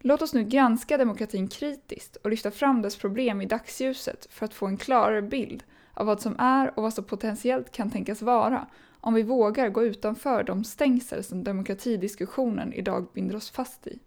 [0.01, 4.55] Låt oss nu granska demokratin kritiskt och lyfta fram dess problem i dagsljuset för att
[4.55, 5.63] få en klarare bild
[5.95, 8.67] av vad som är och vad som potentiellt kan tänkas vara
[9.01, 13.99] om vi vågar gå utanför de stängsel som demokratidiskussionen idag binder oss fast i.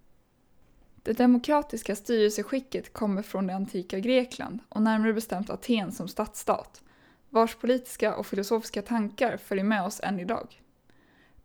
[1.04, 6.84] Det demokratiska styrelseskicket kommer från det antika Grekland och närmare bestämt Aten som stadsstat,
[7.30, 10.62] vars politiska och filosofiska tankar följer med oss än idag.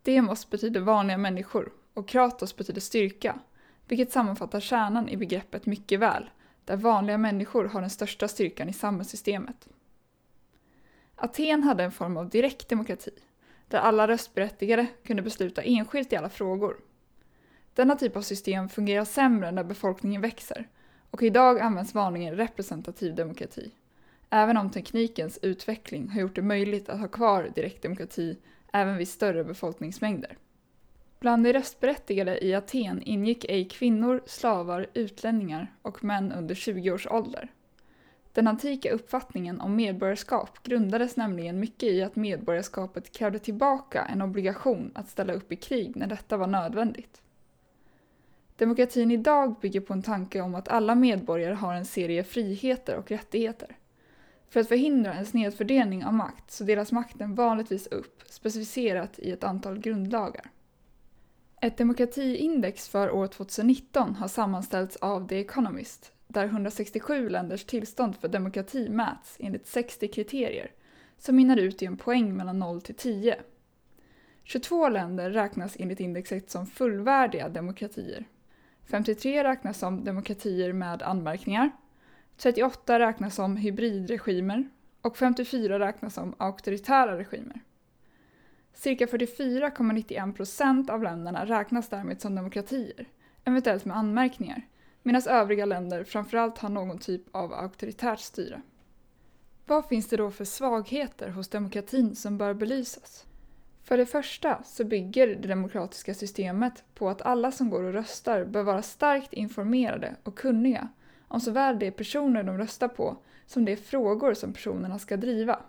[0.03, 3.39] Demos betyder vanliga människor och kratos betyder styrka,
[3.89, 6.31] vilket sammanfattar kärnan i begreppet mycket väl,
[6.65, 9.69] där vanliga människor har den största styrkan i samhällssystemet.
[11.17, 13.11] Aten hade en form av direkt demokrati,
[13.69, 16.77] där alla röstberättigade kunde besluta enskilt i alla frågor.
[17.75, 20.69] Denna typ av system fungerar sämre när befolkningen växer
[21.11, 23.71] och idag används vanligen representativ demokrati,
[24.31, 28.39] även om teknikens utveckling har gjort det möjligt att ha kvar direktdemokrati
[28.73, 30.37] även vid större befolkningsmängder.
[31.21, 37.07] Bland de röstberättigade i Aten ingick ej kvinnor, slavar, utlänningar och män under 20 års
[37.07, 37.53] ålder.
[38.33, 44.93] Den antika uppfattningen om medborgarskap grundades nämligen mycket i att medborgarskapet krävde tillbaka en obligation
[44.95, 47.23] att ställa upp i krig när detta var nödvändigt.
[48.57, 53.11] Demokratin idag bygger på en tanke om att alla medborgare har en serie friheter och
[53.11, 53.77] rättigheter.
[54.49, 59.45] För att förhindra en snedfördelning av makt så delas makten vanligtvis upp, specificerat i ett
[59.45, 60.51] antal grundlagar.
[61.67, 68.29] Ett demokratiindex för år 2019 har sammanställts av The Economist där 167 länders tillstånd för
[68.29, 70.71] demokrati mäts enligt 60 kriterier
[71.19, 73.37] som minnar ut i en poäng mellan 0 till 10.
[74.43, 78.25] 22 länder räknas enligt indexet som fullvärdiga demokratier.
[78.85, 81.71] 53 räknas som demokratier med anmärkningar.
[82.37, 84.69] 38 räknas som hybridregimer
[85.03, 87.61] och 54 räknas som auktoritära regimer.
[88.77, 93.09] Cirka 44,91 procent av länderna räknas därmed som demokratier,
[93.45, 94.63] eventuellt med anmärkningar,
[95.03, 98.63] medan övriga länder framförallt har någon typ av auktoritärt styre.
[99.67, 103.27] Vad finns det då för svagheter hos demokratin som bör belysas?
[103.83, 108.45] För det första så bygger det demokratiska systemet på att alla som går och röstar
[108.45, 110.89] bör vara starkt informerade och kunniga
[111.29, 113.17] om såväl de personer de röstar på
[113.47, 115.61] som de frågor som personerna ska driva.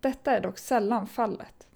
[0.00, 1.68] Detta är dock sällan fallet.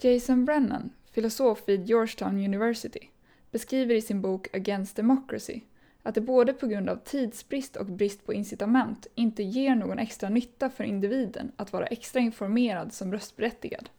[0.00, 3.08] Jason Brennan, filosof vid Georgetown University,
[3.50, 5.60] beskriver i sin bok Against Democracy
[6.02, 10.28] att det både på grund av tidsbrist och brist på incitament inte ger någon extra
[10.28, 13.90] nytta för individen att vara extra informerad som röstberättigad.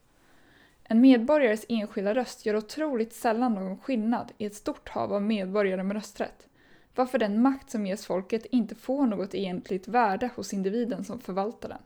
[0.84, 5.84] En medborgares enskilda röst gör otroligt sällan någon skillnad i ett stort hav av medborgare
[5.84, 6.48] med rösträtt,
[6.96, 11.70] varför den makt som ges folket inte får något egentligt värde hos individen som förvaltar
[11.70, 11.82] den.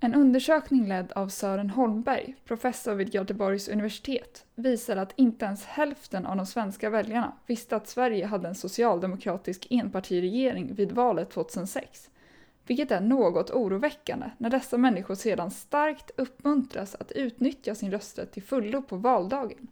[0.00, 6.26] En undersökning ledd av Sören Holmberg, professor vid Göteborgs universitet, visade att inte ens hälften
[6.26, 12.10] av de svenska väljarna visste att Sverige hade en socialdemokratisk enpartiregering vid valet 2006.
[12.66, 18.42] Vilket är något oroväckande när dessa människor sedan starkt uppmuntras att utnyttja sin rösträtt till
[18.42, 19.68] fullo på valdagen.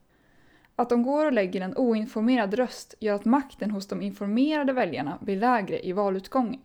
[0.77, 5.19] Att de går och lägger en oinformerad röst gör att makten hos de informerade väljarna
[5.21, 6.61] blir lägre i valutgången.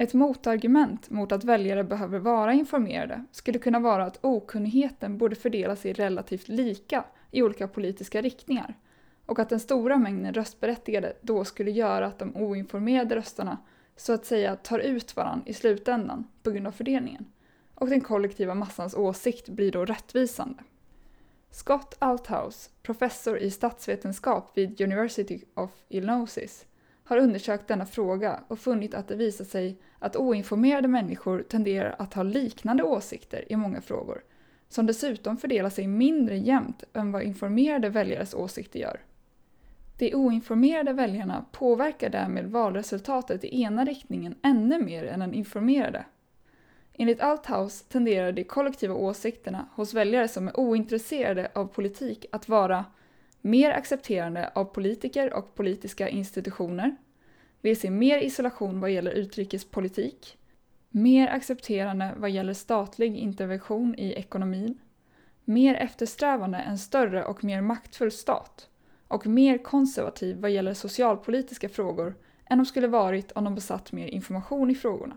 [0.00, 5.76] Ett motargument mot att väljare behöver vara informerade skulle kunna vara att okunnigheten borde fördela
[5.76, 8.74] sig relativt lika i olika politiska riktningar
[9.26, 13.58] och att den stora mängden röstberättigade då skulle göra att de oinformerade röstarna
[13.96, 17.26] så att säga tar ut varann i slutändan på grund av fördelningen
[17.74, 20.62] och den kollektiva massans åsikt blir då rättvisande.
[21.50, 26.66] Scott Althouse, professor i statsvetenskap vid University of Illinois,
[27.10, 32.14] har undersökt denna fråga och funnit att det visar sig att oinformerade människor tenderar att
[32.14, 34.22] ha liknande åsikter i många frågor,
[34.68, 39.00] som dessutom fördelar sig mindre jämnt än vad informerade väljares åsikter gör.
[39.98, 46.04] De oinformerade väljarna påverkar därmed valresultatet i ena riktningen ännu mer än den informerade.
[46.92, 52.84] Enligt Althaus tenderar de kollektiva åsikterna hos väljare som är ointresserade av politik att vara
[53.40, 56.96] mer accepterande av politiker och politiska institutioner,
[57.60, 60.38] vill se mer isolation vad gäller utrikespolitik,
[60.90, 64.78] mer accepterande vad gäller statlig intervention i ekonomin,
[65.44, 68.66] mer eftersträvande en större och mer maktfull stat.
[69.08, 72.14] Och mer konservativ vad gäller socialpolitiska frågor
[72.46, 75.16] än de skulle varit om de besatt mer information i frågorna.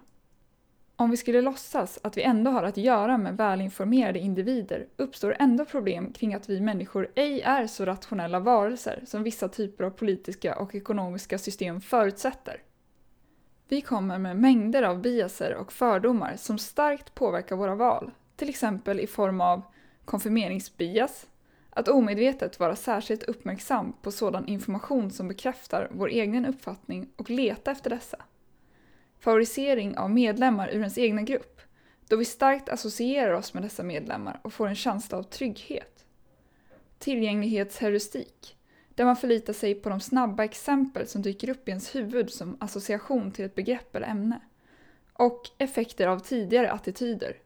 [0.95, 5.65] Om vi skulle låtsas att vi ändå har att göra med välinformerade individer uppstår ändå
[5.65, 10.55] problem kring att vi människor ej är så rationella varelser som vissa typer av politiska
[10.55, 12.61] och ekonomiska system förutsätter.
[13.67, 18.99] Vi kommer med mängder av biaser och fördomar som starkt påverkar våra val, till exempel
[18.99, 19.61] i form av
[20.05, 21.27] konfirmeringsbias,
[21.69, 27.71] att omedvetet vara särskilt uppmärksam på sådan information som bekräftar vår egen uppfattning och leta
[27.71, 28.17] efter dessa.
[29.23, 31.61] Favorisering av medlemmar ur ens egna grupp,
[32.07, 36.05] då vi starkt associerar oss med dessa medlemmar och får en känsla av trygghet.
[36.99, 38.57] Tillgänglighetsheuristik,
[38.89, 42.57] där man förlitar sig på de snabba exempel som dyker upp i ens huvud som
[42.59, 44.39] association till ett begrepp eller ämne.
[45.13, 47.37] Och effekter av tidigare attityder,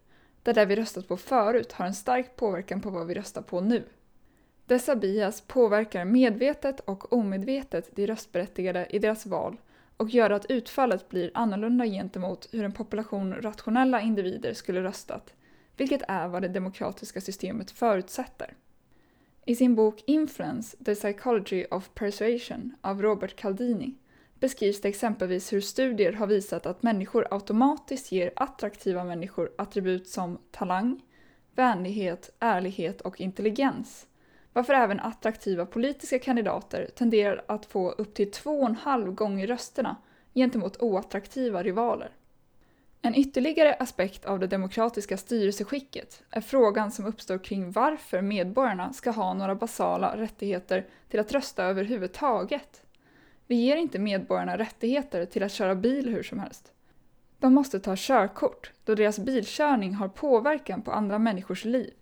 [0.44, 3.62] där det vi röstat på förut har en stark påverkan på vad vi röstar på
[3.62, 3.84] nu.
[4.66, 9.58] Dessa bias påverkar medvetet och omedvetet de röstberättigade i deras val
[9.98, 15.34] och göra att utfallet blir annorlunda gentemot hur en population rationella individer skulle röstat,
[15.78, 18.54] vilket är vad det demokratiska systemet förutsätter.
[19.46, 23.96] I sin bok Influence, The Psychology of Persuasion av Robert Caldini
[24.40, 30.38] beskrivs det exempelvis hur studier har visat att människor automatiskt ger attraktiva människor attribut som
[30.52, 31.02] talang,
[31.56, 34.08] vänlighet, ärlighet och intelligens,
[34.58, 39.48] varför även attraktiva politiska kandidater tenderar att få upp till två och en halv gånger
[39.48, 39.96] rösterna
[40.34, 42.10] gentemot oattraktiva rivaler.
[43.02, 49.12] En ytterligare aspekt av det demokratiska styrelseskicket är frågan som uppstår kring varför medborgarna ska
[49.12, 52.82] ha några basala rättigheter till att rösta överhuvudtaget.
[53.48, 56.72] Vi ger inte medborgarna rättigheter till att köra bil hur som helst.
[57.40, 61.94] De måste ta körkort då deras bilkörning har påverkan på andra människors liv.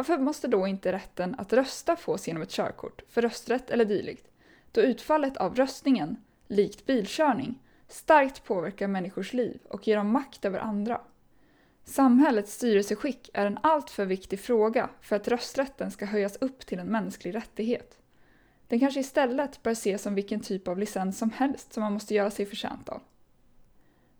[0.00, 4.30] Varför måste då inte rätten att rösta fås genom ett körkort, för rösträtt eller dylikt,
[4.72, 6.16] då utfallet av röstningen,
[6.48, 7.58] likt bilkörning,
[7.88, 11.00] starkt påverkar människors liv och ger dem makt över andra?
[11.84, 16.86] Samhällets styrelseskick är en alltför viktig fråga för att rösträtten ska höjas upp till en
[16.86, 17.98] mänsklig rättighet.
[18.68, 22.14] Den kanske istället bör ses som vilken typ av licens som helst som man måste
[22.14, 23.02] göra sig förtjänt av.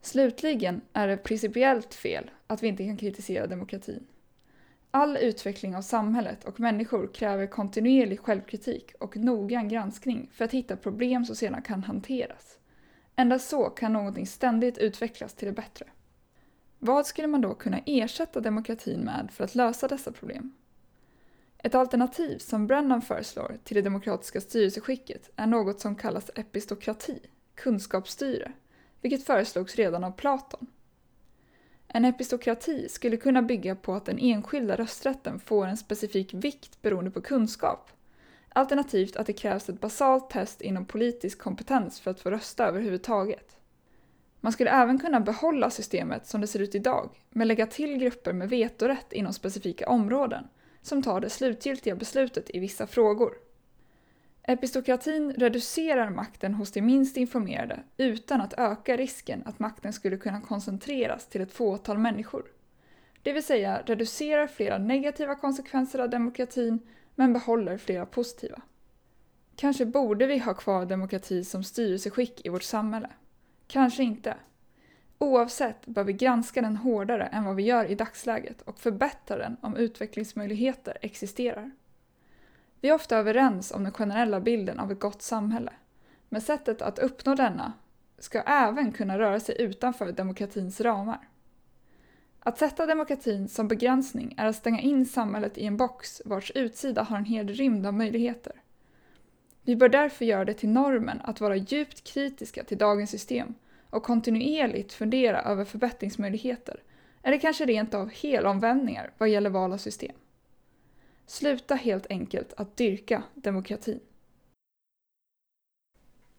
[0.02, 4.06] Slutligen är det principiellt fel att vi inte kan kritisera demokratin.
[4.90, 10.76] All utveckling av samhället och människor kräver kontinuerlig självkritik och noggrann granskning för att hitta
[10.76, 12.58] problem som sedan kan hanteras.
[13.16, 15.86] Endast så kan någonting ständigt utvecklas till det bättre.
[16.78, 20.52] Vad skulle man då kunna ersätta demokratin med för att lösa dessa problem?
[21.58, 27.20] Ett alternativ som Brennan föreslår till det demokratiska styrelseskicket är något som kallas epistokrati,
[27.54, 28.52] kunskapsstyre,
[29.00, 30.66] vilket föreslogs redan av Platon.
[31.92, 37.10] En epistokrati skulle kunna bygga på att den enskilda rösträtten får en specifik vikt beroende
[37.10, 37.90] på kunskap,
[38.48, 43.56] alternativt att det krävs ett basalt test inom politisk kompetens för att få rösta överhuvudtaget.
[44.40, 48.32] Man skulle även kunna behålla systemet som det ser ut idag, men lägga till grupper
[48.32, 50.44] med vetorätt inom specifika områden,
[50.82, 53.34] som tar det slutgiltiga beslutet i vissa frågor.
[54.42, 60.40] Epistokratin reducerar makten hos de minst informerade utan att öka risken att makten skulle kunna
[60.40, 62.44] koncentreras till ett fåtal människor.
[63.22, 66.78] Det vill säga reducerar flera negativa konsekvenser av demokratin
[67.14, 68.62] men behåller flera positiva.
[69.56, 73.10] Kanske borde vi ha kvar demokrati som styrelseskick i vårt samhälle.
[73.66, 74.36] Kanske inte.
[75.18, 79.56] Oavsett bör vi granska den hårdare än vad vi gör i dagsläget och förbättra den
[79.60, 81.70] om utvecklingsmöjligheter existerar.
[82.80, 85.72] Vi är ofta överens om den generella bilden av ett gott samhälle,
[86.28, 87.72] men sättet att uppnå denna
[88.18, 91.28] ska även kunna röra sig utanför demokratins ramar.
[92.40, 97.02] Att sätta demokratin som begränsning är att stänga in samhället i en box vars utsida
[97.02, 98.52] har en hel rymd av möjligheter.
[99.62, 103.54] Vi bör därför göra det till normen att vara djupt kritiska till dagens system
[103.90, 106.82] och kontinuerligt fundera över förbättringsmöjligheter,
[107.22, 110.14] eller kanske rent av helomvändningar vad gäller val av system.
[111.30, 114.00] Sluta helt enkelt att dyrka demokratin.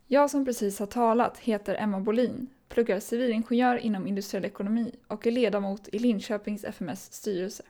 [0.08, 5.32] Jag som precis har talat heter Emma Bolin, pluggar civilingenjör inom industriell ekonomi och är
[5.32, 7.64] ledamot i Linköpings FMS styrelse.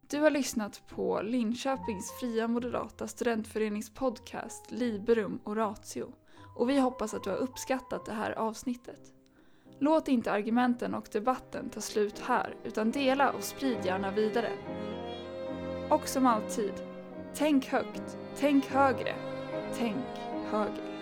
[0.00, 6.12] Du har lyssnat på Linköpings fria moderata studentförenings podcast Liberum Ratio
[6.56, 9.19] och vi hoppas att du har uppskattat det här avsnittet.
[9.82, 14.52] Låt inte argumenten och debatten ta slut här utan dela och sprid gärna vidare.
[15.88, 16.72] Och som alltid,
[17.34, 19.14] tänk högt, tänk högre,
[19.78, 20.06] tänk
[20.50, 20.99] högre.